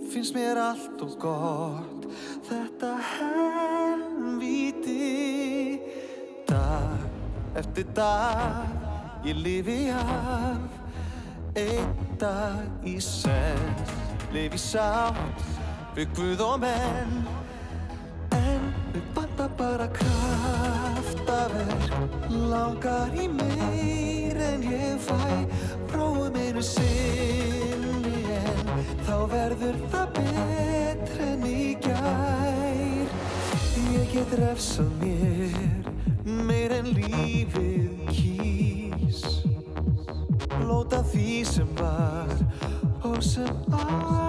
Finnst 0.10 0.34
mér 0.34 0.58
allt 0.58 0.98
og 1.06 1.14
gott 1.22 2.10
þetta 2.50 2.98
helvíti. 3.14 4.98
Dag 6.50 6.98
eftir 7.62 7.86
dag 7.94 8.66
ég 9.22 9.38
lifi 9.38 9.94
af 9.94 10.66
Einn 11.54 11.94
dag 12.18 12.90
í 12.90 12.98
senn 12.98 13.86
lifi 14.34 14.58
sátt 14.58 15.59
við 16.00 16.14
Guð 16.16 16.40
og 16.46 16.62
menn. 16.62 17.26
En 18.36 18.68
við 18.94 19.08
banda 19.16 19.48
bara 19.60 19.88
kraftaverk 19.92 21.96
Langar 22.32 23.12
í 23.20 23.28
meir 23.34 24.38
en 24.46 24.64
ég 24.64 25.00
fæ. 25.04 25.18
Prófum 25.92 26.36
einu 26.40 26.64
sinni 26.64 28.24
en 28.38 28.72
Þá 29.04 29.18
verður 29.34 29.76
það 29.92 30.08
betra 30.20 31.24
en 31.34 31.44
í 31.50 31.76
gær. 31.84 33.08
Ég 33.90 34.06
get 34.14 34.32
refsað 34.40 34.92
mér 35.02 35.56
Meir 36.24 36.72
en 36.80 36.88
lífið 36.96 37.92
kýs. 38.14 39.22
Lóta 40.64 41.00
því 41.12 41.32
sem 41.50 41.70
var 41.80 42.30
Og 43.04 43.24
sem 43.26 43.56
aldrei 43.74 44.29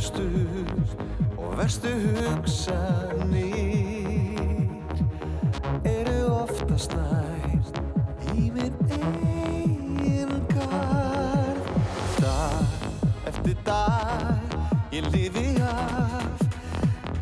ljótustu 0.00 0.22
Og 1.38 1.58
verstu 1.58 1.88
hugsanir 1.88 3.44
Eru 5.84 6.32
oftast 6.42 6.94
nær 6.96 7.60
Í 8.34 8.50
minn 8.54 8.74
eigin 8.88 10.46
garð. 10.48 11.64
Dag 12.20 12.64
eftir 13.26 13.56
dag 13.66 14.40
Ég 14.92 15.04
lifi 15.12 15.60
af 15.60 16.40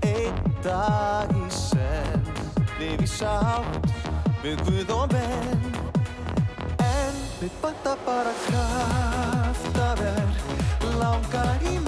Einn 0.03 0.35
dag 0.62 1.31
í 1.35 1.51
senn 1.51 2.22
Lifi 2.79 3.07
sátt 3.07 3.87
Við 4.43 4.57
Guð 4.64 4.91
og 4.95 5.12
menn. 5.12 5.72
En 6.79 7.14
við 7.41 7.51
banta 7.62 7.97
bara 8.07 8.33
kraftaverk 8.47 10.35
Langar 10.99 11.59
í 11.66 11.79
meir 11.79 11.88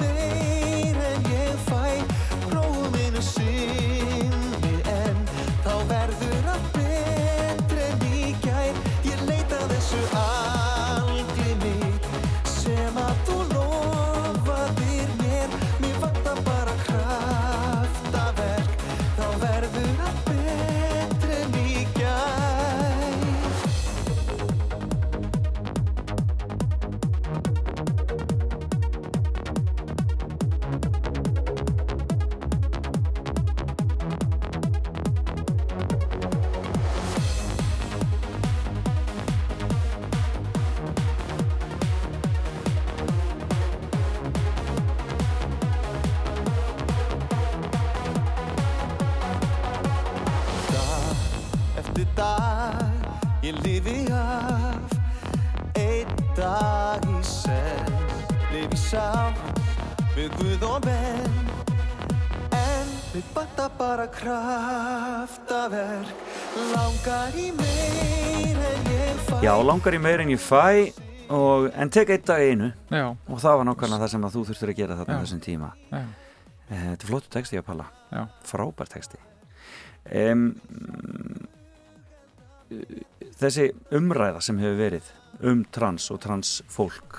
og 60.66 60.84
menn 60.86 61.38
En 62.54 62.88
við 63.14 63.24
banta 63.34 63.68
bara 63.78 64.06
kraftaverk. 64.12 66.10
Langar 66.74 67.34
í 67.38 67.48
meir 67.56 68.58
en 68.70 68.90
ég 68.92 69.20
fæ. 69.28 69.36
Já, 69.44 69.52
langar 69.64 69.94
í 69.96 70.00
meir 70.02 70.20
en 70.24 70.32
ég 70.34 70.42
fæ 70.42 70.92
og, 71.30 71.68
en 71.78 71.90
tek 71.94 72.10
eitt 72.10 72.26
dag 72.26 72.42
einu. 72.42 72.72
Já, 72.90 73.06
og 73.14 73.38
það 73.42 73.56
var 73.60 73.64
nákvæmlega 73.70 74.02
það 74.04 74.12
sem 74.14 74.24
að 74.26 74.34
þú 74.36 74.42
þurftur 74.50 74.72
að 74.72 74.78
gera 74.82 74.96
þarna 75.00 75.20
þessum 75.24 75.44
tíma. 75.46 75.70
Já, 75.92 76.02
Eh, 76.70 76.82
Þetta 76.92 77.02
er 77.02 77.08
flottu 77.10 77.28
texti 77.34 77.58
að 77.58 77.64
palla. 77.66 77.84
Já, 78.14 78.20
frábær 78.46 78.86
texti. 78.92 79.18
Um, 80.14 80.44
Þessi 83.40 83.64
umræða 83.98 84.38
sem 84.44 84.58
hefur 84.62 84.76
verið 84.78 85.08
um 85.50 85.64
trans 85.74 86.06
og 86.14 86.20
trans 86.22 86.52
fólk 86.70 87.16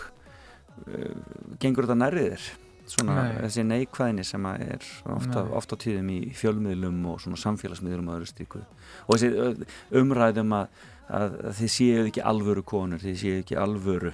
uh, 0.88 1.16
gengur 1.60 1.84
þetta 1.84 1.98
nærrið 2.00 2.30
þér? 2.32 2.46
Svona 2.92 3.14
Nei. 3.22 3.36
þessi 3.46 3.64
neikvæðinni 3.68 4.24
sem 4.28 4.48
er 4.52 4.88
ofta, 5.14 5.44
ofta 5.56 5.78
tíðum 5.80 6.10
í 6.12 6.18
fjölmiðlum 6.36 7.06
og 7.12 7.22
svona 7.24 7.40
samfélagsmiðlum 7.40 8.10
og 8.10 8.18
öðru 8.18 8.28
stíku 8.32 8.64
og 9.06 9.14
þessi 9.16 9.70
umræðum 10.02 10.58
að, 10.58 10.82
að, 11.08 11.38
að 11.52 11.56
þið 11.62 11.72
séu 11.78 12.04
ekki 12.10 12.26
alvöru 12.34 12.66
konur, 12.68 13.00
þið 13.04 13.18
séu 13.22 13.40
ekki 13.44 13.58
alvöru 13.62 14.12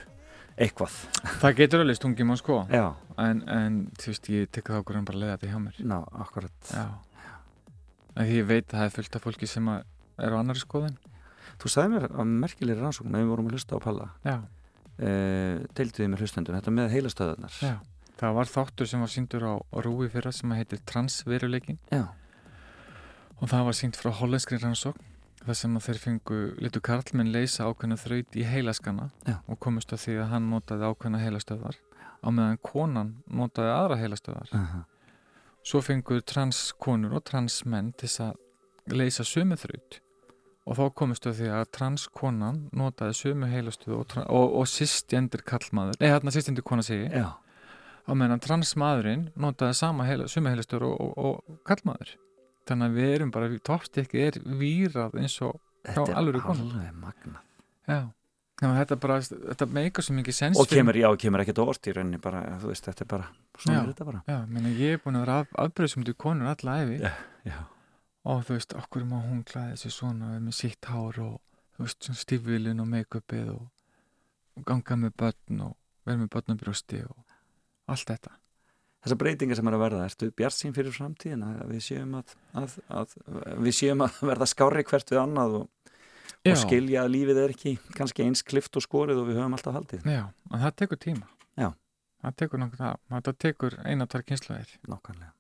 eitthvað. 0.58 1.00
það 1.42 1.58
getur 1.62 1.84
alveg 1.84 2.00
stungið 2.00 2.30
mann 2.30 2.40
sko. 2.42 2.60
Já, 2.74 2.86
en, 3.22 3.44
en 3.54 3.82
þú 3.98 4.14
veist, 4.14 4.30
ég 4.34 4.54
tek 4.54 4.72
það 4.72 4.84
okkur 4.84 5.02
en 5.02 5.10
bara 5.10 5.22
leiða 5.22 5.36
þetta 5.36 5.52
hjá 5.52 5.60
mér. 5.64 5.82
Ná, 5.86 5.98
akkurat. 6.26 6.72
Já. 6.74 6.86
Því 8.18 8.40
ég 8.40 8.48
veit 8.50 8.66
að 8.66 8.80
það 8.80 8.88
er 8.88 8.96
fullt 8.96 9.18
af 9.20 9.28
fólki 9.28 9.50
sem 9.50 9.68
er 9.74 10.34
á 10.34 10.38
annari 10.40 10.62
skoðin 10.62 10.98
Þú 11.62 11.70
sagði 11.74 11.94
mér 11.94 12.08
að 12.10 12.32
merkilegri 12.42 12.84
rannsókn 12.84 13.16
að 13.18 13.24
við 13.24 13.30
vorum 13.32 13.48
að 13.50 13.56
hlusta 13.58 13.78
á 13.78 13.80
Palla. 13.82 14.08
Já, 14.26 14.36
uh, 15.02 15.62
deilduði 15.78 16.10
með 16.12 16.24
hlustendum, 16.24 16.58
þetta 16.58 16.74
með 16.74 16.92
heilastöðarnar 16.94 17.62
já 17.62 17.78
Það 18.18 18.34
var 18.34 18.50
þáttur 18.50 18.88
sem 18.90 19.00
var 19.04 19.12
síndur 19.14 19.44
á, 19.46 19.54
Rúi 19.86 20.08
fyrra 20.10 20.32
sem 20.34 20.52
heitir 20.58 20.80
Transveruleikin 20.90 21.78
Já. 21.94 22.08
og 23.42 23.50
það 23.52 23.68
var 23.70 23.78
sínt 23.78 24.00
frá 24.00 24.10
hollenskri 24.18 24.58
rannsókn 24.62 25.04
þar 25.48 25.56
sem 25.60 25.78
þeir 25.80 26.00
fengu 26.02 26.40
litu 26.60 26.82
karlmenn 26.84 27.30
leysa 27.32 27.68
ákveðna 27.70 27.98
þraut 28.02 28.36
í 28.36 28.44
heilaskana 28.44 29.10
Já. 29.28 29.38
og 29.48 29.60
komist 29.64 29.94
að 29.94 30.02
því 30.06 30.16
að 30.24 30.32
hann 30.34 30.50
notaði 30.52 30.90
ákveðna 30.90 31.22
heilastöðar 31.24 31.78
á 32.26 32.28
meðan 32.34 32.58
konan 32.66 33.14
notaði 33.30 33.72
aðra 33.76 34.00
heilastöðar 34.02 34.50
Uh 34.52 34.60
-huh. 34.60 34.84
svo 35.64 35.82
fengu 35.82 36.22
transkonur 36.22 37.14
og 37.14 37.24
transmenn 37.24 37.94
til 37.94 38.10
að 38.26 38.36
leysa 38.88 39.24
sömu 39.24 39.56
þraut 39.56 40.00
og 40.66 40.76
þá 40.76 40.94
komist 40.94 41.26
að 41.28 41.34
því 41.40 41.48
að 41.54 41.66
transkonan 41.72 42.70
notaði 42.74 43.14
sömu 43.14 43.48
heilastöð 43.48 43.94
og, 43.94 44.18
og, 44.28 44.56
og 44.60 44.68
sistjendir 44.68 45.42
kallmaður, 45.46 45.96
nei 46.00 46.10
hérna 46.10 46.32
sistjendir 46.32 46.64
kona 46.64 46.82
segi 46.84 47.08
Já, 47.12 47.32
á 48.08 48.12
meðan 48.16 48.44
transmaðurinn 48.44 49.28
notaði 49.36 49.76
sama 49.78 50.08
heilastöður 50.08 50.88
og, 50.88 51.02
og, 51.02 51.18
og 51.18 51.60
kallmaður 51.68 52.16
þannig 52.68 52.90
að 52.90 53.00
við 53.00 53.16
erum 53.16 53.34
bara, 53.36 53.50
toppstikki 53.70 54.24
er 54.28 54.40
vírað 54.60 55.18
eins 55.22 55.36
og 55.46 55.60
þetta 55.88 56.08
er 56.12 56.20
alvöru 56.22 56.44
konu. 56.44 56.68
alveg 56.68 56.96
magna 57.00 57.42
já, 57.88 58.02
þetta 58.60 59.00
bara 59.04 59.20
þetta 59.24 59.70
meikar 59.78 60.08
svo 60.08 60.18
mikið 60.18 60.38
sens 60.40 60.60
og 60.62 60.70
kemur, 60.72 60.98
já, 61.00 61.08
kemur 61.20 61.44
ekkert 61.44 61.64
óvart 61.64 61.88
í 61.88 61.96
rauninni 61.96 62.20
bara, 62.24 62.44
þú 62.62 62.72
veist, 62.72 62.88
þetta 62.90 63.06
er 63.06 63.12
bara, 63.14 63.30
svona 63.58 63.82
er 63.82 63.92
þetta 63.92 64.08
bara. 64.10 64.22
Já, 64.28 64.38
menna, 64.52 64.74
ég 64.76 64.98
er 64.98 65.04
búin 65.04 65.20
að 65.20 65.26
vera 65.26 65.40
af, 65.44 65.52
afbreyðsum 65.68 66.08
til 66.08 66.16
konur 66.20 66.52
alla 66.52 66.78
æfi 66.84 67.00
Já, 67.04 67.12
já. 67.48 67.60
og 68.28 68.44
þú 68.48 68.58
veist, 68.58 68.78
okkur 68.82 69.08
má 69.08 69.18
hún 69.22 69.44
klæði 69.48 69.80
sig 69.84 69.96
svona 69.96 70.36
með 70.40 70.60
sítt 70.60 70.92
hár 70.92 71.22
og 71.24 71.38
þú 71.78 71.88
veist, 71.88 72.02
svona 72.04 72.24
stífvilin 72.24 72.84
og 72.84 72.92
make-upið 72.92 73.54
og, 73.54 73.64
og 74.58 74.68
ganga 74.68 75.00
með 75.06 75.16
börn 75.24 75.64
og 75.70 75.78
vera 76.08 76.24
með 76.24 76.34
börn 76.36 76.58
á 76.58 76.62
brjósti 76.64 77.04
og 77.06 77.27
allt 77.88 78.12
þetta. 78.12 78.36
Þessar 79.06 79.20
breytingar 79.22 79.60
sem 79.60 79.70
er 79.70 79.78
að 79.78 79.84
verða, 79.86 80.06
ertu 80.10 80.30
bjart 80.36 80.58
sín 80.58 80.76
fyrir 80.76 80.96
framtíðin 80.96 81.46
að 81.46 81.64
við 81.72 81.84
séum 81.86 82.16
að, 82.18 82.36
að, 82.60 82.78
að 83.00 83.16
við 83.64 83.76
séum 83.78 84.04
að 84.04 84.22
verða 84.32 84.50
skári 84.50 84.84
hvert 84.90 85.14
við 85.14 85.22
annað 85.22 85.58
og, 85.62 85.96
og 86.52 86.60
skilja 86.64 87.04
að 87.06 87.14
lífið 87.14 87.42
er 87.44 87.54
ekki 87.56 87.76
kannski 87.96 88.26
eins 88.26 88.44
klift 88.48 88.80
og 88.80 88.84
skorið 88.84 89.22
og 89.22 89.30
við 89.30 89.40
höfum 89.40 89.58
alltaf 89.58 89.78
haldið. 89.78 90.08
Já, 90.10 90.24
en 90.28 90.64
það 90.66 90.78
tekur 90.84 91.02
tíma. 91.08 91.30
Já. 91.56 91.70
Það 92.26 92.38
tekur 92.42 92.64
nokkuð 92.64 92.84
það, 92.84 93.02
það 93.14 93.42
tekur 93.46 93.76
eina 93.86 94.08
tvær 94.10 94.24
kynslaðir 94.32 94.78
Nákvæmlega, 94.90 95.34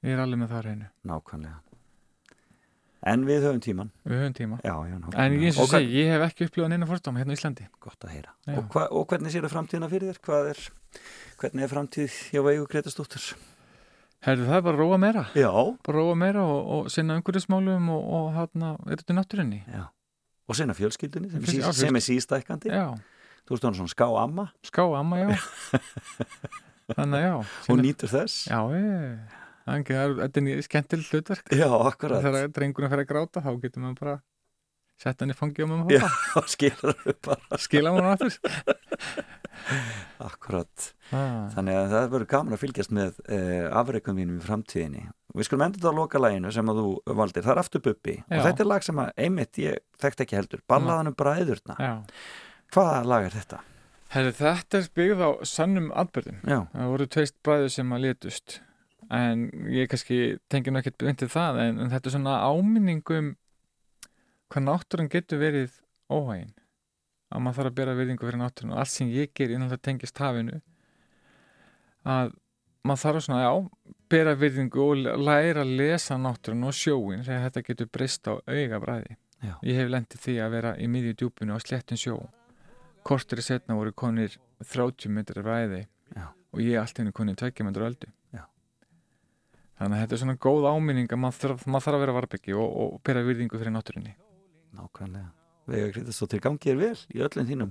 Ég 0.00 0.14
er 0.16 0.22
alveg 0.24 0.40
með 0.40 0.54
það 0.54 0.64
reynu 0.66 0.88
nákvæmlega 1.10 1.69
En 3.08 3.22
við 3.24 3.46
höfum 3.46 3.60
tíman 3.64 3.90
Við 4.04 4.18
höfum 4.20 4.34
tíma. 4.36 4.56
Já, 4.60 4.74
já, 4.84 4.96
nákvæmlega 5.00 5.24
En 5.24 5.36
eins 5.40 5.58
og 5.62 5.70
segi, 5.70 5.92
ég 6.02 6.10
hef 6.12 6.24
ekki 6.26 6.48
upplifað 6.50 6.72
neina 6.74 6.88
fórstáma 6.90 7.22
hérna 7.22 7.32
í 7.32 7.38
Íslandi. 7.38 7.68
Gott 7.80 8.04
að 8.04 8.12
heyra. 8.12 8.34
Og, 8.52 8.66
hva, 8.74 8.82
og 8.92 9.06
hvernig 9.08 9.32
séu 9.32 9.48
framtíðina 9.48 9.88
fyrir 9.88 10.10
þér? 10.12 10.20
Hvað 10.26 10.50
er, 10.50 10.60
hvernig 11.40 11.64
er 11.64 11.72
framtíð 11.72 12.18
hjá 12.34 12.42
Veigu 12.44 12.66
Gretastóttur? 12.68 13.30
Herðu 14.20 14.50
það 14.50 14.58
er 14.58 14.64
bara 14.66 14.76
að 14.76 14.82
róa 14.84 14.98
meira. 15.00 15.22
Já, 15.32 15.48
bara 15.86 15.96
að 15.96 16.04
róa 16.04 16.18
meira 16.20 16.42
og, 16.44 16.60
og 16.76 16.90
sinna 16.92 17.16
umhverfismálum 17.16 17.88
og, 17.94 18.04
og 18.18 18.28
hérna, 18.36 18.74
er 18.84 19.00
þetta 19.00 19.16
náttúrunni. 19.16 19.62
Já. 19.64 19.86
Og 20.50 20.58
sinna 20.58 20.76
fjölskyldunni 20.76 21.30
sem, 21.32 21.40
Fjölsky- 21.40 21.56
sí, 21.56 21.64
já, 21.64 21.72
sem 21.80 21.96
er 21.96 22.04
sístækandi 22.04 22.68
Já, 22.74 22.90
Þú 23.48 23.54
veist 23.56 23.64
hún 23.64 23.76
svona 23.80 23.94
ská 23.94 24.06
amma. 24.20 24.50
Ská 24.66 24.84
amma, 24.98 25.22
já. 25.24 25.30
Þannig 26.98 27.22
já 27.24 27.34
sinna- 27.64 27.84
nýtur 27.86 28.10
þess. 28.12 28.44
Já, 28.50 28.60
ég 28.76 29.39
þetta 29.70 30.42
er 30.42 30.64
skemmtileg 30.66 31.12
hlutverk. 31.14 31.54
Já, 31.54 31.68
akkurat. 31.70 32.24
Þegar 32.26 32.52
drengurinn 32.56 32.92
fer 32.92 33.04
að 33.04 33.10
gráta 33.10 33.42
þá 33.44 33.50
getur 33.62 33.84
maður 33.84 34.00
bara 34.02 34.16
sett 35.00 35.22
hann 35.22 35.32
í 35.32 35.36
fangi 35.36 35.64
og 35.64 35.92
Já, 35.92 36.02
pappa 36.04 36.42
skilur 36.54 36.96
upp 36.96 37.20
bara 37.28 37.60
skila 37.60 37.94
hann 37.94 38.10
aftur. 38.10 38.36
Akkurat. 40.30 40.90
Ah. 41.12 41.48
Þannig 41.54 41.76
að 41.76 41.88
það 41.92 42.06
verður 42.14 42.28
gaman 42.30 42.56
að 42.56 42.62
fylgjast 42.62 42.92
með 42.96 43.18
uh, 43.26 43.66
afreikum 43.80 44.16
mínum 44.16 44.38
í 44.40 44.44
framtíðinni. 44.44 45.02
Við 45.36 45.48
skulum 45.48 45.64
enda 45.66 45.78
þetta 45.80 45.92
á 45.92 45.98
loka 46.00 46.20
læginu 46.20 46.52
sem 46.54 46.70
að 46.72 46.80
þú 46.80 47.16
valdir. 47.20 47.44
Það 47.46 47.52
er 47.54 47.62
aftur 47.62 47.84
bubbi. 47.84 48.14
Já. 48.20 48.36
og 48.38 48.46
þetta 48.46 48.64
er 48.64 48.70
lag 48.70 48.86
sem 48.86 49.02
að 49.02 49.10
einmitt 49.26 49.60
ég 49.60 49.82
þekkt 50.00 50.24
ekki 50.24 50.38
heldur. 50.38 50.64
Ballaðan 50.70 51.12
um 51.12 51.18
bræðurna 51.18 51.76
Já, 51.80 51.92
Hvaða 52.74 53.04
lag 53.10 53.28
er 53.28 53.36
þetta? 53.36 53.60
Herri, 54.10 54.32
þetta 54.34 54.80
er 54.80 54.88
byggð 54.98 55.22
á 55.22 55.30
sannum 55.46 55.92
atbyrðum 55.94 56.40
Já, 56.42 56.58
Það 56.72 56.92
voru 56.94 57.06
tveist 57.14 57.36
bræður 57.46 57.72
sem 57.76 57.94
að 57.94 58.04
letust 58.08 58.56
en 59.10 59.46
ég 59.72 59.90
kannski 59.90 60.38
tengi 60.52 60.72
nú 60.72 60.80
ekkert 60.80 61.02
beintið 61.02 61.32
það 61.32 61.60
en, 61.64 61.78
en 61.84 61.92
þetta 61.92 62.10
er 62.10 62.14
svona 62.16 62.36
áminningum 62.46 63.34
hvað 64.50 64.66
náttúrun 64.66 65.10
getur 65.12 65.40
verið 65.42 65.78
óhægin 66.10 66.52
að 67.30 67.42
maður 67.44 67.60
þarf 67.60 67.70
að 67.70 67.78
bera 67.78 67.96
virðingu 67.98 68.26
fyrir 68.26 68.42
náttúrun 68.42 68.74
og 68.74 68.82
allt 68.82 68.92
sem 68.92 69.10
ég 69.14 69.32
ger 69.34 69.54
innan 69.54 69.70
það 69.70 69.84
tengist 69.86 70.22
hafinu 70.22 70.60
að 72.04 72.32
maður 72.86 73.02
þarf 73.04 73.20
að 73.20 73.24
svona, 73.26 73.40
já, 73.44 73.96
bera 74.10 74.36
virðingu 74.40 74.84
og 74.84 75.08
læra 75.20 75.64
að 75.64 75.74
lesa 75.80 76.18
náttúrun 76.18 76.68
og 76.70 76.76
sjóin 76.76 77.24
þegar 77.26 77.46
þetta 77.48 77.66
getur 77.68 77.90
breyst 77.92 78.30
á 78.30 78.34
auga 78.36 78.82
bræði 78.82 79.16
Já. 79.40 79.54
ég 79.64 79.78
hef 79.78 79.88
lendið 79.88 80.20
því 80.20 80.36
að 80.44 80.54
vera 80.56 80.74
í 80.76 80.86
miðju 80.90 81.16
djúpinu 81.16 81.56
á 81.56 81.58
sléttin 81.62 82.00
sjó 82.00 82.18
kortur 83.06 83.40
í 83.40 83.44
setna 83.44 83.76
voru 83.78 83.92
konir 83.96 84.36
30 84.60 85.12
metrar 85.14 85.46
bræði 85.46 85.84
Já. 86.16 86.26
og 86.52 86.60
ég 86.60 86.80
allt 86.80 86.98
henni 87.00 87.14
konir 87.16 87.38
20 87.40 87.64
metrar 87.68 87.88
öldu. 87.88 88.10
Þannig 89.80 89.96
að 89.96 90.02
þetta 90.04 90.16
er 90.16 90.22
svona 90.22 90.38
góð 90.44 90.66
áminning 90.68 91.10
að 91.10 91.20
maður 91.24 91.38
þarf, 91.40 91.66
maður 91.66 91.86
þarf 91.86 91.98
að 91.98 92.02
vera 92.04 92.16
varbyggi 92.18 92.56
og, 92.60 92.72
og 92.84 92.96
bera 93.06 93.24
virðingu 93.24 93.60
fyrir 93.60 93.74
náttúrunni. 93.74 94.16
Nákvæmlega. 94.76 95.30
Veiga 95.70 95.92
Gretastóttir, 95.94 96.40
gangi 96.42 96.72
er 96.72 96.78
vel 96.80 96.96
í 97.14 97.20
öllum 97.22 97.46
þínum 97.46 97.70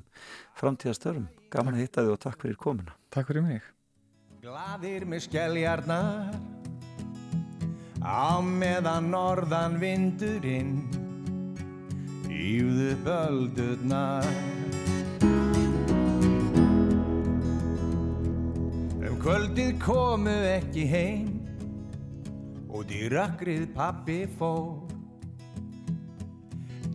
framtíðastörfum 0.60 1.26
Gaman 1.52 1.76
að 1.76 1.84
hitta 1.84 2.06
þig 2.06 2.14
og 2.14 2.22
takk 2.24 2.46
fyrir 2.46 2.60
komuna. 2.62 2.94
Takk 3.12 3.28
fyrir 3.32 3.44
mig. 3.44 3.66
Glaðir 4.40 5.04
með 5.10 5.26
skelljarnar 5.26 6.38
Á 8.00 8.40
meðan 8.40 9.10
norðan 9.12 9.76
vindurinn 9.82 10.78
Ífðu 12.30 12.94
böldurnar 13.04 14.30
Um 19.04 19.20
kvöldið 19.20 19.76
komu 19.84 20.38
ekki 20.54 20.88
heim 20.88 21.39
Út 22.70 22.92
í 22.94 23.08
rökkrið 23.10 23.68
pappi 23.74 24.24
fór. 24.38 24.90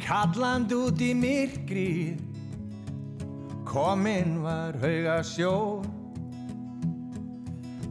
Kalland 0.04 0.72
út 0.76 1.00
í 1.00 1.14
myrkrið 1.16 2.20
Kominn 3.64 4.42
var 4.44 4.76
hauga 4.82 5.16
sjór 5.24 5.86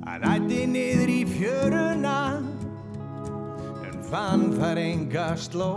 Hann 0.06 0.26
ætti 0.30 0.60
niður 0.70 1.10
í 1.10 1.22
fjöruna 1.32 2.20
En 3.88 3.98
fann 4.12 4.46
þar 4.60 4.82
enga 4.84 5.32
sló. 5.42 5.74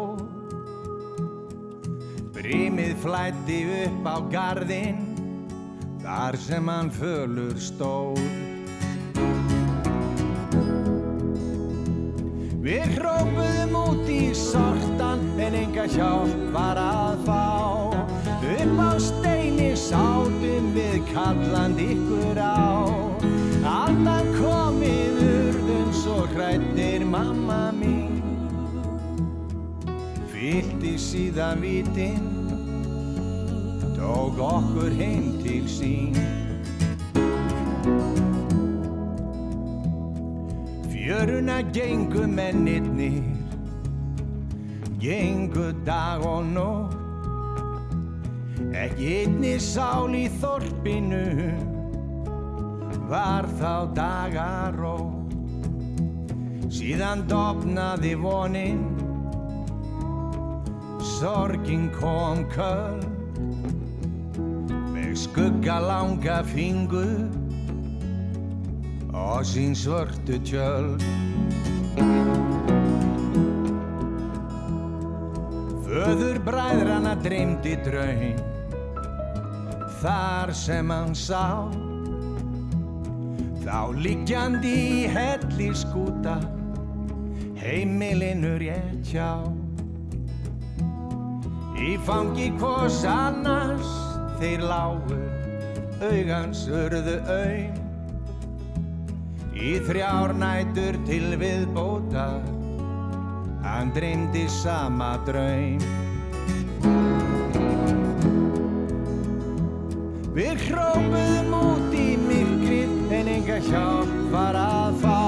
Brimið 2.37 2.93
flætti 3.01 3.63
upp 3.87 4.11
á 4.13 4.17
garðinn 4.37 5.01
Þar 6.05 6.37
sem 6.45 6.69
hann 6.69 6.93
fölur 7.01 7.57
stóð 7.57 8.21
Við 12.67 12.97
hrópuðum 12.99 13.77
út 13.79 14.09
í 14.11 14.35
sortan 14.35 15.27
En 15.47 15.55
enga 15.55 15.85
hjálp 15.87 16.47
var 16.51 16.79
að 16.81 17.21
fá. 17.23 17.43
Upp 18.27 18.81
á 18.83 18.93
steini 18.99 19.69
sátum 19.79 20.73
við 20.75 20.97
kalland 21.12 21.79
ykkur 21.79 22.41
á. 22.43 22.83
Allan 23.62 24.33
komið 24.35 25.21
urðum 25.23 25.93
svo 25.95 26.17
hrættir 26.33 27.07
mamma 27.07 27.71
mín. 27.79 28.19
Fyllt 30.35 30.83
í 30.83 30.97
síðan 30.99 31.62
vitinn 31.62 32.33
tók 33.95 34.43
okkur 34.43 34.91
heim 34.99 35.31
til 35.47 35.62
sín 35.71 36.19
Fjöruna 41.17 41.62
gengu 41.73 42.27
mennirnir. 42.27 43.25
Gengu 45.01 45.73
dag 45.87 46.21
og 46.21 46.45
nótt. 46.45 46.93
Ekki 48.77 49.07
einni 49.23 49.55
sál 49.57 50.12
í 50.12 50.27
þorpinu 50.43 51.23
var 53.09 53.49
þá 53.57 53.73
dagaró. 53.97 54.99
Síðan 56.69 57.25
dopnaði 57.33 58.12
vonin. 58.21 58.85
Sorgin 61.17 61.89
kom 61.97 62.45
köll 62.53 63.01
með 64.93 65.17
skugga 65.25 65.81
langa 65.81 66.43
fingur 66.53 67.46
og 69.17 69.45
sín 69.49 69.73
svörtu 69.75 70.37
tjöld. 70.45 71.01
Föður 75.87 76.39
bræðrana 76.45 77.17
dreymdi 77.25 77.75
draum. 77.87 78.37
Þar 80.03 80.53
sem 80.53 80.91
hann 80.93 81.14
sá 81.17 81.73
Þá 83.67 83.97
liggjandi 83.99 84.73
í 84.73 85.07
helli 85.11 85.73
skúta 85.75 86.37
Heimilinu 87.59 88.53
rétt 88.62 89.09
hjá. 89.11 89.41
Í 91.75 91.97
fangi 92.07 92.53
hvors 92.61 93.01
annars 93.11 93.91
þeir 94.39 94.62
lágu 94.71 95.19
Augans 96.07 96.62
urðu 96.71 97.17
auð 97.25 97.86
Í 99.57 99.79
þrjár 99.87 100.35
nætur 100.37 100.99
til 101.09 101.33
viðbóta. 101.41 102.27
Hann 103.65 103.93
dreymdi 103.97 104.45
sama 104.53 105.15
draum. 105.25 105.81
Við 110.37 110.67
hrópuðum 110.69 111.55
út 111.57 111.97
í 111.97 112.09
myrkrið 112.21 113.15
en 113.17 113.31
enga 113.39 113.57
hjálp 113.71 114.13
var 114.35 114.61
að 114.61 115.01
fá. 115.01 115.21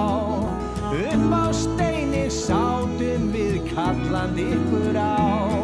Upp 0.93 1.33
á 1.33 1.47
steini 1.57 2.26
sátum 2.33 3.31
við 3.33 3.62
kallandi 3.72 4.51
ykkur 4.59 5.01
á 5.01 5.57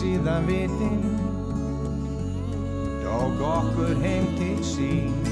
síðan 0.00 0.46
vitinn 0.48 1.02
tók 3.02 3.42
okkur 3.44 3.98
heim 4.00 4.30
til 4.38 4.62
sín 4.64 5.29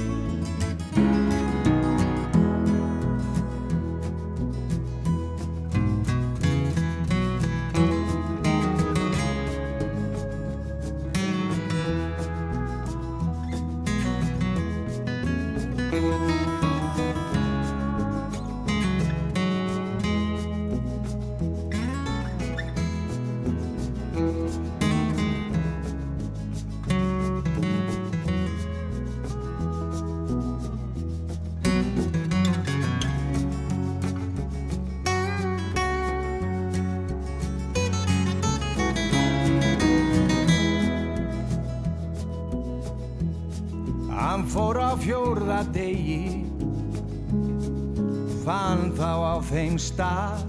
þeim 49.59 49.79
stað 49.83 50.47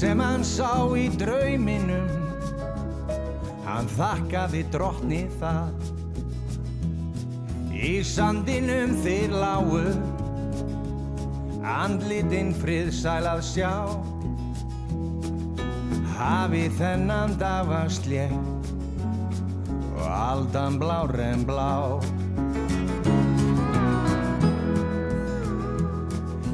Sem 0.00 0.18
hann 0.18 0.42
sá 0.42 0.88
í 0.96 1.06
drauminum. 1.20 2.08
Hann 3.66 3.88
þakkaði 3.94 4.62
drottni 4.72 5.20
það. 5.38 5.90
Í 7.70 7.92
sandinum 8.04 8.96
þeir 9.04 9.34
lágu 9.42 9.82
Andlitinn 11.60 12.54
friðsæl 12.58 13.28
að 13.28 13.42
sjá. 13.50 13.74
Hafi 16.16 16.64
þennan 16.80 17.36
dag 17.40 17.68
var 17.68 17.92
slétt 17.92 18.72
og 19.94 20.08
aldan 20.08 20.80
blár 20.80 21.14
en 21.28 21.44
blá. 21.48 22.00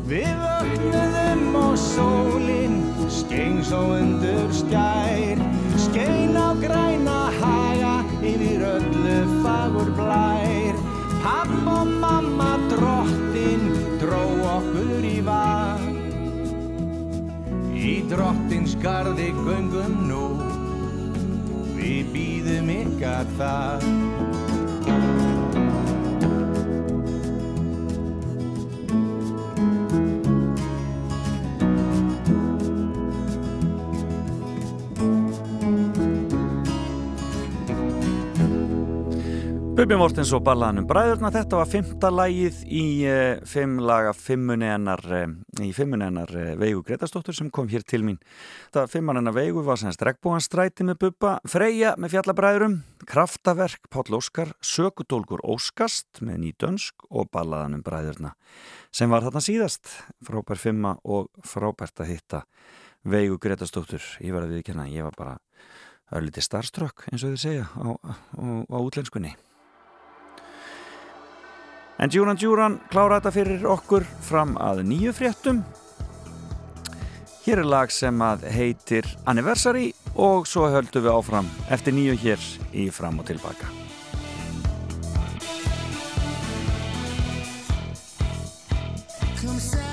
Við 0.07 0.29
vöknuðum 0.39 1.57
og 1.59 1.73
sólinn 1.83 2.77
skein 3.11 3.57
svo 3.67 3.81
undur 3.97 4.53
skær, 4.55 5.41
skein 5.83 6.39
á 6.39 6.55
græna 6.63 7.17
haga 7.41 7.97
yfir 8.23 8.63
öllu 8.69 9.17
fagur 9.43 9.91
blær. 9.99 10.79
Papp 11.25 11.51
og 11.73 11.91
mamma 12.05 12.53
drottin 12.71 13.67
dró 13.99 14.23
okkur 14.53 15.11
í 15.11 15.19
var, 15.27 15.83
í 17.75 17.99
drottins 18.07 18.79
gardi 18.79 19.33
göngum 19.43 20.05
nú. 20.07 20.27
Við 21.75 22.15
býðum 22.15 22.77
ykkar 22.79 23.27
það 23.41 24.46
Bubi 39.87 40.01
Mortens 40.01 40.33
og 40.35 40.41
ballaðanum 40.43 40.89
bræðurna, 40.91 41.29
þetta 41.31 41.59
var 41.61 41.69
fymta 41.71 42.09
lægið 42.11 42.57
í 42.75 42.81
uh, 43.07 43.37
fimm 43.47 43.77
laga 43.79 44.11
fimmunni 44.19 44.67
hennar, 44.67 44.99
uh, 45.07 45.29
uh, 45.31 46.49
Veigu 46.59 46.83
Gretastóttur 46.89 47.37
sem 47.39 47.53
kom 47.55 47.69
hér 47.71 47.85
til 47.87 48.03
mín. 48.03 48.19
Þetta 48.75 48.91
fimmann 48.91 49.21
hennar 49.21 49.37
Veigu 49.37 49.63
var 49.63 49.79
sem 49.79 49.95
strekkbúanstræti 49.95 50.89
með 50.91 50.99
Bubba, 51.05 51.37
Freyja 51.47 51.95
með 52.03 52.17
fjallabræðurum, 52.17 52.77
Kraftaverk, 53.07 53.87
Páll 53.95 54.19
Óskar, 54.19 54.57
Sökudólgur 54.59 55.47
Óskast 55.47 56.19
með 56.19 56.43
Nýdönsk 56.49 57.07
og 57.07 57.31
ballaðanum 57.31 57.87
bræðurna 57.87 58.35
sem 58.91 59.15
var 59.15 59.23
þarna 59.31 59.47
síðast. 59.47 59.87
Frábær 60.19 60.67
fimma 60.67 60.97
og 61.07 61.31
frábært 61.47 62.03
að 62.03 62.17
hitta 62.17 62.47
Veigu 63.07 63.39
Gretastóttur. 63.39 64.03
Ég 64.19 64.35
var 64.35 64.51
að 64.51 64.59
viðkjanna, 64.59 64.91
ég 64.91 65.07
var 65.07 65.15
bara 65.15 65.41
örlítið 66.11 66.51
starströkk 66.51 67.13
eins 67.13 67.23
og 67.23 67.37
þið 67.37 67.45
segja 67.47 67.71
á, 67.71 67.87
á, 68.03 68.47
á 68.67 68.79
útlenskunni. 68.83 69.39
En 71.99 72.11
Djúran 72.13 72.37
Djúran 72.37 72.77
klára 72.93 73.17
þetta 73.17 73.33
fyrir 73.33 73.63
okkur 73.73 74.05
fram 74.27 74.53
að 74.61 74.83
nýju 74.85 75.15
fréttum. 75.17 75.63
Hér 77.47 77.63
er 77.63 77.71
lag 77.73 77.93
sem 77.95 78.21
að 78.21 78.45
heitir 78.53 79.09
Anniversary 79.25 79.95
og 80.13 80.45
svo 80.51 80.69
höldum 80.69 81.07
við 81.07 81.17
áfram 81.17 81.51
eftir 81.73 81.97
nýju 81.97 82.19
hér 82.21 82.47
í 82.77 82.91
fram 82.93 83.23
og 83.23 83.31
tilbaka. 83.33 83.73
Come 89.41 89.86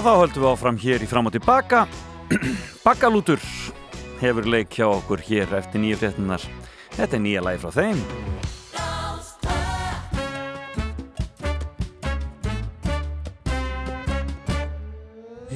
Og 0.00 0.06
þá 0.06 0.14
höldum 0.16 0.40
við 0.40 0.48
áfram 0.48 0.76
hér 0.80 1.02
í 1.04 1.06
fram 1.10 1.26
og 1.28 1.32
tilbaka. 1.34 1.80
Bakkalútur 2.86 3.42
hefur 4.16 4.46
leik 4.48 4.72
hjá 4.72 4.86
okkur 4.88 5.20
hér 5.26 5.52
eftir 5.58 5.82
nýju 5.82 5.98
fréttunar. 6.00 6.46
Þetta 6.94 7.18
er 7.18 7.20
nýja 7.20 7.42
lagi 7.44 7.60
frá 7.60 7.74
þeim. 7.74 8.00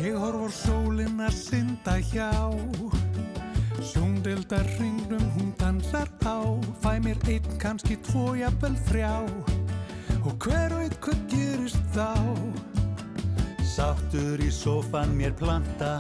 Ég 0.05 0.20
horf 0.20 0.45
á 0.45 0.49
sólina 0.61 1.32
synda 1.32 1.97
hjá 2.12 2.28
Sjóndildar 3.80 4.68
hringnum 4.76 5.24
hún 5.38 5.57
dansar 5.57 6.12
á 6.20 6.45
Fæ 6.84 7.01
mér 7.01 7.16
einn, 7.32 7.49
kannski 7.57 7.97
tvo, 8.12 8.34
jafnvel 8.36 8.76
þrjá 8.92 9.54
Í 14.65 14.67
sófan 14.67 15.11
mér 15.12 15.35
planta 15.37 15.99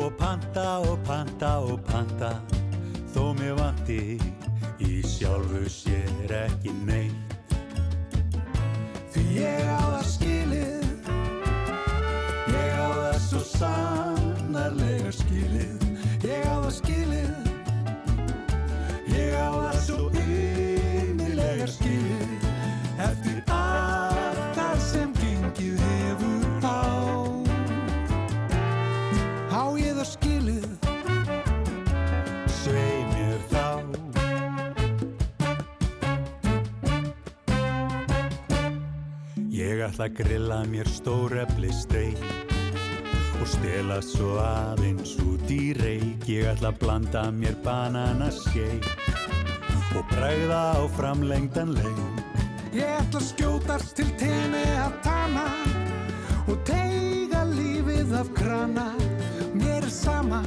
og 0.00 0.14
panta 0.16 0.78
og 0.80 0.96
panta 1.04 1.50
og 1.60 1.82
panta. 1.84 2.30
Þó 3.12 3.34
mér 3.36 3.52
vanti 3.58 4.16
í 4.80 5.02
sjálfu 5.04 5.60
sér 5.68 6.32
ekki 6.38 6.72
neitt. 6.88 7.36
Því 9.12 9.26
ég 9.42 9.68
á 9.68 9.76
það 9.92 10.08
skilið 10.14 10.35
ætla 39.86 40.06
að 40.08 40.16
grilla 40.18 40.58
mér 40.66 40.88
stórefli 40.90 41.70
steik 41.74 42.22
og 43.38 43.46
stela 43.46 44.00
svo 44.02 44.36
aðeins 44.42 45.12
út 45.22 45.50
í 45.52 45.70
reik 45.78 46.26
Ég 46.26 46.48
ætla 46.50 46.72
að 46.72 46.80
blanda 46.80 47.22
mér 47.30 47.54
bananaskeik 47.62 48.88
og 49.96 50.02
bræða 50.10 50.62
á 50.76 50.82
framlengdan 50.96 51.72
leik. 51.76 52.02
Ég 52.74 52.90
ætla 52.98 53.22
að 53.22 53.28
skjótast 53.30 53.94
til 54.00 54.10
tenni 54.18 54.66
að 54.82 54.98
tana 55.06 55.46
og 56.50 56.58
teiga 56.66 57.46
lífið 57.54 58.16
af 58.18 58.32
krana. 58.36 58.90
Mér 59.54 59.86
er 59.86 59.92
sama 59.92 60.42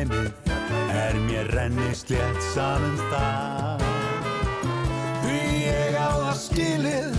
dæmið 0.00 0.32
er 0.96 1.16
mér 1.26 1.48
renni 1.52 1.90
slétt 1.94 2.40
saman 2.54 2.96
það. 3.10 3.82
Því 5.20 5.40
ég 5.66 5.98
á 6.00 6.08
það 6.14 6.38
skilið 6.40 7.18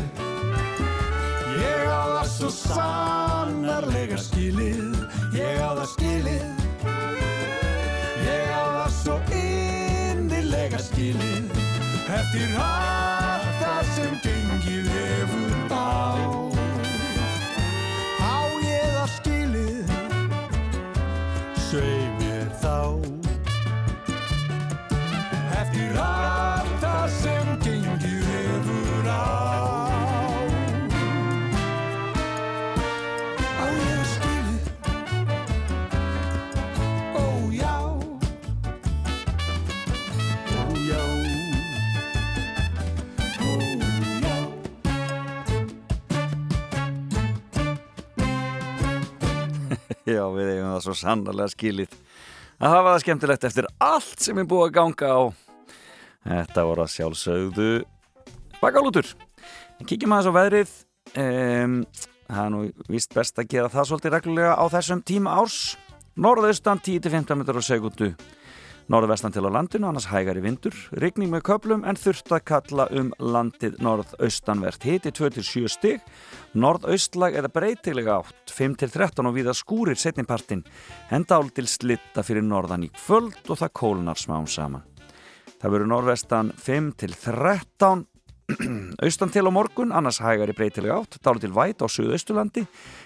Ég 1.62 1.84
á 1.86 2.02
það 2.16 2.28
svo 2.34 2.50
sannarlega 2.56 4.18
skilið. 4.18 4.98
Ég 5.38 5.62
á 5.62 5.70
það 5.78 5.88
skilið 5.94 6.48
Ég 8.26 8.50
á 8.50 8.64
það 8.66 8.92
svo 8.98 9.22
innilega 9.30 10.82
skilið. 10.90 11.58
Eftir 12.12 12.60
allt 12.66 13.58
það 13.62 13.82
sem 13.96 14.22
gengið 14.26 14.94
hefur 14.98 15.60
Á 15.70 16.41
Já, 50.10 50.24
við 50.34 50.56
eigum 50.56 50.72
það 50.74 50.84
svo 50.86 50.96
sannarlega 50.98 51.54
skilið 51.54 51.98
að 52.62 52.76
hafa 52.76 52.94
það 52.94 53.02
skemmtilegt 53.04 53.48
eftir 53.50 53.68
allt 53.82 54.22
sem 54.22 54.38
er 54.38 54.48
búið 54.50 54.68
að 54.68 54.76
ganga 54.78 55.10
á. 55.14 55.22
Þetta 56.22 56.66
voru 56.70 56.84
að 56.84 56.94
sjálfsögðu 56.96 57.70
bakalútur. 58.62 59.08
En 59.82 59.90
kíkjum 59.90 60.14
aðeins 60.14 60.30
á 60.30 60.38
veðrið. 60.38 60.74
Um, 61.18 61.78
það 62.30 62.44
er 62.44 62.52
nú 62.54 62.60
vist 62.94 63.16
best 63.18 63.42
að 63.42 63.50
gera 63.56 63.72
það 63.74 63.88
svolítið 63.90 64.16
reglulega 64.16 64.54
á 64.54 64.66
þessum 64.78 65.02
tíma 65.06 65.34
árs. 65.42 65.58
Norðaustan 66.22 66.82
10-15 66.86 67.42
metrar 67.42 67.62
á 67.62 67.64
segundu. 67.66 68.12
Norðvestan 68.92 69.32
til 69.32 69.46
á 69.48 69.56
landinu, 69.56 69.88
annars 69.88 70.10
hægari 70.12 70.42
vindur. 70.44 70.76
Rigning 71.00 71.30
með 71.32 71.46
köplum 71.48 71.86
en 71.88 71.96
þurft 71.96 72.34
að 72.36 72.42
kalla 72.50 72.88
um 72.92 73.14
landið 73.24 73.78
norðaustanvert. 73.80 74.84
Hiti 74.84 75.14
2-7 75.16 75.72
stig. 75.72 76.04
Norðaustlag 76.60 77.38
eða 77.40 77.54
breytilega 77.56 78.18
átt 78.20 78.52
5-13 78.52 79.30
og 79.30 79.38
viða 79.38 79.56
skúrir 79.56 79.96
setnipartin 79.96 80.66
en 81.08 81.24
dál 81.24 81.48
til 81.56 81.70
slitta 81.72 82.26
fyrir 82.28 82.44
norðan 82.44 82.90
í 82.90 82.92
kvöld 82.98 83.48
og 83.48 83.62
það 83.62 83.76
kólnar 83.80 84.20
smám 84.20 84.50
saman. 84.52 84.84
Það 85.62 85.78
verður 85.78 85.92
norðvestan 85.94 86.52
5-13 86.60 88.04
austan 89.06 89.32
til 89.32 89.48
á 89.48 89.52
morgun, 89.54 89.92
annars 89.96 90.20
hægari 90.20 90.52
breytilega 90.58 91.00
átt, 91.00 91.20
dál 91.24 91.40
til 91.40 91.54
væt 91.56 91.80
á 91.80 91.88
suðausturlandi 91.88 92.66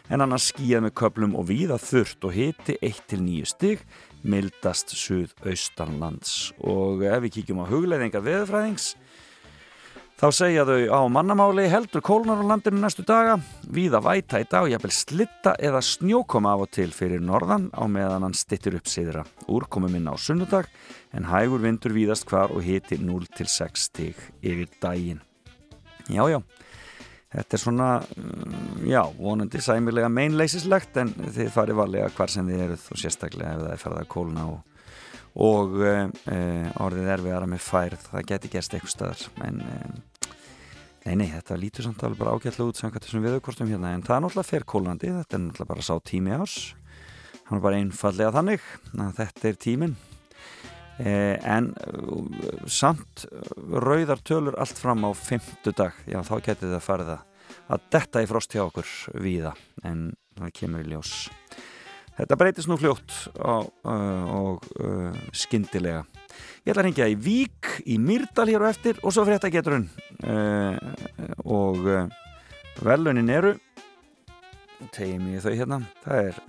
en 0.10 0.24
annars 0.24 0.50
skíðað 0.50 0.88
með 0.88 0.94
köplum 0.98 1.36
og 1.38 1.46
viða 1.50 1.78
þurft 1.82 2.26
og 2.26 2.34
hiti 2.34 2.78
1-9 2.82 3.46
stig 3.54 3.84
mildast 4.26 4.96
suðaustanlands 4.98 6.54
og 6.66 7.06
ef 7.06 7.24
við 7.26 7.40
kíkjum 7.40 7.64
á 7.64 7.72
hugleiðingar 7.72 8.26
veðurfræðings 8.26 8.94
Þá 10.16 10.30
segja 10.32 10.64
þau 10.64 10.96
á 10.96 11.00
mannamáli 11.12 11.66
heldur 11.68 12.00
kólnar 12.00 12.40
á 12.40 12.48
landinu 12.48 12.80
næstu 12.80 13.04
daga, 13.04 13.34
víða 13.68 14.00
væta 14.00 14.40
í 14.40 14.46
dag, 14.48 14.70
jafnvel 14.72 14.94
slitta 14.96 15.52
eða 15.60 15.82
snjókoma 15.84 16.54
af 16.56 16.64
og 16.64 16.70
til 16.72 16.94
fyrir 16.96 17.20
norðan 17.20 17.66
á 17.76 17.84
meðan 17.84 18.24
hann 18.24 18.38
stittir 18.38 18.78
upp 18.80 18.88
siðra. 18.88 19.26
Úrkomi 19.52 19.90
minna 19.92 20.16
á 20.16 20.18
sunnudag 20.18 20.70
en 21.12 21.28
hægur 21.28 21.60
vindur 21.66 21.92
víðast 21.92 22.30
hvar 22.32 22.56
og 22.56 22.64
hiti 22.64 22.96
0-6 22.96 23.90
stig 23.90 24.22
yfir 24.40 24.72
daginn. 24.80 25.20
Já, 26.08 26.24
já, 26.32 26.40
þetta 27.34 27.58
er 27.58 27.62
svona, 27.62 27.90
mm, 28.16 28.86
já, 28.90 29.02
vonandi 29.18 29.62
sæmilega 29.64 30.12
meinleysislegt 30.14 31.02
en 31.02 31.12
þið 31.16 31.52
farið 31.56 31.82
varlega 31.82 32.14
hvar 32.16 32.32
sem 32.32 32.48
þið 32.48 32.64
eruð 32.68 32.88
og 32.92 33.02
sérstaklega 33.02 33.56
ef 33.56 33.66
það 33.66 33.74
er 33.74 33.84
farið 33.84 34.02
að 34.04 34.12
kólna 34.16 34.48
og 34.54 34.64
og 35.36 35.74
uh, 35.84 36.06
orðið 36.80 37.10
erfiðara 37.12 37.48
með 37.52 37.60
færð. 37.66 38.06
Það 38.08 38.28
geti 38.30 38.52
gerst 38.54 38.76
eitthvað 38.78 38.94
staðar 38.94 39.24
en 39.44 39.58
um, 39.66 39.98
nei, 41.06 41.16
nei, 41.20 41.28
þetta 41.34 41.60
lítur 41.60 41.86
samt 41.86 42.04
alveg 42.06 42.22
bara 42.22 42.34
ágætlega 42.34 42.72
út 42.72 42.80
samkvæmt 42.80 43.06
þessum 43.06 43.26
viðurkortum 43.26 43.70
hérna 43.70 43.94
en 43.94 44.06
það 44.06 44.16
er 44.16 44.26
náttúrulega 44.26 44.50
fer 44.50 44.66
kólandi, 44.66 45.12
þetta 45.20 45.38
er 45.38 45.44
náttúrulega 45.44 45.72
bara 45.74 45.86
sá 45.86 45.94
tími 46.08 46.34
ás 46.34 46.56
hann 47.46 47.60
er 47.60 47.66
bara 47.66 47.82
einfallega 47.82 48.34
þannig 48.34 48.64
þetta 49.20 49.50
er 49.52 49.60
tímin 49.62 49.94
eh, 49.94 50.15
en 51.00 51.74
uh, 51.76 52.68
samt 52.72 53.26
rauðar 53.58 54.22
tölur 54.24 54.56
allt 54.62 54.80
fram 54.80 55.04
á 55.04 55.12
fymtu 55.12 55.74
dag, 55.76 55.96
já 56.08 56.22
þá 56.24 56.36
geti 56.46 56.70
það 56.72 56.86
farið 56.86 57.16
að 57.16 57.88
detta 57.92 58.22
í 58.24 58.30
frost 58.30 58.54
hjá 58.56 58.64
okkur 58.64 58.92
víða 59.20 59.52
en 59.84 60.14
það 60.38 60.54
kemur 60.60 60.86
í 60.86 60.94
ljós. 60.94 61.14
Þetta 62.16 62.38
breytist 62.40 62.70
nú 62.72 62.78
fljótt 62.80 63.16
og, 63.44 63.74
uh, 63.84 64.28
og 64.32 64.68
uh, 64.80 65.18
skyndilega. 65.36 66.06
Ég 66.64 66.72
ætla 66.72 66.86
að 66.86 66.88
ringja 66.88 67.10
í 67.12 67.18
Vík 67.20 67.74
í 67.92 67.98
Myrdal 68.00 68.48
hér 68.48 68.64
og 68.64 68.72
eftir 68.72 69.02
og 69.04 69.12
svo 69.12 69.26
frétta 69.28 69.52
geturinn 69.52 69.90
uh, 70.24 70.80
og 71.44 71.84
uh, 71.84 72.08
velunin 72.80 73.32
eru 73.32 73.56
tegum 74.96 75.28
ég 75.34 75.44
þau 75.44 75.52
hérna. 75.56 75.82
Það 76.06 76.30
er 76.30 76.42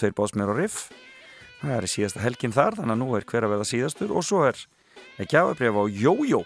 tveir 0.00 0.16
bósmér 0.16 0.52
og 0.54 0.60
riff 0.60 0.88
það 1.60 1.76
er 1.76 1.88
síðasta 1.92 2.22
helgin 2.24 2.54
þar 2.54 2.78
þannig 2.78 2.94
að 2.94 3.00
nú 3.02 3.10
er 3.16 3.26
hver 3.28 3.46
að 3.46 3.54
verða 3.54 3.68
síðastur 3.68 4.14
og 4.16 4.26
svo 4.26 4.42
er 4.48 4.64
ekki 5.20 5.38
ábreyf 5.40 5.78
á 5.80 5.84
Jójó. 6.02 6.42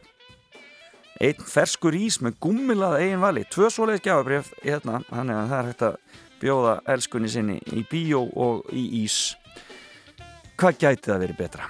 Einn 1.23 1.47
ferskur 1.47 1.95
ís 1.95 2.19
með 2.23 2.39
gummilað 2.43 2.99
eigin 3.01 3.23
vali, 3.23 3.45
tvö 3.47 3.71
svoleiðis 3.71 4.03
gjafabrif 4.03 4.51
hérna, 4.65 5.01
þannig 5.09 5.39
að 5.39 5.51
það 5.53 5.59
er 5.59 5.69
hægt 5.71 5.85
að 5.87 5.99
bjóða 6.43 6.73
elskunni 6.95 7.31
sinni 7.31 7.61
í 7.71 7.85
bíó 7.91 8.25
og 8.35 8.65
í 8.75 8.85
ís. 9.05 9.19
Hvað 10.59 10.81
gæti 10.83 11.11
það 11.11 11.23
verið 11.27 11.39
betra? 11.39 11.69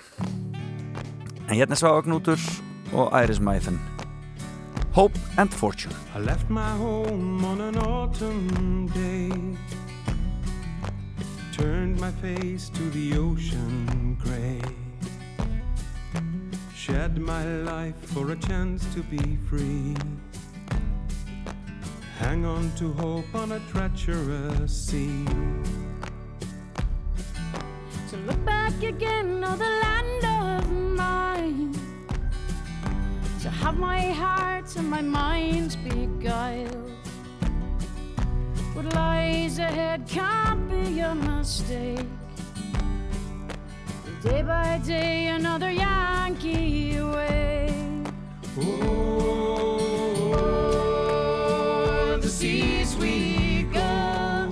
En 1.45 1.59
hérna 1.59 1.76
er 1.76 1.82
Svagnútur 1.82 2.40
og 2.97 3.12
Iris 3.20 3.42
Maithen 3.45 3.80
Hope 4.95 5.18
and 5.36 5.53
Fortune. 5.53 5.95
I 6.14 6.20
left 6.20 6.49
my 6.49 6.70
home 6.78 7.45
on 7.45 7.61
an 7.61 7.76
autumn 7.76 8.86
day. 8.95 9.59
Turned 11.57 12.01
my 12.01 12.11
face 12.11 12.69
to 12.71 12.83
the 12.91 13.17
ocean 13.17 14.19
gray. 14.21 14.61
Shed 16.75 17.17
my 17.17 17.45
life 17.45 17.95
for 18.13 18.33
a 18.33 18.37
chance 18.37 18.85
to 18.93 19.05
be 19.05 19.37
free. 19.49 19.95
Hang 22.19 22.45
on 22.45 22.73
to 22.75 22.93
hope 22.95 23.33
on 23.37 23.53
a 23.53 23.61
treacherous 23.71 24.73
sea. 24.73 25.25
To 28.11 28.17
look 28.27 28.45
back 28.45 28.83
again 28.83 29.45
on 29.45 29.57
the 29.57 29.73
land 29.85 30.25
of 30.25 30.73
mine. 30.73 31.73
To 33.43 33.49
have 33.49 33.79
my 33.79 34.11
heart 34.11 34.75
and 34.75 34.91
my 34.91 35.03
mind 35.03 35.77
beguiled. 35.89 37.04
What 38.75 38.93
lies 38.93 39.59
ahead 39.61 40.07
can't 40.09 40.68
be 40.68 40.99
a 40.99 41.14
mistake. 41.14 42.09
Day 44.20 44.43
by 44.43 44.81
day, 44.85 45.29
another 45.29 45.70
Yankee 45.70 47.01
way. 47.01 47.72
Oh, 48.59 48.99
the 52.20 52.29
seas 52.29 52.97
we 52.97 53.62
go. 53.72 54.51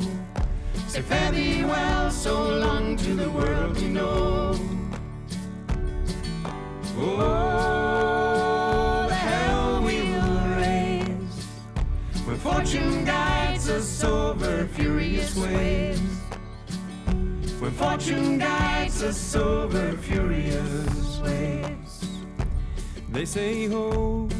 Say 0.86 1.02
fare 1.02 1.32
thee 1.32 1.64
well, 1.64 2.08
so 2.12 2.48
long 2.48 2.96
to 2.98 3.14
the 3.16 3.28
world 3.28 3.76
we 3.76 3.88
know. 3.88 4.54
Oh, 6.96 7.51
guides 13.62 13.70
us 13.70 14.04
over 14.04 14.66
furious 14.66 15.36
waves. 15.36 16.00
When 17.60 17.70
fortune 17.70 18.38
guides 18.38 19.04
us 19.04 19.36
over 19.36 19.92
furious 19.98 21.20
waves. 21.20 22.08
They 23.10 23.24
say 23.24 23.68
hope 23.68 24.32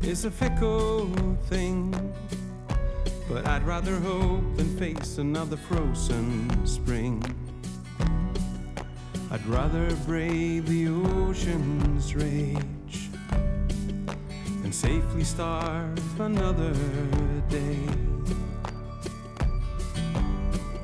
is 0.00 0.24
a 0.24 0.30
fickle 0.30 1.10
thing. 1.50 1.92
But 3.28 3.46
I'd 3.46 3.64
rather 3.64 3.96
hope 3.96 4.56
than 4.56 4.78
face 4.78 5.18
another 5.18 5.58
frozen 5.58 6.66
spring. 6.66 7.22
I'd 9.30 9.46
rather 9.46 9.94
brave 10.06 10.66
the 10.66 10.88
ocean's 10.88 12.14
rage 12.14 12.73
safely 14.74 15.22
starve 15.22 16.20
another 16.20 16.74
day. 17.48 17.78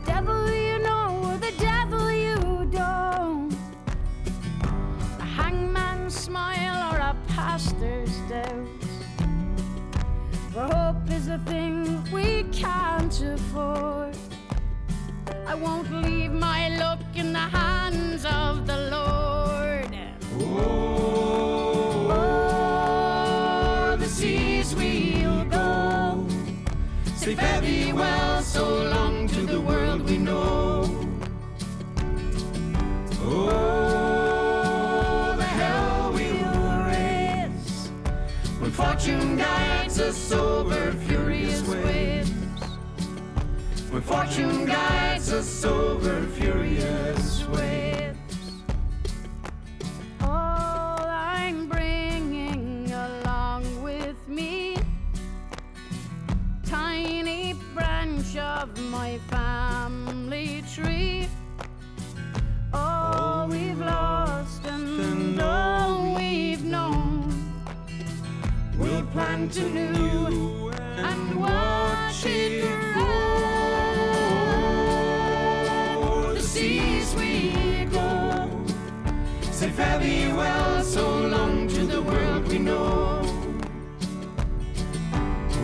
Devil 0.06 0.48
you 0.48 0.78
know 0.78 1.20
or 1.24 1.36
the 1.38 1.52
devil 1.58 2.12
you 2.12 2.68
don't. 2.70 3.52
A 5.18 5.24
hangman's 5.24 6.14
smile 6.14 6.92
or 6.92 6.98
a 6.98 7.16
pastor's 7.26 8.16
doubt. 8.28 8.68
For 10.52 10.66
hope 10.72 11.10
is 11.10 11.26
a 11.26 11.38
thing 11.38 12.00
we 12.12 12.44
can't 12.52 13.20
afford. 13.22 14.16
I 15.48 15.56
won't 15.56 15.90
leave 16.04 16.30
my 16.30 16.68
luck 16.78 17.00
in 17.16 17.32
the 17.32 17.48
hands 17.58 18.24
of 18.24 18.68
the 18.68 18.88
Lord. 18.92 19.69
Fortune 39.00 39.36
guides 39.38 39.98
us 39.98 40.30
over 40.30 40.92
furious 40.92 41.62
waves. 41.62 42.30
When 43.90 44.02
fortune 44.02 44.66
guides 44.66 45.32
us 45.32 45.64
over 45.64 46.26
furious 46.26 47.46
waves. 47.46 48.18
All 50.20 51.00
I'm 51.00 51.66
bringing 51.66 52.92
along 52.92 53.82
with 53.82 54.18
me, 54.28 54.76
tiny 56.66 57.54
branch 57.74 58.36
of 58.36 58.78
my 58.90 59.18
family 59.30 60.62
tree. 60.74 61.26
All 62.74 63.48
we've 63.48 63.80
lost 63.80 64.29
plant 69.12 69.56
anew 69.56 70.70
and 70.70 71.40
watch 71.40 72.24
it 72.26 72.64
grow. 72.94 73.04
The 76.34 76.40
seas 76.40 77.14
we 77.16 77.84
go. 77.86 78.48
Say 79.50 79.70
fare 79.70 79.98
thee 79.98 80.32
well, 80.32 80.82
so 80.82 81.18
long 81.18 81.66
to 81.68 81.86
the 81.86 82.02
world 82.02 82.46
we 82.48 82.58
know. 82.58 83.22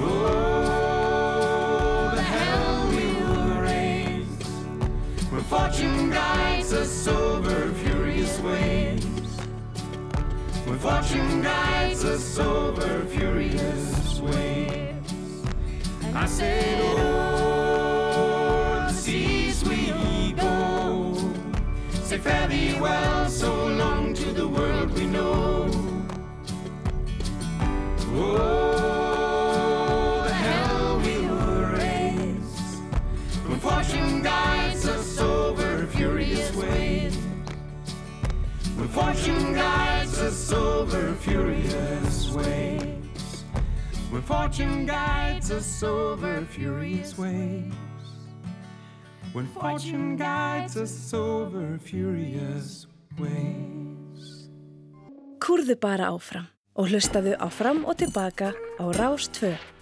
Oh, 0.00 2.12
the 2.14 2.22
hell 2.22 2.88
we'll 2.88 3.60
raise 3.60 4.26
when 5.30 5.42
fortune 5.42 6.10
guides 6.10 6.72
us 6.72 7.06
over. 7.06 7.72
When 10.66 10.78
fortune 10.80 11.42
guides 11.42 12.04
us 12.04 12.38
over 12.40 13.04
furious 13.04 14.18
waves. 14.18 15.44
I 16.12 16.26
said, 16.26 16.80
oh, 16.98 18.86
the 18.88 18.92
seas 18.92 19.62
we 19.62 20.32
go. 20.32 21.14
Say 22.02 22.18
fare 22.18 22.48
thee 22.48 22.80
well, 22.80 23.28
so 23.28 23.68
long 23.68 24.05
fortune 38.96 39.52
guides 39.52 40.18
us 40.20 40.52
over 40.52 41.12
furious 41.20 42.32
waves. 42.32 43.44
When 44.10 44.22
fortune 44.22 44.86
guides 44.86 45.50
us 45.50 45.82
over 45.82 46.40
furious 46.48 47.18
waves. 47.18 47.76
When 49.34 49.46
fortune 49.48 50.16
guides 50.16 50.78
us 50.78 51.12
over 51.12 51.78
furious 51.78 52.86
waves. 53.20 54.48
Kúrðu 55.44 55.76
bara 55.76 56.08
áfram 56.16 56.48
og 56.72 56.88
hlustaðu 56.88 57.36
á 57.36 57.52
fram 57.52 57.84
og 57.84 58.00
tilbaka 58.00 58.56
á 58.80 58.84
Rás 58.96 59.28
2. 59.28 59.75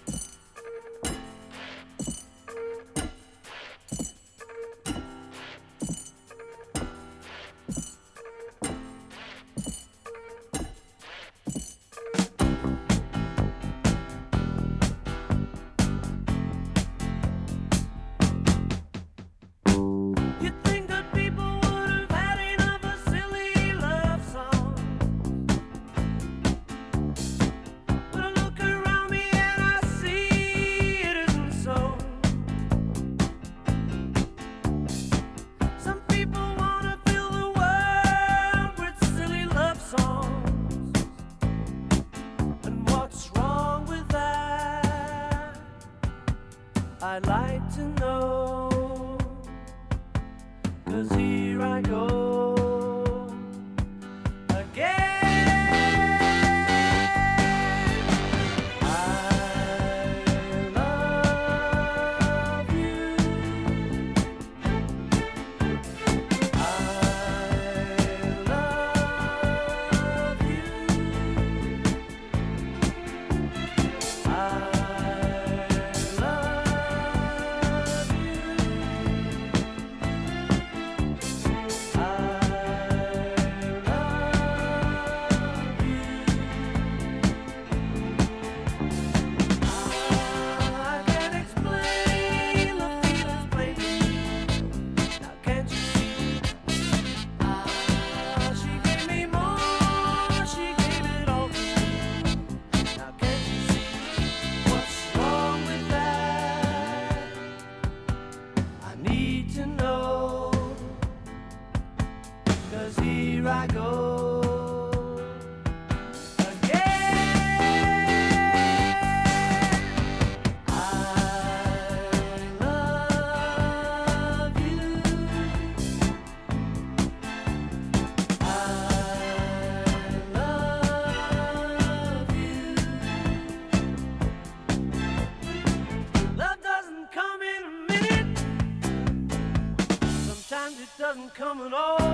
know 141.69 142.04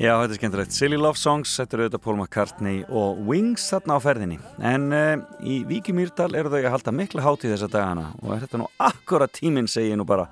Já, 0.00 0.14
þetta 0.16 0.32
er 0.32 0.38
skemmtilegt. 0.38 0.72
Silly 0.72 0.96
Love 0.96 1.20
Songs, 1.20 1.50
þetta 1.60 1.76
eru 1.76 1.84
auðvitað 1.84 2.02
Paul 2.06 2.14
McCartney 2.14 2.78
og 2.88 3.18
Wings 3.28 3.66
þarna 3.68 3.98
á 3.98 4.00
ferðinni. 4.00 4.38
En 4.64 4.86
uh, 4.96 5.20
í 5.44 5.58
Víki 5.68 5.92
Mýrdal 5.92 6.30
eru 6.40 6.48
þau 6.48 6.56
að 6.62 6.72
halda 6.72 6.94
mikla 6.96 7.24
hátíð 7.26 7.52
þessa 7.52 7.68
dagana 7.68 8.06
og 8.22 8.32
er 8.32 8.46
þetta 8.46 8.62
nú 8.62 8.70
akkurat 8.80 9.34
tíminn, 9.36 9.68
segi 9.68 9.98
nú 10.00 10.06
bara. 10.08 10.30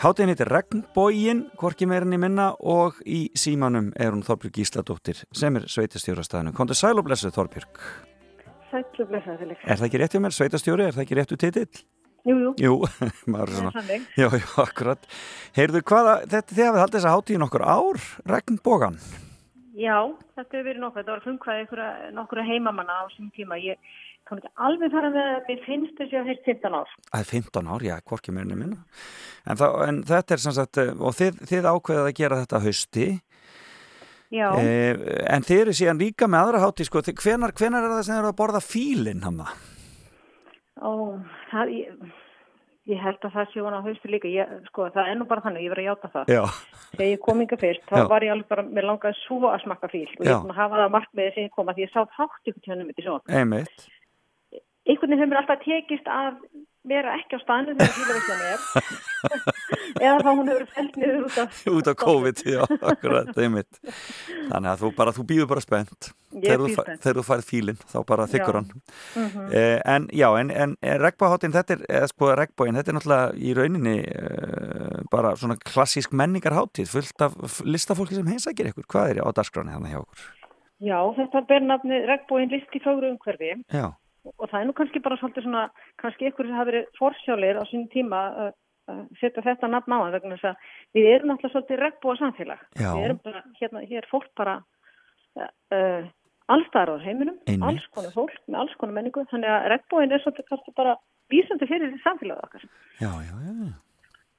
Hátíðin 0.00 0.32
heitir 0.32 0.48
Regnbógin, 0.48 1.44
hvorki 1.60 1.84
meirinni 1.90 2.16
minna 2.22 2.54
og 2.56 2.96
í 3.04 3.26
símanum 3.36 3.92
er 4.00 4.16
hún 4.16 4.24
Þorbjörg 4.24 4.56
Gísladóttir 4.56 5.20
sem 5.36 5.60
er 5.60 5.68
sveitastjórastæðinu. 5.68 6.56
Kontur 6.56 6.80
sæl 6.80 6.96
og 6.96 7.04
blessuð 7.04 7.36
Þorbjörg. 7.36 7.82
Sætlu 8.72 9.10
blessaði 9.12 9.44
Felix. 9.44 9.60
Er 9.68 9.76
það 9.76 9.90
ekki 9.90 10.00
rétt 10.00 10.16
hjá 10.16 10.24
mér, 10.24 10.38
sveitastjóri? 10.40 10.88
Er 10.88 10.96
það 10.96 11.04
ekki 11.04 11.20
réttu 11.20 11.38
titill? 11.44 11.84
Jú, 12.24 12.38
jú. 12.40 12.52
Jú, 12.56 12.76
maður 13.32 13.50
er 13.50 13.58
svona. 13.58 13.98
Já, 14.16 14.28
já, 14.32 14.46
akkurat. 14.62 15.10
Heyrðu, 15.58 15.82
hvaða, 15.84 16.14
þetta, 16.24 16.56
þið 16.56 16.64
hafið 16.68 16.82
haldið 16.82 16.98
þessa 16.98 17.12
hátíð 17.12 17.36
í 17.36 17.42
nokkur 17.42 17.64
ár, 17.68 18.06
Regnbógan. 18.32 18.96
Já, 19.74 19.98
þetta 20.32 20.56
hefur 20.56 20.66
verið 20.70 20.80
nokkuð. 20.80 21.02
Þetta 21.02 21.12
var 21.12 21.22
frumkvæði 21.26 21.66
ykkur, 21.66 21.82
nokkur 22.16 22.40
heimamanna 22.48 22.96
á 22.96 23.04
sín 23.12 23.28
tíma. 23.34 23.58
Ég 23.60 23.92
kann 24.24 24.40
ekki 24.40 24.52
alveg 24.64 24.94
fara 24.94 25.10
með 25.12 25.28
að 25.34 25.50
mér 25.50 25.60
finnst 25.66 26.00
þessi 26.00 26.18
að 26.20 26.30
þeir 26.30 26.40
15 26.46 26.78
ár. 26.78 26.96
Það 27.10 27.20
er 27.20 27.30
15 27.34 27.70
ár, 27.74 27.84
já, 27.90 27.94
hvorki 28.08 28.32
meirinni 28.32 28.58
minna. 28.62 28.80
En, 29.44 29.60
það, 29.60 29.76
en 29.90 30.00
þetta 30.14 30.36
er 30.36 30.44
sem 30.46 30.56
sagt, 30.56 30.80
eh, 30.80 30.94
og 30.96 31.18
þið, 31.18 31.44
þið 31.50 31.70
ákveðið 31.74 32.08
að 32.08 32.16
gera 32.22 32.40
þetta 32.40 32.62
hausti. 32.64 33.10
Já. 34.32 34.48
Eh, 34.62 35.04
en 35.34 35.44
þið 35.44 35.62
eru 35.66 35.76
síðan 35.76 36.00
líka 36.00 36.30
með 36.30 36.46
aðra 36.46 36.64
hátíð, 36.64 36.88
sko, 36.88 37.04
hvenar, 37.12 37.52
hvenar 37.58 37.84
er 37.84 37.96
það 37.98 38.04
sem 38.06 38.14
þið 38.14 38.22
eru 38.22 38.32
að 38.32 38.40
borða 38.40 38.64
fílinn 38.64 39.24
hann 39.26 39.44
Ó, 40.84 40.92
það, 41.50 41.72
ég, 41.72 42.14
ég 42.92 43.00
held 43.00 43.24
að 43.24 43.36
það 43.38 43.50
sé 43.52 43.64
hún 43.64 43.76
á 43.76 43.86
haustu 43.86 44.10
líka. 44.12 44.30
Ég, 44.30 44.52
sko, 44.68 44.90
það 44.94 45.10
er 45.10 45.18
nú 45.20 45.26
bara 45.30 45.44
þannig, 45.46 45.64
ég 45.64 45.72
verið 45.72 45.86
að 45.86 45.90
játa 45.90 46.12
það. 46.12 46.32
Já. 46.34 46.42
Þegar 46.92 47.10
ég 47.10 47.22
kom 47.24 47.42
inga 47.44 47.58
fyrst, 47.62 47.86
þá 47.88 47.96
Já. 48.02 48.06
var 48.12 48.26
ég 48.26 48.34
alveg 48.34 48.52
bara, 48.52 48.66
mér 48.76 48.88
langaði 48.90 49.20
svo 49.22 49.40
að 49.50 49.64
smakka 49.64 49.90
fíl 49.94 50.06
og 50.18 50.28
ég 50.28 50.54
hafa 50.60 50.76
það 50.76 50.84
að 50.84 50.94
markmiði 50.98 51.34
sem 51.34 51.48
ég 51.48 51.56
kom 51.56 51.72
að 51.72 51.80
því 51.80 51.86
ég 51.86 51.94
sá 51.94 52.00
þátt 52.18 52.52
ykkur 52.52 52.66
tjónum 52.68 52.90
mitt 52.90 53.00
í 53.00 53.06
svo. 53.06 53.18
Einmitt. 53.32 53.88
veginn 54.84 55.18
hefur 55.18 55.32
mér 55.32 55.42
alltaf 55.42 55.64
tekist 55.64 56.12
að 56.12 56.38
vera 56.84 57.16
ekki 57.16 57.40
á 57.40 57.44
staðinu 57.44 57.78
þegar 57.78 57.94
fílaveislan 57.96 58.42
er 58.52 58.58
eða 60.04 60.20
þá 60.24 60.30
hún 60.30 60.50
hefur 60.52 60.66
fælt 60.74 60.98
niður 61.00 61.24
út 61.26 61.38
af 61.42 61.62
Út 61.74 61.88
af 61.90 61.96
COVID, 62.04 62.42
já, 62.54 62.60
akkurat, 62.90 63.32
einmitt. 63.38 63.80
Þannig 64.50 64.70
að 64.74 64.84
þú 64.84 64.90
bara, 64.98 65.14
þú 65.16 65.24
býður 65.30 65.50
bara 65.54 65.64
spennt. 65.64 66.10
Þegar 66.34 66.62
þú. 66.64 66.84
Þegar 67.04 67.18
þú 67.20 67.24
færð 67.28 67.48
fílinn, 67.48 67.82
þá 67.92 67.98
bara 68.08 68.28
þykkur 68.30 68.54
Já. 68.54 68.60
hann. 68.60 68.84
Mhm. 69.24 69.48
Eh, 69.54 69.76
en 69.94 70.08
já, 70.12 70.28
en, 70.40 70.50
en 70.64 70.76
regnbáháttin, 71.04 71.54
þetta 71.54 71.76
er, 71.76 71.84
eða 72.00 72.08
sko 72.10 72.30
regnbóin, 72.40 72.78
þetta 72.80 72.90
er 72.94 72.98
náttúrulega 72.98 73.34
í 73.38 73.52
rauninni 73.58 73.96
eh, 74.04 75.02
bara 75.12 75.34
svona 75.38 75.56
klassísk 75.62 76.14
menningarháttíð, 76.16 76.90
fullt 76.90 77.26
af 77.28 77.60
listafólki 77.64 78.18
sem 78.18 78.32
heimsækir 78.32 78.72
ykkur. 78.72 78.88
Hvað 78.90 79.14
er 79.14 79.22
á 79.22 79.30
dagskráni 79.36 79.76
þannig 79.76 79.94
hjá 79.94 80.00
okkur? 80.02 80.24
Já, 80.84 80.98
þetta 81.16 81.44
ber 81.48 81.62
nafni 81.64 82.00
regnbúin 82.10 82.50
list 82.50 82.74
í 82.74 82.80
fóru 82.82 83.06
umhverfi 83.14 83.52
Já. 83.72 83.86
og 84.34 84.48
það 84.50 84.58
er 84.58 84.66
nú 84.68 84.74
kannski 84.76 85.00
bara 85.04 85.16
svolítið 85.20 85.46
svona, 85.46 85.62
kannski 86.02 86.26
ykkur 86.28 86.48
sem 86.48 86.56
hafa 86.58 86.68
verið 86.72 86.88
forsjálir 86.98 87.60
á 87.60 87.64
sín 87.70 87.86
tíma 87.94 88.20
að 88.42 88.50
setja 89.20 89.44
þetta 89.44 89.70
nafn 89.70 89.94
á 89.96 89.98
það 90.02 90.16
vegna 90.18 90.36
þess 90.36 90.50
að 90.50 90.98
við 90.98 91.08
erum 91.12 91.30
náttúrulega 91.30 91.54
svolítið 91.54 91.80
regnbúa 91.82 92.16
samfélag. 92.20 92.66
Já. 92.76 92.90
Við 92.90 93.06
erum 93.08 93.22
bara, 93.24 93.44
hérna, 93.60 93.84
hér 93.92 94.08
fólk 94.10 94.28
bara 94.40 94.56
uh, 95.40 96.10
allstæðar 96.54 96.94
á 97.00 97.04
heiminum, 97.04 97.38
Einmitt. 97.48 97.68
alls 97.70 97.86
konar 97.94 98.12
fólk 98.16 98.36
með 98.46 98.60
alls 98.64 98.76
konar 98.80 98.98
menningu, 98.98 99.24
þannig 99.30 99.54
að 99.54 99.70
regnbúin 99.72 100.12
er 100.12 100.24
svolítið 100.24 100.50
kannski 100.50 100.76
bara 100.76 100.98
vísandi 101.32 101.70
fyrir 101.70 101.96
samfélagið 102.04 102.44
okkar. 102.44 102.68
Já, 103.00 103.10
já, 103.24 103.34
já. 103.40 103.72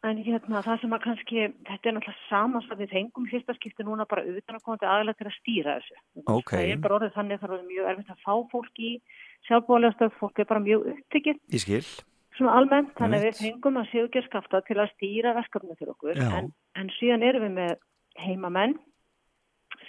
En 0.05 0.19
hérna, 0.21 0.59
það 0.61 0.81
sem 0.83 0.91
að 0.93 1.01
kannski, 1.01 1.43
þetta 1.65 1.89
er 1.89 1.95
náttúrulega 1.95 2.27
samansað 2.29 2.81
við 2.83 2.91
fengum 2.93 3.29
fyrsta 3.31 3.55
skipti 3.57 3.85
núna 3.87 4.05
bara 4.05 4.21
utan 4.29 4.59
að 4.59 4.65
koma 4.67 4.77
til 4.77 4.89
aðlega 4.91 5.17
til 5.17 5.25
að 5.31 5.37
stýra 5.39 5.77
þessu. 5.79 5.95
Ok. 6.29 6.51
Það 6.51 6.65
er 6.73 6.83
bara 6.83 6.97
orðið 6.99 7.15
þannig 7.15 7.39
að 7.39 7.45
það 7.45 7.55
er 7.55 7.63
mjög 7.71 7.87
erfitt 7.91 8.11
að 8.13 8.19
fá 8.21 8.35
fólk 8.51 8.83
í 8.85 8.91
sjálfbúðlega 9.47 9.95
stöð, 9.95 10.11
fólk 10.19 10.43
er 10.43 10.49
bara 10.51 10.61
mjög 10.67 10.85
upptekið 10.93 11.39
Ég 11.55 11.63
skil. 11.65 11.81
Svona 12.37 12.57
almennt, 12.59 12.91
þannig 12.99 13.21
að 13.21 13.27
við 13.29 13.39
fengum 13.41 13.79
að 13.79 13.89
Sigurgeir 13.91 14.27
skafta 14.27 14.61
til 14.67 14.77
að 14.79 14.91
stýra 14.95 15.35
verkefni 15.37 15.77
fyrir 15.79 15.93
okkur, 15.95 16.19
en, 16.39 16.51
en 16.75 16.91
síðan 16.97 17.25
erum 17.27 17.47
við 17.47 17.55
með 17.59 17.73
heimamenn 18.25 18.77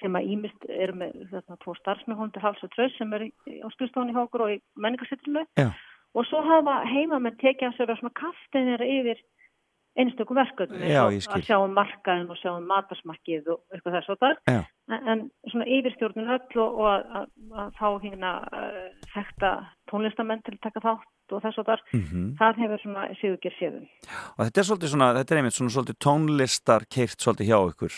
sem 0.00 0.16
að 0.18 0.30
ímist 0.34 0.66
eru 0.68 0.96
með 0.98 1.14
þetta 1.30 1.58
tvo 1.62 1.74
starfsmennhóndi 1.78 2.42
Hals 2.42 2.62
og 2.64 2.72
Tröss 2.74 2.96
sem 2.98 3.12
er 3.16 3.28
á 3.28 3.68
skrifstofunni 3.74 4.14
hjá 4.16 4.22
okkur 4.24 4.46
og 4.46 4.54
í 4.56 4.58
menningarsettilinu 4.82 5.44
Já. 5.58 5.70
og 6.16 6.28
svo 6.28 6.42
hafa 6.44 6.80
heimamenn 6.90 7.38
tekið 7.40 7.70
að 7.70 7.78
sér 7.78 7.92
að 7.94 8.00
svona 8.02 8.18
kaftinir 8.20 8.84
yfir 8.86 9.22
einstökum 9.96 10.40
verkefni 10.40 10.92
að 10.92 11.46
sjá 11.46 11.56
um 11.58 11.76
markaðin 11.76 12.32
og 12.32 12.40
sjá 12.40 12.50
um 12.52 12.66
matarsmakkið 12.68 13.52
og 13.54 13.62
eitthvað 13.72 13.98
þess 13.98 14.12
og 14.12 14.20
það. 14.24 14.66
En, 14.88 15.30
svona 15.50 15.66
yfirstjórnun 15.66 16.28
öll 16.36 16.60
og, 16.62 16.78
og 16.78 16.86
að, 16.86 17.04
að, 17.18 17.26
að 17.62 17.70
fá 17.78 17.88
hérna 18.04 18.30
uh, 18.52 18.88
þekta 19.14 19.50
tónlistamenn 19.90 20.42
til 20.46 20.54
að 20.54 20.60
taka 20.68 20.80
þátt 20.84 21.34
og 21.34 21.42
þess 21.42 21.58
og 21.58 21.66
þar 21.66 21.80
Mhm. 21.92 22.36
það 22.38 22.60
hefur 22.62 22.82
svona 22.84 23.06
Sigurgeir 23.20 23.54
séðum 23.58 23.86
Og 24.38 24.44
þetta 24.46 24.60
er 24.62 24.68
svolítið 24.68 24.92
svona, 24.94 25.08
þetta 25.18 25.34
er 25.34 25.38
einmitt 25.42 25.56
svona 25.58 25.74
svolítið 25.74 25.98
tónlistar 26.06 26.86
keirt 26.86 27.18
svolítið 27.18 27.50
hjá 27.50 27.58
ykkur. 27.72 27.94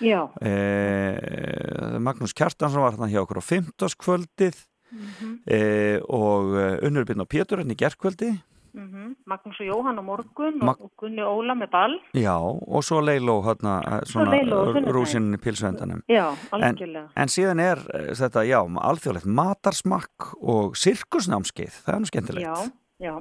Já, 0.00 0.20
Eh, 0.40 1.98
Magnús 2.00 2.32
Kjartansson 2.36 2.80
var 2.82 2.94
þarna 2.96 3.10
hjá 3.12 3.20
okkur 3.24 3.40
á 3.40 3.48
fimmtaskvöldið 3.50 4.66
Mhm. 4.90 5.34
eh, 5.46 6.00
og 6.08 6.56
eh, 6.58 6.80
Unnur 6.88 7.04
Byrn 7.06 7.20
og 7.22 7.28
Pétur 7.30 7.60
hérna 7.60 7.76
í 7.76 7.78
gerkvöldi. 7.78 8.30
Mm 8.74 9.14
Magnús 9.26 9.60
og 9.60 9.66
Jóhann 9.66 9.98
á 9.98 10.02
morgun 10.04 10.58
Mag- 10.58 10.80
og, 10.80 10.90
Gunni 10.98 11.22
Óla 11.22 11.54
með 11.58 11.70
ball 11.70 11.96
Já, 12.14 12.36
og 12.38 12.82
svo 12.84 13.00
Leiló 13.00 13.40
eh, 13.44 14.00
sunnudaginn. 14.06 14.88
rúsinn 14.94 15.34
í 15.34 15.38
pilsvendanum. 15.42 16.02
Já, 16.08 16.30
En, 16.52 16.60
algjörlega 16.60 17.08
en 17.16 17.28
síðan 17.28 17.60
er 17.60 17.78
eh, 17.94 18.10
þetta, 18.18 18.44
já, 18.48 18.60
alþjóðlegt 18.90 19.26
matarsmakk 19.26 20.30
og 20.40 20.76
sirkusnámskeið, 20.76 21.82
það 21.84 21.94
er 21.94 22.00
nú 22.00 22.10
skemmtilegt. 22.10 22.46
Já, 22.46 22.70
já. 23.00 23.14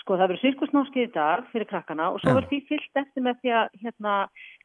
Sko 0.00 0.16
það 0.16 0.30
verður 0.30 0.40
sirkusnámskið 0.40 1.02
í 1.04 1.10
dag 1.12 1.42
fyrir 1.52 1.68
krakkana 1.68 2.06
og 2.14 2.22
svo 2.22 2.32
verður 2.32 2.48
því 2.48 2.58
fyllt 2.70 3.00
eftir 3.02 3.24
með 3.24 3.40
því 3.42 3.50
að 3.58 3.74
hérna, 3.82 4.14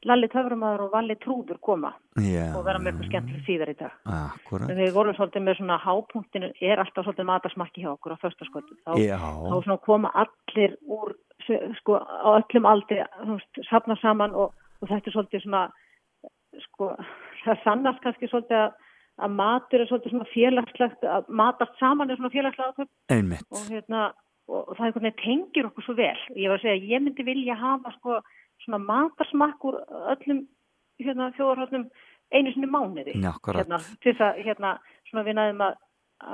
Lalli 0.08 0.30
Töframaður 0.32 0.84
og 0.86 0.94
Valli 0.94 1.18
Trúður 1.20 1.60
koma 1.66 1.92
Já, 2.24 2.46
og 2.56 2.64
vera 2.64 2.80
með 2.80 2.94
eitthvað 2.94 3.10
skemmtileg 3.10 3.44
síðar 3.48 3.72
í 3.74 3.76
dag. 3.82 3.98
akkurat. 4.08 4.72
En 4.72 4.80
við 4.80 4.96
vorum 4.96 5.18
svolítið 5.18 5.46
með 5.46 5.60
svona 5.60 5.80
hápunktinu, 5.84 6.52
er 6.64 6.84
alltaf 6.84 7.08
svolítið 7.08 7.30
matarsmakki 7.32 7.84
hjá 7.84 7.92
okkur 7.92 8.16
á 8.16 8.24
föstaskvöldu. 8.24 8.80
Þá, 8.88 8.96
þá 9.68 9.76
koma 9.90 10.14
allir 10.24 10.78
úr, 10.88 11.16
sko, 11.82 12.00
á 12.00 12.30
öllum 12.38 12.72
aldri, 12.72 13.04
safna 13.68 14.00
saman 14.00 14.40
og, 14.40 14.56
og 14.80 14.92
þetta 14.92 15.12
er 15.12 15.18
svolítið 15.20 15.48
svona, 15.50 15.68
sko, 16.70 16.94
það 17.44 17.64
sannast 17.68 18.04
kannski 18.06 18.32
svolítið 18.32 18.62
að, 18.64 18.84
að 19.26 19.40
matur 19.42 19.84
er 19.84 19.92
svolítið 19.92 20.16
svona 20.16 20.32
félagslegt, 20.32 21.10
að 21.18 21.34
matast 21.44 21.82
saman 21.82 22.14
er 22.14 22.24
svona 22.24 22.88
Einmitt. 23.12 23.50
og 23.52 23.68
hérna, 23.68 24.14
og, 24.50 24.74
það 24.78 24.88
einhvern 24.88 25.08
veginn 25.08 25.22
tengir 25.22 25.70
okkur 25.70 25.88
svo 25.88 25.96
vel. 25.98 26.18
Ég 26.36 26.52
var 26.52 26.60
að 26.60 26.66
segja, 26.66 26.90
ég 26.96 27.06
myndi 27.06 27.26
vilja 27.28 27.58
hafa 27.60 27.94
sko 27.98 28.20
svona 28.66 28.82
matarsmakk 28.84 29.66
úr 29.70 29.80
öllum 30.16 30.46
hérna 31.02 31.32
þjóðarhóttnum 31.36 31.88
einu 32.34 32.54
sinni 32.54 32.70
mánuði. 32.72 33.16
Já. 33.22 33.34
Hérna, 33.52 33.80
til 34.02 34.14
þess 34.14 34.26
að, 34.28 34.42
hérna, 34.48 34.74
svona 35.10 35.26
við 35.28 35.38
næðum 35.40 35.64
að, 35.68 35.78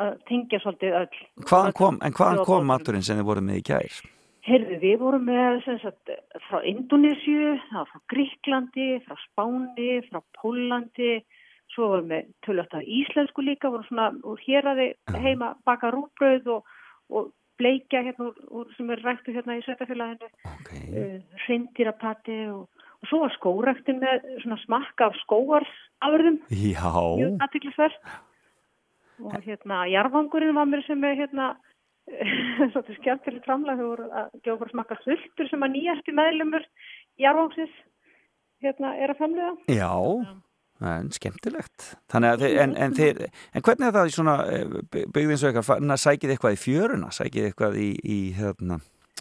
að 0.06 0.16
tengja 0.30 0.62
svolítið 0.64 0.98
öll. 1.02 1.22
Hvaðan 1.50 1.78
kom, 1.82 2.00
en 2.02 2.18
hvaðan 2.18 2.44
kom 2.48 2.68
maturinn 2.70 3.06
sem 3.06 3.20
þið 3.20 3.30
voruð 3.32 3.48
með 3.50 3.62
í 3.62 3.66
gær? 3.72 4.02
Heyrðu, 4.42 4.78
við 4.82 4.96
vorum 4.98 5.28
með 5.30 5.60
sagt, 5.84 6.14
frá 6.48 6.64
Indonésiu, 6.66 7.58
frá 7.70 8.00
Gríklandi, 8.10 8.88
frá 9.06 9.20
Spáni, 9.28 9.92
frá 10.08 10.22
Pólandi, 10.40 11.20
svo 11.76 11.92
vorum 11.92 12.10
við 12.10 12.32
tölvögt 12.46 12.74
af 12.76 12.88
íslensku 13.00 13.46
líka, 13.46 13.70
vorum 13.70 13.86
svona 13.88 14.10
úr 14.28 14.42
héraði 14.42 14.90
heima 15.14 15.54
baka 15.68 15.92
rúbröð 15.94 16.50
og, 16.56 16.74
og 17.14 17.30
bleikja 17.62 18.04
hérna 18.08 18.30
úr, 18.32 18.42
úr 18.62 18.74
sem 18.78 18.90
er 18.94 19.04
ræktu 19.06 19.36
hérna 19.36 19.60
í 19.60 19.64
sveitafélaginu, 19.66 20.30
okay. 20.58 20.84
uh, 20.90 21.40
hrindýrapati 21.46 22.40
og, 22.52 22.68
og 23.00 23.10
svo 23.12 23.22
var 23.24 23.36
skóræktin 23.38 24.02
með 24.02 24.28
svona 24.44 24.60
smakka 24.66 25.12
af 25.12 25.18
skóarsafurðum, 25.24 26.42
Já, 26.50 26.90
mjög 26.92 27.48
aðtiklisverð 27.48 28.14
og 29.22 29.38
hérna 29.46 29.84
jarfangurinn 29.92 30.58
var 30.58 30.70
mér 30.70 30.84
sem 30.88 31.04
er 31.06 31.20
hérna 31.20 31.54
svolítið 32.72 32.98
skemmtilegt 32.98 33.46
framlag 33.46 33.80
þau 33.80 33.90
voru 33.92 34.08
að 34.10 34.30
gefa 34.42 34.56
okkur 34.56 34.72
smakka 34.74 34.98
sultur 35.04 35.50
sem 35.50 35.66
að 35.66 35.76
nýjasti 35.76 36.16
meðlumur 36.18 36.66
jarfangsins 37.22 37.76
hérna 38.66 38.96
er 38.98 39.14
að 39.14 39.22
framlega 39.22 39.54
já, 39.78 39.92
en 40.90 41.12
skemmtilegt. 41.14 41.88
Þannig 42.12 42.32
að 42.36 42.44
þið, 42.46 42.56
en, 42.64 42.76
en, 42.86 42.96
þið, 42.98 43.20
en 43.54 43.66
hvernig 43.68 43.88
er 43.88 43.96
það 43.98 44.10
í 44.10 44.16
svona 44.16 44.36
eh, 44.52 44.80
byggðin 45.14 45.38
svo 45.42 45.52
eitthvað, 45.52 45.68
fann- 45.68 45.98
sækið 46.06 46.34
eitthvað 46.36 46.56
í 46.58 46.62
fjöruna, 46.64 47.12
sækið 47.16 47.48
eitthvað 47.50 47.78
í, 47.82 47.90
í 48.02 48.20
hérna, 48.38 48.80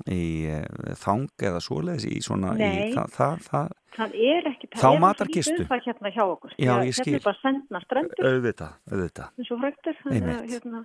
í 0.09 0.23
eh, 0.49 0.95
þang 1.03 1.28
eða 1.51 1.61
svoleiðis 1.65 2.09
í 2.09 2.20
svona, 2.24 2.55
í, 2.57 2.70
það, 2.97 3.12
það, 3.19 3.45
það, 3.51 3.74
það 3.96 4.14
er 4.14 4.46
ekki, 4.50 4.68
Þá 4.70 4.80
það 4.80 4.94
er 4.96 5.00
matarkistu. 5.04 5.52
lítið 5.52 5.62
um 5.64 5.68
það 5.70 5.80
hérna 5.86 6.10
hjá 6.14 6.22
okkur 6.30 6.50
Já, 6.56 6.70
að 6.74 6.84
ég 6.86 6.94
skil. 6.96 7.04
hérna 7.10 7.18
er 7.20 7.24
bara 7.26 7.38
sendna 7.42 7.80
strendur 7.84 8.28
auðvitað, 8.30 8.72
auðvitað. 8.92 9.28
eins 9.40 9.50
og 9.50 9.58
fræktur 9.64 9.96
þannig 10.00 10.30
að 10.30 10.44
hérna, 10.54 10.82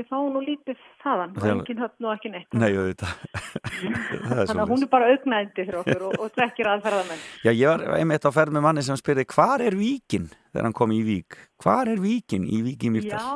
við 0.00 0.08
fáum 0.10 0.30
nú 0.36 0.40
lítið 0.46 0.78
þaðan 1.04 1.30
og 1.36 1.40
Þegar- 1.42 1.56
engin 1.60 1.82
höfn 1.84 2.08
og 2.08 2.12
ekki 2.16 2.32
neitt 2.36 2.50
Nei, 2.56 2.70
auðvitað. 2.72 3.12
það 4.26 4.38
er 4.40 4.46
þannig 4.50 4.64
að 4.64 4.72
hún 4.74 4.82
er 4.86 4.90
bara 4.96 5.10
augnaðindi 5.12 5.60
fyrir 5.66 5.80
okkur 5.82 6.02
og, 6.08 6.12
og 6.26 6.32
trekkir 6.38 6.70
aðferðamenn 6.72 7.22
Já, 7.44 7.50
ég 7.52 7.66
var 7.70 7.80
einmitt 8.00 8.24
á 8.26 8.30
ferð 8.32 8.52
með 8.56 8.66
manni 8.70 8.82
sem 8.86 8.96
spyrði, 9.00 9.26
hvar 9.36 9.60
er 9.66 9.76
víkin 9.76 10.26
þegar 10.52 10.64
hann 10.70 10.76
kom 10.76 10.92
í 10.96 11.02
vík? 11.04 11.36
Hvar 11.62 11.88
er 11.92 12.00
víkin 12.00 12.44
í 12.48 12.62
vík 12.64 12.80
í 12.88 12.90
Mýrdal? 12.94 13.20
Já, 13.20 13.28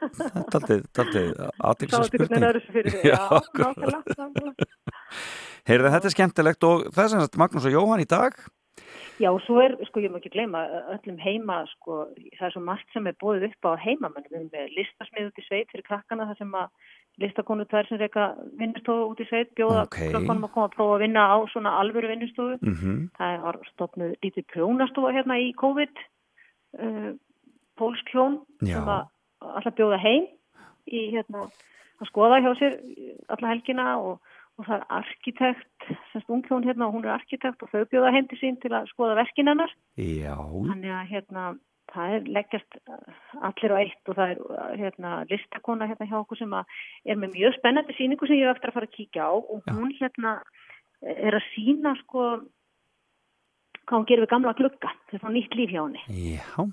aðtilsa 1.60 2.00
Sá 2.00 2.08
þetta 2.08 2.24
hvernig 2.24 2.64
spurning. 2.64 4.54
Heyrðu, 5.68 5.92
þetta 5.92 6.08
er 6.08 6.14
skemmtilegt 6.14 6.66
og 6.66 6.88
það 6.94 7.04
er 7.04 7.12
sem 7.12 7.22
sagt 7.24 7.38
Magnús 7.40 7.68
og 7.68 7.74
Jóhann 7.76 8.02
í 8.04 8.08
dag. 8.08 8.36
Já, 9.20 9.28
svo 9.44 9.58
er, 9.60 9.74
sko, 9.90 10.00
ég 10.00 10.12
má 10.12 10.16
ekki 10.16 10.30
gleyma 10.32 10.62
öllum 10.94 11.18
heima, 11.20 11.58
sko, 11.74 12.06
það 12.38 12.46
er 12.46 12.54
svo 12.54 12.62
margt 12.64 12.94
sem 12.94 13.04
er 13.10 13.18
bóðið 13.20 13.50
upp 13.50 13.68
á 13.68 13.72
heimamenn. 13.82 14.24
Við 14.30 14.38
erum 14.38 14.48
með 14.54 14.70
listasmið 14.78 15.28
út 15.28 15.40
í 15.42 15.44
sveit 15.44 15.68
fyrir 15.68 15.84
krakkana, 15.84 16.28
þar 16.30 16.38
sem 16.40 16.54
að 16.56 16.70
listakonu 17.20 17.66
tvær 17.68 17.88
sem 17.90 18.00
reyka 18.00 18.30
vinnustofu 18.56 19.10
út 19.10 19.20
í 19.20 19.26
sveit, 19.28 19.52
bjóða 19.58 19.82
Ok. 19.84 19.98
krakkanum 20.14 20.46
að 20.48 20.54
koma 20.54 20.70
að 20.70 20.76
prófa 20.78 20.96
að 20.96 21.04
vinna 21.04 21.26
á 21.28 21.36
svona 21.52 21.74
alvöru 21.82 22.08
vinnustofu. 22.14 22.56
Mm 22.64 23.10
Það 23.18 23.42
var 23.44 23.60
stopnuð 23.74 24.14
lítið 24.24 24.46
prjónastofa 24.54 25.12
hérna 25.12 25.36
í 25.36 25.52
COVID, 25.60 26.04
uh, 26.80 27.10
pólsk 27.76 28.14
hjón, 28.14 28.40
Já. 28.64 28.80
sem 28.80 28.88
að 28.88 29.02
alltaf 29.40 29.76
bjóða 29.76 30.00
heim 30.00 30.26
í 30.88 31.10
hérna 31.12 31.44
að 32.00 32.08
skoða 32.08 32.40
hjá 32.40 32.52
sér 32.56 32.80
alla 33.28 33.52
helgina 33.52 33.98
og, 34.00 34.20
og 34.60 34.68
það 34.68 34.76
er 34.76 34.86
arkitekt, 35.00 35.88
semst 36.12 36.30
unghjón 36.32 36.66
hérna 36.68 36.88
og 36.88 36.98
hún 36.98 37.06
er 37.06 37.16
arkitekt 37.16 37.64
og 37.64 37.72
þau 37.72 37.88
bjóða 37.88 38.12
heim 38.14 38.28
til 38.28 38.38
sín 38.40 38.60
til 38.60 38.72
að 38.76 38.90
skoða 38.92 39.16
verkin 39.22 39.50
hennar. 39.50 39.72
Já, 39.96 40.36
Þannig 40.36 40.94
að 40.96 41.12
hérna 41.14 41.44
það 41.90 42.14
er 42.16 42.28
leggjast 42.36 42.76
allir 43.48 43.74
á 43.74 43.76
eitt 43.80 44.10
og 44.10 44.18
það 44.18 44.32
er 44.34 44.42
uh, 44.44 44.68
hérna 44.78 45.14
listakona 45.30 45.88
hérna 45.90 46.06
hjá 46.06 46.18
okkur 46.20 46.38
sem 46.38 46.52
er 46.54 47.18
með 47.18 47.34
mjög 47.34 47.56
spennandi 47.58 47.96
síningu 47.98 48.28
sem 48.28 48.38
ég 48.38 48.46
hef 48.46 48.58
eftir 48.58 48.70
að 48.72 48.78
fara 48.78 48.90
að 48.90 48.96
kíkja 48.98 49.26
á. 49.26 49.32
Og 49.34 49.70
hún 49.72 49.94
hérna 49.98 50.36
er 51.00 51.38
að 51.40 51.48
sína 51.54 51.96
sko 52.04 52.26
hvað 53.90 53.96
hún 53.96 54.06
gerir 54.06 54.26
við 54.26 54.32
gamla 54.34 54.54
glugga, 54.58 54.92
þetta 55.08 55.16
er 55.16 55.24
svona 55.24 55.34
nýtt 55.34 55.56
líf 55.58 55.72
hjá 55.72 55.82
henni. 55.82 56.02
já, 56.36 56.68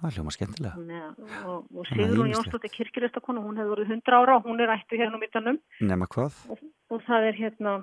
það 0.00 0.08
er 0.10 0.16
hljóma 0.18 0.32
skemmtilega. 0.34 0.74
Að- 0.78 1.46
og, 1.48 1.68
og 1.74 1.84
að 1.84 2.02
ýmislegt. 2.06 2.34
Jónsdóttir 2.36 2.74
kirkjuristakonu, 2.78 3.42
hún 3.44 3.58
hefur 3.60 3.76
verið 3.76 3.92
100 3.98 4.18
ára 4.18 4.36
og 4.38 4.44
hún 4.48 4.60
er 4.64 4.72
ættu 4.76 4.98
hérna 5.00 5.18
á 5.18 5.22
mittanum 5.22 5.58
Nema 5.80 6.06
hvað? 6.10 6.34
og, 6.50 6.58
og 6.90 7.02
það 7.08 7.28
er 7.32 7.38
hérna 7.42 7.78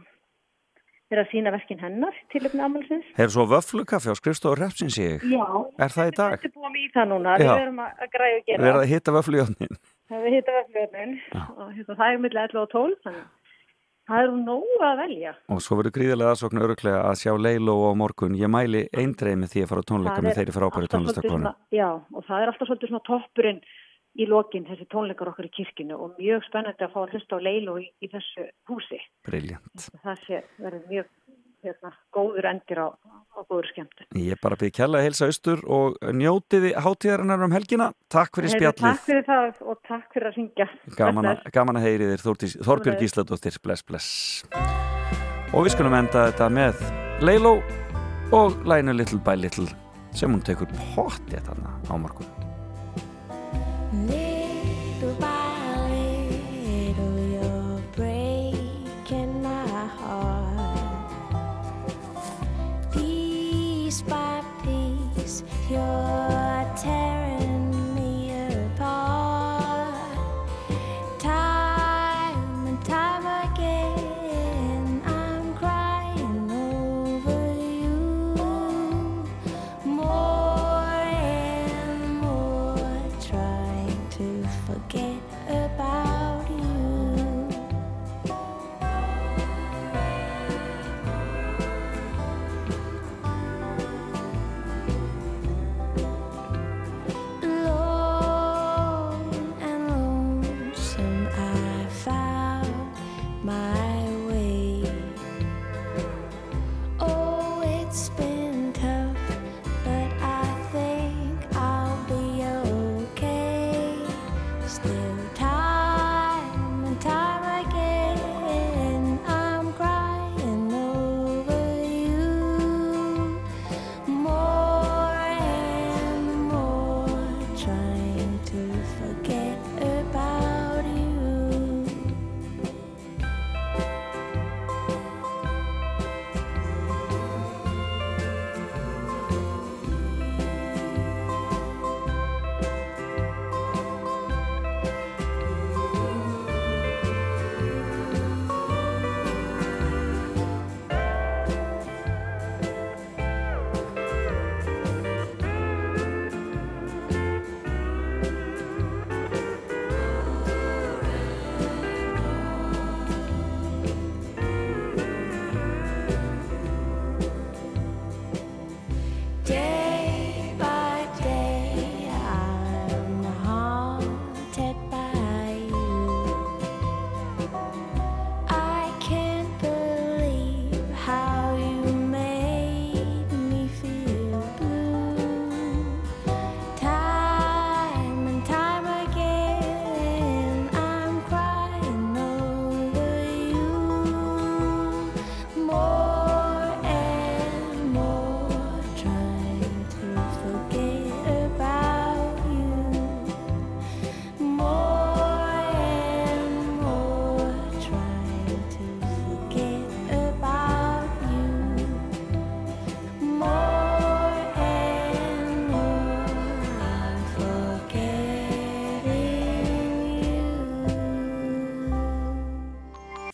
er 1.14 1.20
að 1.22 1.30
sína 1.30 1.52
verkin 1.54 1.78
hennar 1.80 2.16
til 2.34 2.42
efni 2.48 2.64
ammálsins. 2.66 3.06
Hefur 3.16 3.34
svo 3.36 3.44
vöflukaffi 3.52 4.10
á 4.10 4.16
skrifstofu 4.18 4.58
repsins 4.58 4.98
ég? 4.98 5.22
Já. 5.22 5.46
Er 5.78 5.94
það 5.94 6.10
í 6.10 6.16
dag? 6.18 6.34
Þetta 6.34 6.50
er 6.50 6.56
búið 6.56 6.72
mig 6.74 6.82
í 6.88 6.92
það 6.96 7.06
núna, 7.12 7.36
Já. 7.38 7.46
við 7.54 7.62
erum 7.68 7.80
að, 7.86 7.92
að 8.02 8.10
græða 8.16 8.40
að 8.40 8.46
gera. 8.50 8.64
Verða 8.66 8.82
að 8.82 8.90
hitta 8.96 9.14
vöflugjónin? 9.20 9.78
Það 10.10 10.24
við 10.26 10.34
hitta 10.36 10.56
vefnvörnin 10.58 11.14
og 11.46 11.70
hérna, 11.78 11.96
það 12.00 12.08
er 12.10 12.18
millir 12.26 12.42
11 12.50 12.62
og 12.64 12.70
12 12.74 12.98
þannig 13.06 13.22
að 13.22 13.45
það 14.10 14.26
er 14.26 14.36
nóg 14.41 14.84
að 14.88 14.99
velja. 15.03 15.34
Og 15.53 15.64
svo 15.64 15.80
verður 15.80 15.95
gríðarlega 15.98 16.36
aðsókn 16.36 16.61
öruglega 16.65 17.02
að 17.06 17.18
sjá 17.22 17.34
Leiló 17.40 17.77
á 17.90 17.91
morgun. 17.98 18.38
Ég 18.40 18.52
mæli 18.52 18.86
eindreið 18.94 19.41
með 19.41 19.53
því 19.53 19.65
að 19.65 19.72
fara 19.72 19.86
á 19.86 19.90
tónleika 19.91 20.26
með 20.26 20.38
þeirri 20.40 20.56
frábæri 20.56 20.91
tónlistakonu. 20.94 21.56
Já, 21.76 21.90
og 21.91 22.30
það 22.30 22.45
er 22.45 22.53
alltaf 22.53 22.69
svolítið 22.69 22.94
svona 22.94 23.07
toppurinn 23.10 23.61
í 24.15 24.27
lokin 24.30 24.65
þessi 24.68 24.88
tónleikar 24.91 25.32
okkar 25.32 25.49
í 25.49 25.53
kirkinu 25.57 25.98
og 25.99 26.19
mjög 26.19 26.45
spennandi 26.48 26.86
að 26.86 26.94
fá 26.94 26.99
að 27.02 27.15
hlusta 27.15 27.40
á 27.40 27.45
Leilo 27.45 27.76
í, 27.82 27.90
í 27.99 28.10
þessu 28.11 28.48
húsi. 28.69 28.99
Briljant. 29.27 29.90
Það 30.06 30.22
sé 30.23 30.41
verður 30.61 30.86
mjög 30.91 31.10
hérna, 31.66 31.92
góður 32.16 32.48
endir 32.52 32.82
á, 32.82 32.88
á 32.94 33.40
góður 33.50 33.70
skemmtu. 33.72 34.08
Ég 34.16 34.36
er 34.36 34.42
bara 34.42 34.58
að 34.58 34.64
byrja 34.64 34.78
kjalla 34.80 35.02
að 35.02 35.08
heilsa 35.08 35.30
austur 35.30 35.64
og 35.78 35.98
njótiði 36.16 36.74
hátíðarinnar 36.86 37.46
um 37.48 37.56
helgina. 37.56 37.90
Takk 38.12 38.40
fyrir 38.40 38.54
Heyrðu, 38.54 38.62
spjallið. 38.62 38.86
Takk 38.86 39.08
fyrir 39.10 39.26
það 39.30 39.64
og 39.66 39.82
takk 39.90 40.16
fyrir 40.16 40.30
að 40.32 40.40
syngja. 40.40 40.70
Gaman, 41.00 41.32
gaman 41.58 41.82
að 41.82 41.88
heyri 41.90 42.12
þér 42.14 42.26
Þorbjörg 42.70 43.04
Gísladóttir, 43.04 43.60
bless, 43.66 43.86
bless. 43.86 44.14
Og 45.56 45.66
við 45.66 45.76
skulum 45.76 45.98
enda 45.98 46.30
þetta 46.30 46.50
með 46.54 46.86
Leilo 47.26 47.58
og 48.36 48.58
lænu 48.68 48.96
Little 48.98 49.22
by 49.26 49.38
Little 49.40 49.70
sem 50.16 50.32
hún 50.32 50.44
tekur 50.46 50.72
pottið 50.96 51.44
þarna 51.50 51.78
á 51.92 51.94
morgun. 52.00 52.45
tear 66.76 67.15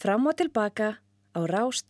Fram 0.01 0.25
og 0.25 0.33
tilbaka 0.33 0.87
á 1.37 1.39
Rás 1.45 1.85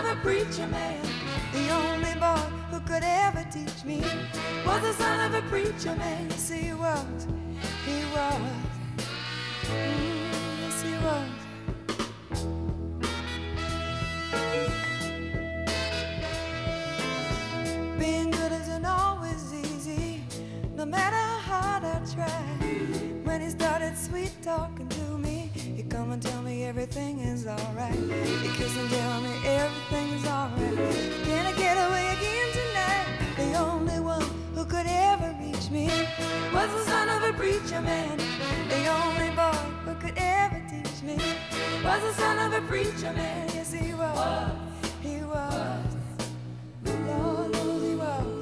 of 0.00 0.06
a 0.06 0.20
preacher 0.22 0.66
man. 0.68 0.98
The 1.52 1.68
only 1.70 2.14
boy 2.14 2.40
who 2.70 2.80
could 2.80 3.02
ever 3.04 3.46
teach 3.52 3.84
me 3.84 4.00
was 4.64 4.80
the 4.82 4.92
son 4.94 5.20
of 5.26 5.44
a 5.44 5.46
preacher 5.48 5.94
man. 5.94 6.26
Yes, 6.30 6.48
he 6.48 6.72
was. 6.72 7.26
He 7.84 8.02
was. 8.14 8.40
Mm, 9.64 10.60
yes, 10.62 10.82
he 10.82 10.94
was. 11.06 11.28
Being 17.98 18.30
good 18.30 18.52
isn't 18.52 18.86
always 18.86 19.52
easy, 19.52 20.24
no 20.76 20.86
matter 20.86 21.16
how 21.16 21.80
hard 21.80 21.84
I 21.84 22.00
try. 22.14 22.42
When 23.24 23.42
he 23.42 23.50
started 23.50 23.98
sweet 23.98 24.32
talking 24.42 24.99
come 26.10 26.14
and 26.14 26.22
tell 26.22 26.42
me 26.42 26.64
everything 26.64 27.20
is 27.20 27.46
alright. 27.46 27.94
He 27.94 28.48
kiss 28.56 28.76
and 28.76 28.90
tell 28.90 29.20
me 29.20 29.30
everything 29.46 30.08
is 30.08 30.26
alright. 30.26 30.76
Can 31.22 31.46
I 31.46 31.52
get 31.52 31.76
away 31.86 32.04
again 32.16 32.48
tonight? 32.60 33.06
The 33.36 33.58
only 33.58 34.00
one 34.00 34.26
who 34.52 34.64
could 34.64 34.86
ever 34.88 35.36
reach 35.40 35.70
me 35.70 35.86
was 36.52 36.68
the 36.72 36.84
son 36.90 37.08
of 37.10 37.22
a 37.22 37.32
preacher 37.32 37.80
man. 37.80 38.18
The 38.68 38.88
only 38.88 39.30
boy 39.36 39.62
who 39.84 39.94
could 40.02 40.14
ever 40.16 40.60
teach 40.68 41.00
me 41.04 41.16
was 41.84 42.02
the 42.02 42.12
son 42.14 42.38
of 42.44 42.60
a 42.60 42.66
preacher 42.66 43.12
man. 43.12 43.48
Yes, 43.54 43.72
he 43.72 43.94
was. 43.94 44.50
He 45.02 45.22
was. 45.22 45.84
Lord 47.06 47.52
knows 47.52 47.82
he 47.88 47.94
was. 47.94 48.39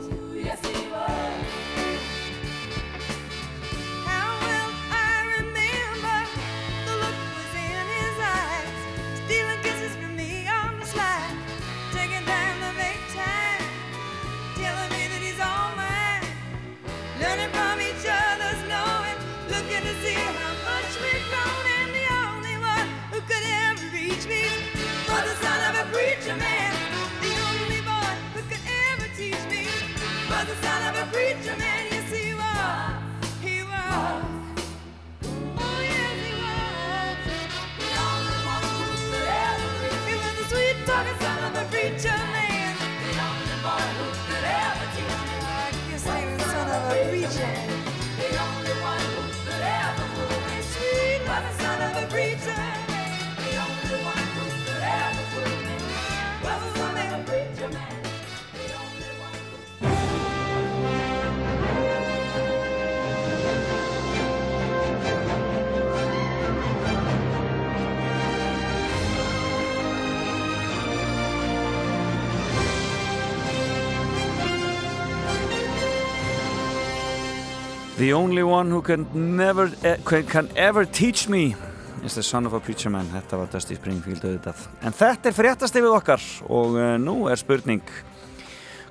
The 77.98 78.12
only 78.12 78.44
one 78.44 78.70
who 78.70 78.80
can 78.80 79.08
never 79.14 79.72
eh, 79.82 79.96
can, 80.04 80.48
ever 80.54 80.84
teach 80.84 81.28
me 81.28 81.56
is 82.04 82.14
the 82.14 82.22
son 82.22 82.46
of 82.46 82.52
a 82.54 82.60
preacher 82.60 82.90
man. 82.90 83.08
Þetta 83.10 83.40
var 83.40 83.48
Dusty 83.50 83.74
Springfield 83.74 84.22
auðvitað. 84.22 84.68
En 84.86 84.94
þetta 84.94 85.32
er 85.32 85.34
fréttastefið 85.34 85.96
okkar 85.96 86.22
og 86.46 86.78
uh, 86.78 86.94
nú 87.02 87.26
er 87.26 87.40
spurning 87.40 87.82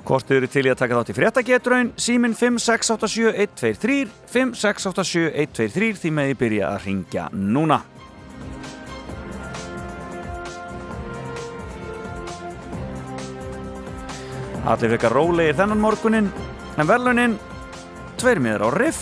Hvort 0.07 0.27
þau 0.27 0.37
eru 0.37 0.47
til 0.51 0.67
í 0.67 0.71
að 0.71 0.79
taka 0.79 0.99
þátt 0.99 1.09
í 1.11 1.15
fréttagetraun 1.17 1.93
Símin 1.99 2.35
5687123 2.35 4.11
5687123 4.35 5.89
því 6.03 6.11
með 6.19 6.31
ég 6.33 6.39
byrja 6.43 6.69
að 6.73 6.85
ringja 6.85 7.31
núna. 7.31 7.81
Allir 14.67 14.97
frekar 14.97 15.15
rólegir 15.15 15.59
þennan 15.59 15.83
morgunin 15.83 16.33
en 16.75 16.87
verðlunin 16.91 17.39
tveir 18.17 18.39
miður 18.41 18.63
á 18.65 18.69
Riff 18.73 19.01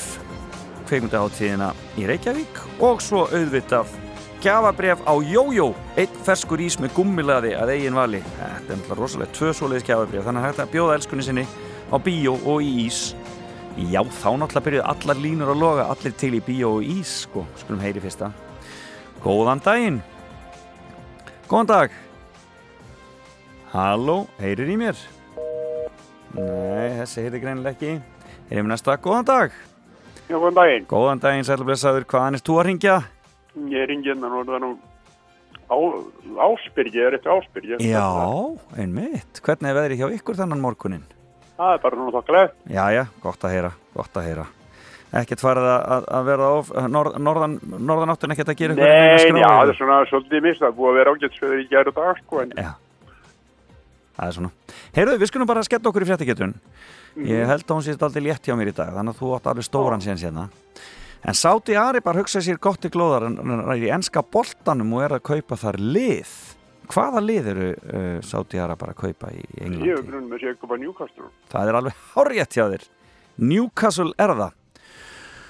kveikmyndaháttíðina 0.90 1.70
í 1.96 2.04
Reykjavík 2.10 2.58
og 2.84 3.00
svo 3.04 3.24
auðvitað 3.30 3.94
gjafabref 4.44 5.02
á 5.08 5.14
Jójó 5.24 5.70
einn 5.96 6.18
ferskur 6.26 6.60
ís 6.62 6.76
með 6.82 6.98
gummilaði 6.98 7.54
að 7.56 7.72
eigin 7.78 7.96
vali. 7.96 8.20
Þetta 8.36 8.74
er 8.74 8.82
náttúrulega 8.82 8.98
rosalega 9.00 9.36
tvö 9.38 9.52
svoleiðis 9.56 9.86
gjafabref 9.88 10.26
þannig 10.28 10.44
að 10.44 10.48
hægt 10.50 10.64
að 10.66 10.74
bjóða 10.74 10.98
elskunni 11.00 11.28
sinni 11.28 11.46
á 11.88 11.96
bíó 12.04 12.34
og 12.36 12.66
í 12.66 12.72
ís. 12.84 13.00
Já 13.76 14.02
þá 14.04 14.28
náttúrulega 14.42 14.66
byrjuð 14.68 14.90
allar 14.92 15.22
línur 15.24 15.54
að 15.54 15.64
loga 15.64 15.86
allir 15.94 16.18
til 16.20 16.34
í 16.36 16.42
bíó 16.44 16.74
og 16.80 16.90
ís 16.96 17.14
sko, 17.24 17.46
skulum 17.62 17.84
heyri 17.86 18.04
fyrsta. 18.04 18.34
Góðan 19.24 19.64
daginn. 19.64 20.02
Góðan 21.48 21.72
dag. 21.72 21.96
Halló, 23.72 24.26
heyrir 24.44 24.76
í 24.76 24.76
mér? 24.84 25.00
Nei, 26.36 27.00
þessi 27.00 27.24
heyrir 27.24 27.42
greinilega 27.42 27.78
ekki 27.78 27.96
Erum 28.50 28.68
við 28.68 28.72
næsta, 28.76 28.96
góðan 29.02 29.26
dag 29.28 29.54
Já, 30.26 30.36
góðan 30.42 30.56
daginn. 30.58 30.86
Góðan 30.90 31.20
daginn, 31.22 31.46
sæl 31.46 31.60
og 31.62 31.68
blessaður, 31.70 32.06
hvaðan 32.10 32.38
er 32.38 32.42
þú 32.46 32.56
að 32.58 32.66
ringja? 32.70 32.96
Ég 33.70 33.88
ringi 33.92 34.10
hérna 34.10 34.30
og 34.34 34.48
það 34.48 34.56
er 34.58 34.64
nú 34.64 34.72
á, 35.70 35.78
Ásbyrgi, 36.48 37.02
er 37.06 37.18
eftir 37.20 37.34
Ásbyrgi. 37.36 37.78
Já, 37.86 38.06
einmitt 38.82 39.42
Hvernig 39.46 39.70
er 39.72 39.78
veðrið 39.78 40.02
hjá 40.02 40.08
ykkur 40.18 40.40
þannan 40.42 40.64
morgunin? 40.66 41.04
Það 41.56 41.72
er 41.78 41.82
bara 41.86 42.00
nú 42.02 42.10
þokkalegt. 42.12 42.56
Já, 42.74 42.84
já, 42.92 43.04
gott 43.24 43.46
að 43.48 43.54
heyra, 43.56 43.72
gott 43.96 44.18
að 44.20 44.30
heyra 44.30 44.48
Ekkert 45.16 45.40
farið 45.46 45.66
að, 45.72 46.08
að- 46.12 46.26
vera 46.28 46.48
of 46.58 46.72
norð, 46.92 47.20
norðan, 47.24 47.54
norðan 47.80 48.12
áttin 48.12 48.34
ekkert 48.34 48.50
að 48.52 48.58
gera 48.60 48.74
Nei, 48.76 49.30
já, 49.30 49.48
það 49.48 49.70
er 49.72 49.78
svona 49.78 50.00
svolítið 50.10 50.42
mist, 50.44 50.60
það 50.60 50.68
er 50.72 50.76
búið 50.82 50.90
að 50.92 50.98
vera 51.00 51.14
ágætsveður 51.16 51.62
í 51.62 51.68
gæru 51.70 51.94
dag, 51.96 52.18
sko, 52.26 52.42
en 52.42 52.52
Já. 52.58 52.72
Það 54.18 54.26
er 54.28 54.36
svona 54.40 54.52
Heyrðu, 54.98 55.16
við 55.22 55.30
skulum 55.32 55.48
bara 55.54 55.64
skella 55.64 55.92
okkur 55.94 56.04
í 56.04 56.10
fréttagetun 56.10 56.58
Ég 57.16 57.48
held 57.48 57.64
að 57.64 57.76
hún 57.78 57.86
sést 57.86 58.02
aldrei 58.04 58.26
létt 58.28 58.44
hjá 58.48 58.56
mér 58.60 58.74
í 58.74 58.76
dag 58.76 58.92
Þannig 58.92 59.16
að 59.16 59.20
þú 59.22 59.30
átt 59.38 59.46
alveg 59.52 59.68
stóran 59.68 60.04
síðan 60.04 60.20
sérna 60.20 60.48
En 61.26 61.34
Sáti 61.34 61.74
Ari 61.74 62.04
bara 62.06 62.22
hugsa 62.22 62.42
sér 62.44 62.60
gott 62.62 62.86
í 62.86 62.90
glóðar 62.94 63.24
en 63.26 63.64
í 63.82 63.88
enska 63.90 64.22
boltanum 64.22 64.92
og 64.94 65.06
er 65.08 65.16
að 65.18 65.24
kaupa 65.26 65.58
þar 65.58 65.80
lið. 65.82 66.34
Hvaða 66.94 67.22
lið 67.26 67.48
eru 67.50 67.70
uh, 67.74 68.20
Sáti 68.22 68.60
Ari 68.62 68.76
bara 68.78 68.94
að 68.94 69.00
kaupa 69.00 69.32
í 69.34 69.42
Englandi? 69.58 69.88
ég 69.90 69.98
hef 69.98 70.06
grunn 70.06 70.28
með 70.30 70.44
sér 70.44 70.54
að 70.54 70.60
koma 70.62 70.78
Newcastle. 70.84 71.30
Það 71.50 71.72
er 71.72 71.78
alveg 71.80 72.04
hárétt 72.12 72.58
hjá 72.60 72.66
þér. 72.76 72.86
Newcastle 73.42 74.14
er 74.22 74.36
það. 74.42 74.60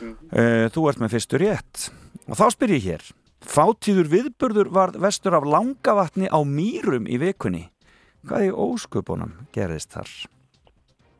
Uh, 0.06 0.64
Þú 0.72 0.86
ert 0.92 1.04
með 1.04 1.16
fyrstu 1.18 1.42
rétt. 1.44 1.88
Og 2.24 2.40
þá 2.40 2.46
spyr 2.56 2.76
ég 2.78 2.88
hér. 2.88 3.10
Fátíður 3.46 4.12
viðburður 4.14 4.72
var 4.80 4.96
vestur 4.96 5.36
af 5.36 5.50
langavatni 5.50 6.32
á 6.32 6.40
Mýrum 6.48 7.04
í 7.12 7.20
vikunni. 7.20 7.66
Hvað 8.24 8.48
í 8.48 8.56
ósköpunum 8.56 9.36
gerðist 9.54 9.92
þar? 9.92 10.08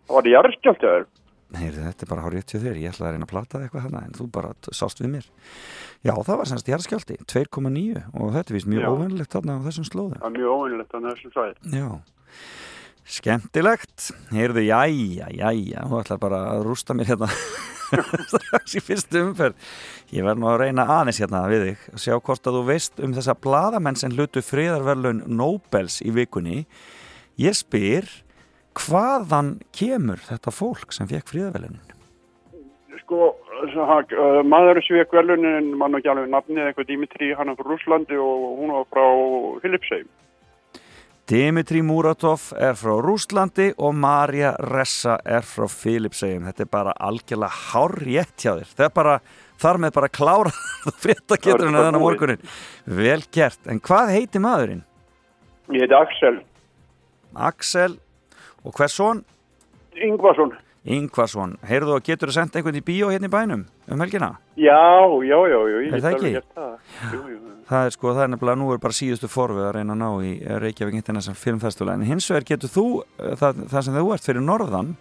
Það 0.06 0.18
var 0.18 0.30
jarðskjáltaður. 0.32 1.06
Heyrðu, 1.56 1.84
þetta 1.86 2.04
er 2.04 2.10
bara 2.10 2.24
hárétt 2.26 2.52
hjá 2.52 2.58
þér 2.60 2.78
Ég 2.82 2.90
ætla 2.90 3.06
að 3.06 3.14
reyna 3.16 3.26
að 3.28 3.30
plata 3.32 3.60
eitthvað 3.62 3.84
þarna 3.86 4.00
En 4.04 4.16
þú 4.18 4.26
bara 4.34 4.50
sást 4.76 5.00
við 5.00 5.12
mér 5.14 5.28
Já, 6.04 6.12
það 6.26 6.40
var 6.42 6.50
semst 6.50 6.72
jarðskjálti 6.72 7.18
2,9 7.32 8.02
Og 8.18 8.32
þetta 8.34 8.52
er 8.52 8.58
vist 8.58 8.70
mjög 8.74 8.82
Já. 8.82 8.88
óvennilegt 8.90 9.36
þarna 9.38 9.56
á 9.62 9.66
þessum 9.68 9.86
slóðum 9.88 10.18
Það 10.18 10.26
er 10.26 10.34
mjög 10.36 10.56
óvinnilegt 10.56 10.98
að 10.98 11.06
þessum 11.06 11.36
svæði. 11.38 11.78
Já 11.78 11.88
Skemmtilegt, 13.06 14.08
heyrðu, 14.34 14.64
jæja, 14.66 15.28
jæja, 15.30 15.84
þú 15.86 16.00
ætlar 16.02 16.20
bara 16.24 16.40
að 16.56 16.64
rústa 16.66 16.96
mér 16.98 17.12
hérna 17.12 17.28
strax 18.34 18.74
í 18.80 18.82
fyrstu 18.82 19.22
umferð. 19.28 19.60
Ég 20.10 20.26
verð 20.26 20.42
nú 20.42 20.48
að 20.50 20.58
reyna 20.64 20.88
aðeins 20.90 21.20
hérna 21.22 21.44
við 21.52 21.68
þig, 21.68 21.84
að 21.94 22.02
sjá 22.02 22.16
hvort 22.18 22.50
að 22.50 22.58
þú 22.58 22.64
veist 22.72 23.04
um 23.06 23.14
þessa 23.14 23.36
bladamenn 23.46 24.00
sem 24.02 24.16
hlutu 24.18 24.42
friðarverlaun 24.42 25.22
Nobels 25.38 26.00
í 26.02 26.16
vikunni. 26.18 26.64
Ég 27.38 27.54
spyr, 27.62 28.10
hvaðan 28.80 29.56
kemur 29.76 30.22
þetta 30.26 30.54
fólk 30.54 30.94
sem 30.96 31.10
fekk 31.10 31.32
friðarverlaunin? 31.32 31.94
Sko, 33.06 33.32
uh, 33.36 34.42
maður 34.48 34.82
sem 34.86 35.00
vekk 35.00 35.14
velunin, 35.20 35.74
mann 35.78 35.94
og 35.94 36.02
ekki 36.02 36.12
alveg 36.14 36.30
nafnið, 36.34 36.70
eitthvað 36.70 36.90
Dimitri, 36.90 37.34
hann 37.38 37.52
er 37.52 37.58
frá 37.60 37.68
Rúslandi 37.70 38.18
og 38.22 38.46
hún 38.62 38.74
var 38.74 38.88
frá 38.90 39.06
Filipsheim. 39.64 40.08
Dimitri 41.26 41.82
Muratov 41.82 42.52
er 42.62 42.76
frá 42.78 43.00
Rúslandi 43.02 43.72
og 43.82 43.96
Marja 43.98 44.52
Ressa 44.62 45.16
er 45.26 45.46
frá 45.46 45.66
Filipsegjum. 45.72 46.46
Þetta 46.46 46.66
er 46.66 46.70
bara 46.70 46.94
algjörlega 47.02 47.62
hárrétt 47.72 48.36
hjá 48.38 48.52
þér. 48.60 48.74
Það 48.78 48.86
er 48.86 48.92
bara, 49.00 49.16
þar 49.64 49.80
með 49.82 49.96
bara 49.96 50.12
klára 50.14 50.54
frétta 51.04 51.40
getur 51.40 51.66
henni 51.66 51.82
þennan 51.82 52.04
morgunin. 52.04 52.44
Vel 52.86 53.24
gert. 53.34 53.62
En 53.66 53.82
hvað 53.82 54.14
heiti 54.14 54.42
maðurinn? 54.44 54.84
Ég 55.74 55.88
heiti 55.88 55.98
Axel 55.98 56.44
Axel 57.34 57.98
og 58.66 58.74
hvers 58.78 58.96
son? 58.98 59.24
Ingvarsson. 59.96 60.52
Ingvarsson. 60.86 61.56
Heyrðu 61.66 61.96
og 61.96 62.04
getur 62.06 62.30
þú 62.30 62.36
sendt 62.36 62.58
einhvern 62.60 62.78
í 62.78 62.84
bíó 62.86 63.08
hérna 63.14 63.30
í 63.30 63.34
bænum 63.34 63.64
um 63.90 64.02
helgina? 64.04 64.36
Já, 64.60 64.78
já, 65.26 65.38
já, 65.50 65.60
já, 65.72 65.78
Er 65.96 66.02
það 66.04 66.12
ekki? 66.18 66.34
það. 66.54 66.76
Jú, 67.14 67.22
jú. 67.32 67.40
Það 67.66 67.88
er 67.88 67.96
sko, 67.96 68.12
það 68.14 68.24
er 68.24 68.30
nefnilega, 68.36 68.60
nú 68.62 68.68
er 68.76 68.82
bara 68.84 68.94
síðustu 68.94 69.30
forvið 69.32 69.64
að 69.66 69.74
reyna 69.80 69.96
að 69.96 70.02
ná 70.04 70.10
í 70.22 70.34
Reykjavík 70.62 71.00
International 71.00 71.40
Film 71.42 71.60
Festival 71.64 71.96
en 71.96 72.06
hins 72.06 72.28
vegar 72.30 72.46
getur 72.52 72.70
þú, 72.70 72.86
eh, 73.18 73.34
það, 73.40 73.64
það 73.72 73.86
sem 73.88 73.98
þú 73.98 74.14
ert 74.14 74.28
fyrir 74.28 74.46
norðan 74.46 74.92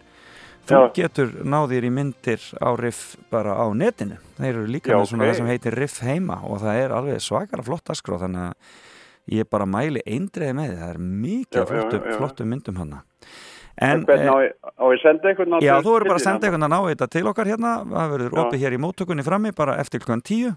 þú 0.65 0.79
Já. 0.81 0.93
getur 0.97 1.35
náðir 1.45 1.85
í 1.85 1.91
myndir 1.93 2.41
á 2.57 2.71
riff 2.81 3.17
bara 3.29 3.53
á 3.53 3.69
netinu 3.77 4.17
þeir 4.39 4.55
eru 4.55 4.67
líka 4.73 4.95
Já, 4.95 4.97
með 4.97 5.11
svona 5.11 5.27
ok. 5.27 5.29
það 5.29 5.37
sem 5.37 5.51
heitir 5.53 5.77
riff 5.77 6.01
heima 6.01 6.39
og 6.49 6.63
það 6.65 6.81
er 6.81 6.95
alveg 6.97 7.21
svakara 7.21 7.67
flott 7.67 7.93
askrá 7.93 8.17
þannig 8.23 8.47
að 8.49 9.37
ég 9.37 9.51
bara 9.53 9.69
mæli 9.69 10.01
eindreiði 10.09 10.57
með 10.57 10.73
það 10.81 10.89
er 10.95 11.03
mikið 11.05 11.75
já. 11.77 12.17
flottum 12.17 12.49
myndum 12.49 12.81
hana 12.81 13.03
En 13.83 14.05
hvernig 14.07 14.31
á, 14.31 14.37
ég- 14.47 14.55
á 14.79 14.85
ég 14.95 15.01
senda 15.03 15.29
einhvern 15.31 15.57
Já, 15.63 15.75
þú 15.83 15.95
verður 15.97 16.11
bara 16.13 16.21
að 16.21 16.27
senda 16.29 16.47
einhvern 16.47 16.67
að 16.67 16.75
ná 16.75 16.81
þetta 16.95 17.09
til 17.11 17.25
okkar 17.27 17.49
hérna, 17.51 17.73
það 17.91 18.13
verður 18.15 18.37
opið 18.45 18.61
hér 18.63 18.77
í 18.77 18.83
móttökunni 18.85 19.25
frammi 19.27 19.51
bara 19.57 19.79
eftir 19.83 20.01
klukkan 20.01 20.23
tíu 20.23 20.53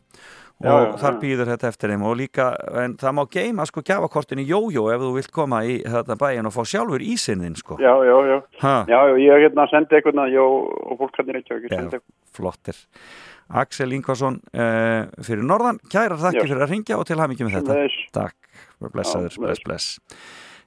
og 0.57 0.65
Já, 0.65 0.97
þar 0.97 1.17
býður 1.21 1.49
þetta 1.51 1.67
eftir 1.69 1.89
þeim 1.93 2.03
og 2.05 2.15
líka, 2.17 2.45
en 2.83 2.95
það 2.97 3.13
má 3.17 3.23
geima 3.29 3.65
sko 3.69 3.81
gjafakortin 3.85 4.41
í 4.41 4.47
jójó 4.49 4.87
ef 4.93 5.01
þú 5.01 5.11
vilt 5.17 5.31
koma 5.31 5.59
í 5.65 5.83
þetta 5.85 6.17
bæin 6.17 6.49
og 6.49 6.53
fá 6.53 6.63
sjálfur 6.65 7.01
ísinn 7.05 7.41
þinn 7.45 7.57
sko. 7.57 7.77
Já, 7.77 7.93
já, 8.05 8.15
já. 8.25 8.37
Já, 8.61 8.85
já, 8.89 8.99
ég 9.21 9.33
er 9.33 9.43
hérna 9.45 9.65
að 9.67 9.73
senda 9.75 9.95
einhvern 9.99 10.23
að, 10.25 10.33
já, 10.33 10.41
og 10.41 10.97
fólk 10.97 11.13
kannir 11.17 11.39
ekki 11.41 11.53
að 11.53 11.61
Já, 11.61 11.69
senda 11.77 11.99
einhvern. 11.99 12.17
flottir. 12.33 12.81
Axel 13.47 13.93
Ingvarsson 13.95 14.41
uh, 14.53 15.05
fyrir 15.23 15.45
norðan, 15.45 15.77
kærar 15.93 16.19
þakki 16.19 16.43
fyrir 16.49 16.65
að 16.65 16.73
ringja 16.73 16.97
og 16.99 17.05
til 17.07 17.15
mikið 17.21 17.47
með 17.47 17.61
þetta. 17.61 18.01
Takk, 18.17 18.35
blessaður, 18.91 19.37
bless, 19.39 19.63
bless. 19.63 19.99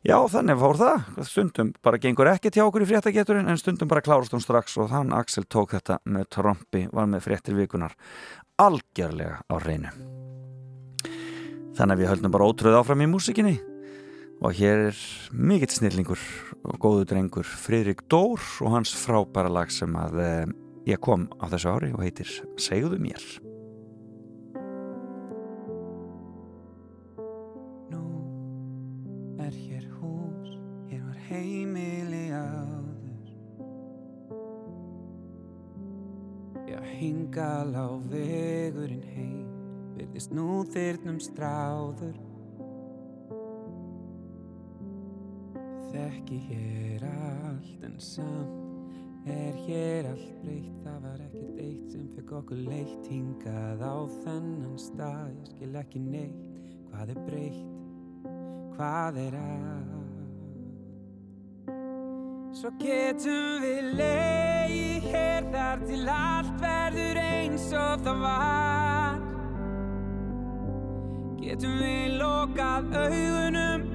Já, 0.00 0.16
þannig 0.32 0.56
fór 0.56 0.78
það. 0.80 1.08
Stundum 1.28 1.70
bara 1.84 1.98
gengur 2.00 2.30
ekkert 2.30 2.56
hjá 2.56 2.62
okkur 2.64 2.86
í 2.86 2.88
fréttageturinn 2.88 3.50
en 3.52 3.58
stundum 3.60 3.90
bara 3.90 4.00
klárast 4.00 4.32
hún 4.32 4.40
strax 4.40 4.78
og 4.80 4.88
þann 4.88 5.12
Axel 5.12 5.44
tók 5.44 5.74
þetta 5.74 5.98
með 6.08 6.30
trompi, 6.32 6.86
var 6.88 7.10
með 7.10 7.26
fréttir 7.26 7.58
vikunar 7.58 7.92
algjörlega 8.60 9.42
á 9.44 9.54
reynu. 9.60 9.92
Þannig 11.76 11.92
að 11.92 12.00
við 12.00 12.10
höldum 12.14 12.32
bara 12.32 12.48
ótröð 12.48 12.78
áfram 12.80 13.04
í 13.04 13.10
músikinni 13.12 13.58
og 14.40 14.56
hér 14.56 14.86
er 14.88 15.04
mikill 15.36 15.72
snillingur 15.74 16.24
og 16.64 16.80
góðu 16.80 17.04
drengur 17.12 17.44
Friðrik 17.44 18.06
Dór 18.08 18.40
og 18.64 18.72
hans 18.78 18.96
frábæra 18.96 19.52
lag 19.52 19.72
sem 19.72 19.92
að 20.00 20.20
eh, 20.24 20.56
ég 20.94 21.04
kom 21.04 21.28
á 21.36 21.44
þessu 21.52 21.76
ári 21.76 21.92
og 21.92 22.04
heitir 22.04 22.32
Segðu 22.56 22.96
mér. 23.04 23.49
Hingal 37.40 37.72
á 37.72 37.88
vegurinn 38.12 39.04
heim, 39.14 39.48
virðist 39.96 40.32
nú 40.36 40.60
þyrnum 40.68 41.20
stráður. 41.24 42.18
Þekki 45.90 46.38
hér 46.50 47.06
allt 47.08 47.86
en 47.88 47.96
samt 47.98 49.24
er 49.26 49.56
hér 49.64 50.10
allt 50.12 50.36
breytt. 50.42 50.76
Það 50.84 51.00
var 51.06 51.24
ekkert 51.24 51.64
eitt 51.64 51.88
sem 51.94 52.06
fekk 52.14 52.36
okkur 52.42 52.60
leitt 52.68 53.08
hingað 53.08 53.80
á 53.88 53.96
þennan 54.20 54.76
stað. 54.78 55.32
Ég 55.32 55.50
skil 55.54 55.74
ekki 55.80 56.04
neitt, 56.04 56.62
hvað 56.90 57.16
er 57.16 57.26
breytt? 57.26 57.76
hvað 58.80 59.16
er 59.20 59.34
að 59.36 60.09
Svo 62.50 62.72
getum 62.82 63.60
við 63.62 63.92
leið 63.94 65.04
hér 65.12 65.44
þar 65.52 65.82
til 65.86 66.00
allt 66.10 66.56
verður 66.58 67.20
eins 67.22 67.68
og 67.78 68.02
það 68.02 68.24
var. 68.24 69.20
Getum 71.38 71.76
við 71.78 72.16
lokað 72.18 72.90
augunum 73.04 73.86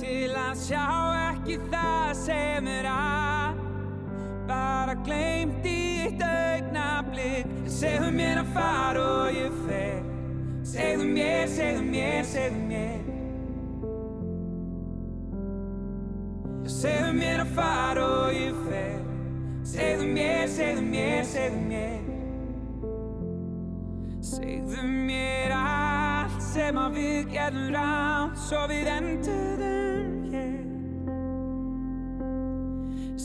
til 0.00 0.34
að 0.34 0.58
sjá 0.64 0.82
ekki 1.28 1.60
það 1.68 2.10
sem 2.24 2.72
er 2.74 2.90
að? 2.90 3.62
Bara 4.50 4.98
gleymt 5.06 5.70
í 5.70 5.78
eitt 6.08 6.26
augnablik 6.26 7.54
Segðu 7.70 8.10
mér 8.18 8.42
að 8.42 8.52
fara 8.58 9.06
og 9.22 9.38
ég 9.38 9.62
fer. 9.62 10.02
Segðu 10.74 11.08
mér, 11.14 11.46
segðu 11.54 11.86
mér, 11.86 12.22
segðu 12.34 12.66
mér 12.66 13.11
Segðu 16.82 17.12
mér 17.14 17.40
að 17.44 17.50
fara 17.54 18.04
og 18.10 18.32
ég 18.34 18.56
fer. 18.66 19.02
Segðu 19.70 20.06
mér, 20.16 20.48
segðu 20.50 20.82
mér, 20.82 21.20
segðu 21.30 21.60
mér. 21.68 22.08
Segðu 24.26 24.88
mér 24.90 25.54
allt 25.54 26.42
sem 26.42 26.80
að 26.82 26.98
við 26.98 27.30
gerðum 27.36 27.70
rátt 27.76 28.42
Svo 28.48 28.64
við 28.72 28.90
enduðum 28.96 30.10
hér. 30.32 30.58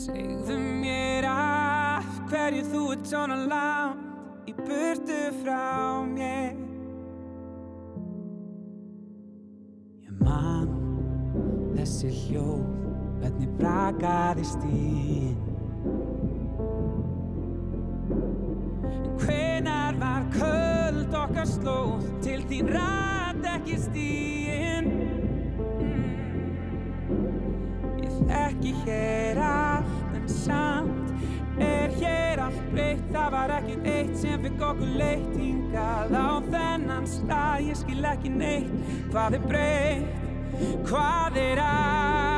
Segðu 0.04 0.62
mér 0.62 1.26
allt 1.32 2.24
hverju 2.30 2.64
þú 2.70 2.86
ert 2.94 3.10
svona 3.10 3.42
langt 3.50 4.06
Í 4.46 4.54
burtu 4.62 5.22
frá 5.42 5.98
mér. 6.06 6.54
Ég 10.06 10.20
man 10.22 10.70
þessi 11.74 12.14
hljóð 12.22 12.87
hvernig 13.22 13.50
brakaði 13.58 14.46
stíðin 14.48 15.36
En 18.88 19.10
hvenar 19.22 19.98
var 20.00 20.26
köld 20.34 21.14
okkar 21.22 21.48
slóð? 21.48 22.06
Til 22.24 22.40
þín 22.50 22.72
rætt 22.76 23.50
ekki 23.56 23.80
stíðin 23.82 24.90
Ég 28.04 28.22
þekki 28.30 28.74
hér 28.84 29.42
allt 29.48 30.18
en 30.18 30.32
samt 30.32 31.08
er 31.58 31.90
hér 31.98 32.42
allt 32.42 32.64
breytt. 32.72 33.04
Það 33.12 33.30
var 33.34 33.54
ekkert 33.58 33.90
eitt 33.92 34.16
sem 34.20 34.42
fikk 34.46 34.64
okkur 34.70 34.96
leitt 35.00 35.36
hingað 35.36 36.14
á 36.14 36.30
þennan 36.48 37.10
stað. 37.10 37.68
Ég 37.68 37.80
skil 37.82 38.00
ekki 38.12 38.34
neitt. 38.34 38.74
Hvað 39.12 39.38
er 39.40 39.46
breytt, 39.52 40.18
hvað 40.88 41.40
er 41.48 41.64
að? 41.66 42.28
mm, 42.28 42.37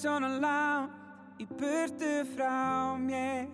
svona 0.00 0.28
langt 0.40 1.42
í 1.42 1.46
burtu 1.60 2.12
frá 2.32 2.96
mér 2.96 3.48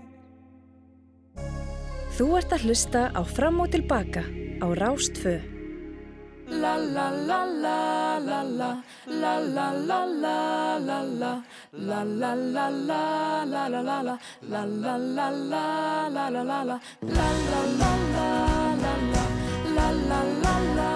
Þú 2.17 2.27
ert 2.39 2.55
að 2.55 2.69
hlusta 2.69 3.03
á 3.13 3.21
Fram 3.27 3.59
og 3.65 3.73
tilbaka 3.75 4.23
á 4.63 4.67
Rástfö 4.79 5.37
La 6.47 6.77
la 6.79 7.11
la 7.11 7.41
la 7.65 7.79
la 8.23 8.41
la 8.47 8.71
La 9.11 9.35
la 9.43 9.67
la 9.89 9.99
la 10.15 10.79
la 10.79 11.01
la 11.21 11.33
La 11.73 12.03
la 12.05 12.35
la 12.35 12.69
la 12.71 13.01
la 13.45 13.67
la 13.67 13.83
la 13.87 14.03
la 14.03 14.15
La 14.47 14.63
la 14.65 14.97
la 14.97 15.29
la 15.51 15.67
la 16.15 16.29
la 16.31 16.31
la 16.31 16.63
la 16.63 16.79
La 17.03 17.29
la 17.51 17.63
la 17.81 17.93
la 18.15 18.29
la 18.83 18.95
la 19.13 19.25
La 19.75 19.91
la 20.11 20.21
la 20.45 20.55
la 20.79 20.96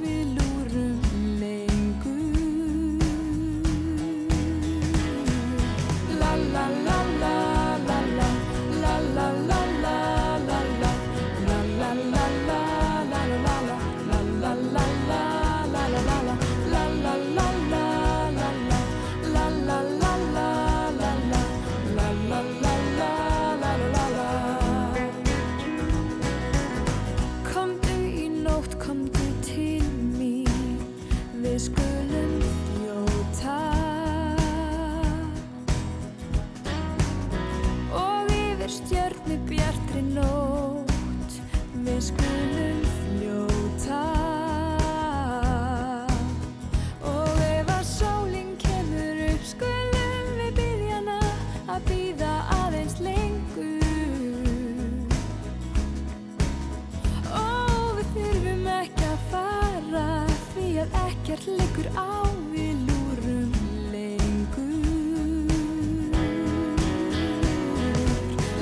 Ekkert 61.41 61.57
liggur 61.57 61.87
á 61.97 62.21
við 62.53 62.77
lúrum 62.85 63.49
lengur 63.89 64.67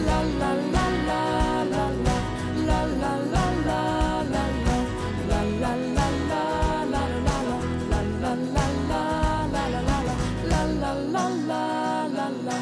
La 0.06 0.20
la 0.40 0.52
la 0.76 0.86
la 1.08 1.20
la 1.72 1.84
la 2.06 2.16
La 2.70 2.80
la 3.02 3.12
la 3.34 3.44
la 3.68 3.82
la 4.32 4.44
la 4.64 4.78
La 5.28 5.42
la 5.60 5.74
la 5.98 6.08
la 6.24 6.44
la 6.94 7.04
la 7.20 7.58
La 7.82 8.00
la 8.22 8.32
la 8.32 8.64
la 8.64 9.04
la 9.52 9.64
la 9.68 9.92
la 9.92 10.16
La 10.48 10.64
la 10.80 10.94
la 11.14 11.26
la 11.50 11.62
la 12.16 12.28
la 12.48 12.58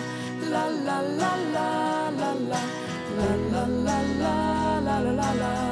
La 0.49 0.64
la 0.65 0.98
la 0.98 1.22
la 1.22 1.72
la 2.18 2.31
la 2.49 2.61
La 3.18 3.31
la 3.53 3.65
la 3.85 3.98
la 4.22 4.35
la 4.81 5.11
la 5.22 5.34
la 5.44 5.66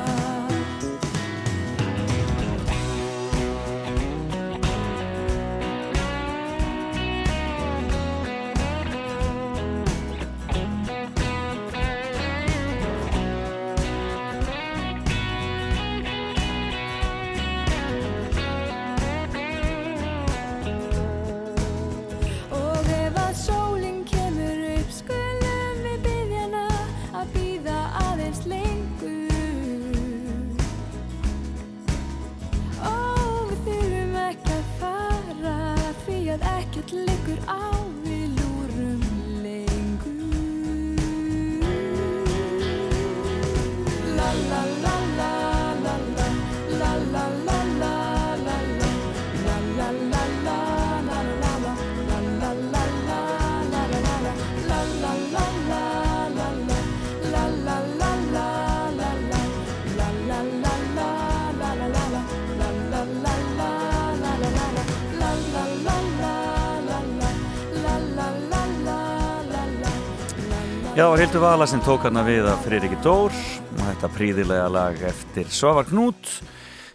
Hildur 71.15 71.41
Vala 71.41 71.65
sem 71.69 71.79
tók 71.79 72.03
hann 72.03 72.19
að 72.19 72.27
við 72.27 72.47
að 72.51 72.63
Friðriki 72.65 72.97
Dór. 73.05 73.35
Og 73.75 73.81
þetta 73.85 74.09
príðilega 74.17 74.65
lag 74.73 75.03
eftir 75.07 75.47
Svavar 75.47 75.87
Knút 75.87 76.31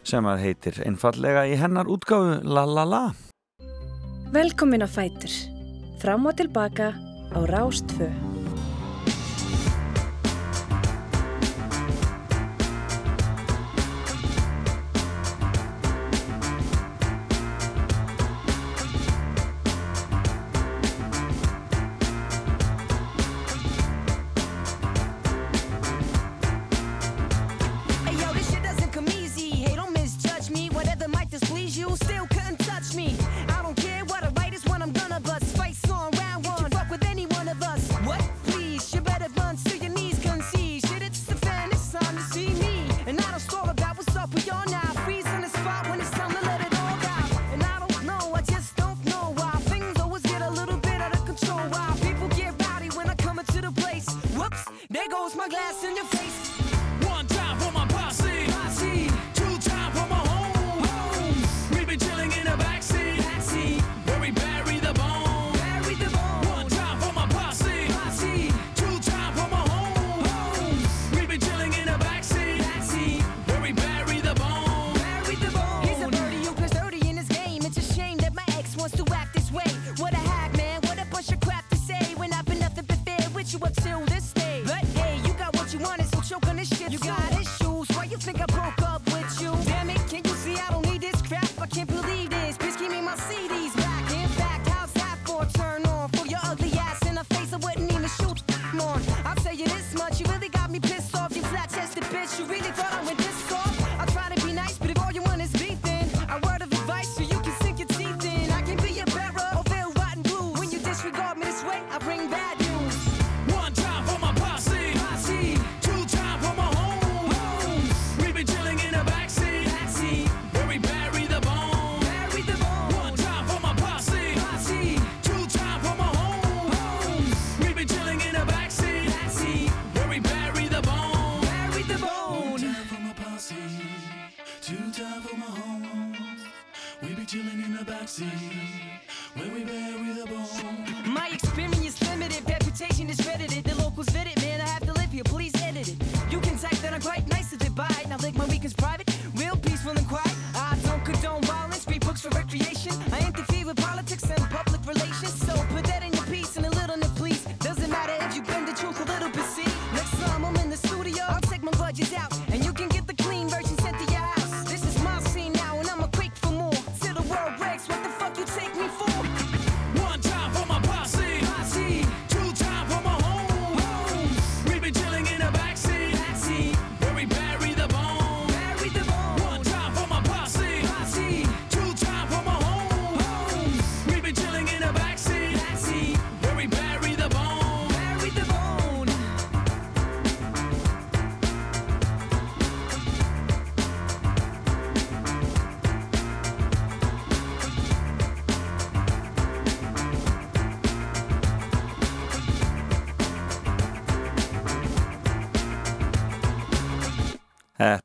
sem 0.04 0.26
að 0.28 0.42
heitir 0.44 0.80
einfallega 0.84 1.46
í 1.48 1.54
hennar 1.56 1.88
útgáðu 1.88 2.40
La 2.44 2.66
La 2.68 2.84
La. 2.84 3.02
Velkomin 4.34 4.84
að 4.84 4.92
Fætur. 4.98 5.38
Frám 6.02 6.28
og 6.28 6.36
tilbaka 6.36 6.92
á 7.32 7.38
Rástfö 7.48 8.10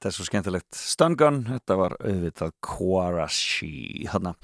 Þetta 0.06 0.14
er 0.14 0.18
svo 0.20 0.26
skemmtilegt. 0.28 0.76
Stun 0.78 1.16
Gun, 1.18 1.38
þetta 1.50 1.76
var 1.80 1.94
auðvitað 1.98 2.52
Quarashi, 2.62 4.06
hérna. 4.06 4.36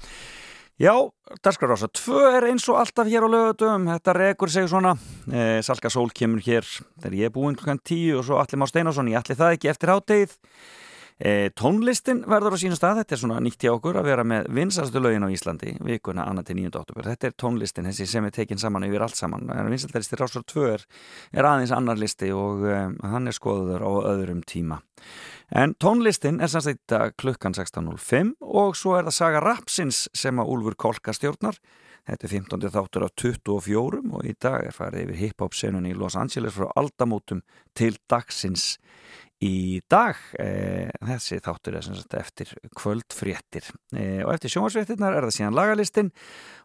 Já, 0.82 0.90
Darskarása 1.38 1.86
2 1.86 2.24
er 2.32 2.48
eins 2.48 2.66
og 2.66 2.80
alltaf 2.80 3.06
hér 3.06 3.22
á 3.22 3.30
lögutum, 3.30 3.86
þetta 3.86 4.14
rekur 4.16 4.50
sig 4.50 4.66
svona, 4.66 4.96
e, 5.30 5.62
Salka 5.62 5.86
Sól 5.86 6.10
kemur 6.10 6.42
hér 6.42 6.66
þegar 6.66 7.14
ég 7.14 7.30
er 7.30 7.30
búinn 7.30 7.54
klukkan 7.54 7.78
10 7.78 8.18
og 8.18 8.26
svo 8.26 8.40
Alli 8.42 8.58
Má 8.58 8.66
Steinarsson, 8.66 9.12
ég 9.14 9.22
ætli 9.22 9.38
það 9.38 9.54
ekki 9.54 9.70
eftir 9.70 9.94
hátegið. 9.94 10.34
E, 11.22 11.50
tónlistin 11.54 12.24
verður 12.26 12.56
á 12.56 12.58
sínu 12.58 12.74
stað, 12.74 13.04
þetta 13.04 13.14
er 13.14 13.20
svona 13.22 13.38
nýtt 13.38 13.62
hjá 13.62 13.70
okkur 13.76 14.00
að 14.00 14.08
vera 14.10 14.24
með 14.26 14.48
vinsastu 14.50 14.98
lögin 14.98 15.22
á 15.22 15.30
Íslandi, 15.30 15.76
vikuna 15.78 16.26
annað 16.26 16.48
til 16.48 16.56
9. 16.58 16.72
oktober. 16.80 17.06
Þetta 17.12 17.28
er 17.28 17.36
tónlistin, 17.38 17.86
þessi 17.86 18.08
sem 18.10 18.26
er 18.26 18.34
tekin 18.34 18.58
saman 18.58 18.82
yfir 18.88 19.04
allt 19.06 19.14
saman. 19.14 19.46
Vinsaldalisti 19.70 20.18
Rásar 20.18 20.42
2 20.42 20.66
er, 20.72 20.86
er 21.30 21.46
aðeins 21.46 21.70
annar 21.70 22.02
listi 22.02 22.32
og 22.34 22.66
um, 22.66 22.98
hann 23.06 23.30
er 23.30 23.38
skoður 23.38 23.86
á 23.86 23.92
öðrum 24.16 24.42
tíma. 24.42 24.80
En 25.52 25.74
tónlistin 25.76 26.40
er 26.40 26.48
samst 26.48 26.70
þetta 26.70 27.10
klukkan 27.20 27.52
16.05 27.52 28.30
og 28.40 28.76
svo 28.78 28.94
er 28.96 29.04
það 29.04 29.16
Saga 29.18 29.40
Rapsins 29.44 30.06
sem 30.16 30.40
að 30.40 30.52
Úlfur 30.54 30.76
Kolka 30.80 31.12
stjórnar. 31.12 31.58
Þetta 32.08 32.26
er 32.26 32.32
15. 32.32 32.70
þáttur 32.72 33.04
af 33.04 33.12
24 33.20 34.00
og 34.16 34.24
í 34.26 34.32
dag 34.40 34.64
er 34.64 34.74
farið 34.74 35.04
yfir 35.04 35.20
hip-hop 35.20 35.54
senun 35.54 35.86
í 35.86 35.92
Los 35.94 36.16
Angeles 36.16 36.56
frá 36.56 36.70
aldamótum 36.80 37.44
til 37.78 37.92
dagsins 38.10 38.78
í 39.44 39.82
dag. 39.92 40.16
E, 40.40 40.88
þessi 41.04 41.42
þáttur 41.44 41.78
er 41.78 41.86
sagt, 41.86 42.16
eftir 42.16 42.56
kvöldfréttir 42.80 43.68
e, 43.92 44.24
og 44.24 44.32
eftir 44.32 44.56
sjónvarsfréttirnar 44.56 45.18
er 45.18 45.28
það 45.28 45.36
síðan 45.36 45.58
lagalistin 45.60 46.12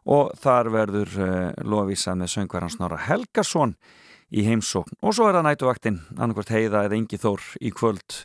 og 0.07 0.31
þar 0.39 0.71
verður 0.79 1.15
e, 1.27 1.31
loðvísað 1.67 2.21
með 2.23 2.35
söngverðan 2.37 2.77
Snorra 2.79 3.03
Helgason 3.11 3.75
í 3.75 4.06
heimsókn. 4.31 4.97
Og 5.01 5.15
svo 5.15 5.29
er 5.29 5.37
það 5.37 5.47
nætuvaktinn 5.47 6.01
annarkvært 6.17 6.51
heiða 6.55 6.83
eða 6.87 6.99
yngi 6.99 7.21
þór 7.21 7.45
í 7.61 7.71
kvöld 7.71 8.23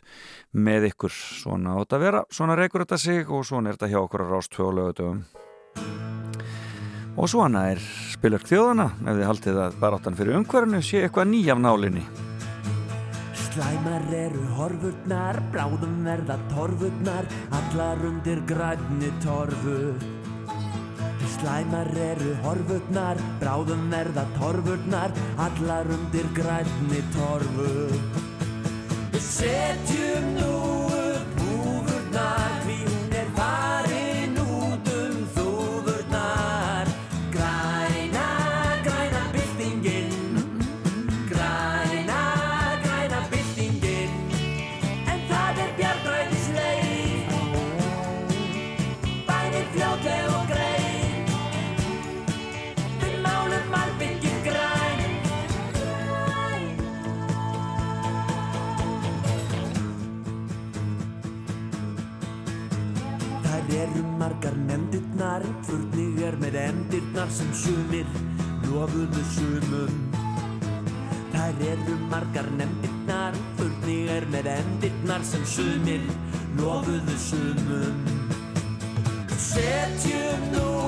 með 0.51 0.89
ykkur. 0.91 1.15
Svona 1.43 1.77
átt 1.79 1.95
að 1.95 2.05
vera, 2.07 2.25
svona 2.33 2.57
reykur 2.59 2.83
þetta 2.83 2.99
sig 2.99 3.31
og 3.31 3.47
svona 3.47 3.71
er 3.71 3.79
þetta 3.79 3.93
hjá 3.93 4.01
okkur 4.03 4.25
að 4.25 4.35
rást 4.35 4.53
tvjóðlögutum 4.57 5.23
og 7.13 7.29
svona 7.29 7.67
er 7.73 7.81
spilurk 8.13 8.47
þjóðana 8.49 8.89
ef 9.03 9.17
þið 9.17 9.27
haldið 9.29 9.59
að 9.65 9.75
baráttan 9.81 10.17
fyrir 10.17 10.39
umhverfinu 10.39 10.81
sé 10.85 11.03
eitthvað 11.03 11.29
nýjaf 11.29 11.61
nálinni. 11.61 12.05
Slæmar 13.43 14.07
eru 14.17 14.41
horfurnar, 14.57 15.37
bráðum 15.53 15.99
verða 16.07 16.39
torfurnar, 16.55 17.29
allar 17.53 18.01
undir 18.09 18.41
grænni 18.49 19.13
torfu. 19.21 20.22
Slæmar 21.31 21.89
eru 21.97 22.33
horfurnar, 22.43 23.19
bráðum 23.41 23.89
verða 23.91 24.25
torfurnar, 24.37 25.13
allar 25.47 25.89
undir 25.97 26.27
grænni 26.37 27.01
torfu. 27.15 27.69
Við 29.13 29.23
setjum 29.29 30.33
nú 30.39 30.52
nefndirnar, 65.23 65.43
furning 65.63 66.17
er 66.19 66.35
með 66.35 66.55
endirnar 66.59 67.29
sem 67.31 67.51
sumir 67.55 68.07
lofuðu 68.67 69.23
sumum. 69.31 69.93
Þær 71.31 71.63
eru 71.69 71.95
margar 72.11 72.49
nefndirnar, 72.57 73.33
furning 73.57 74.09
er 74.09 74.27
með 74.33 74.51
endirnar 74.57 75.23
sem 75.23 75.45
sumir 75.45 76.03
lofuðu 76.59 77.17
sumum. 77.17 78.03
Setjum 79.37 80.49
nú 80.51 80.82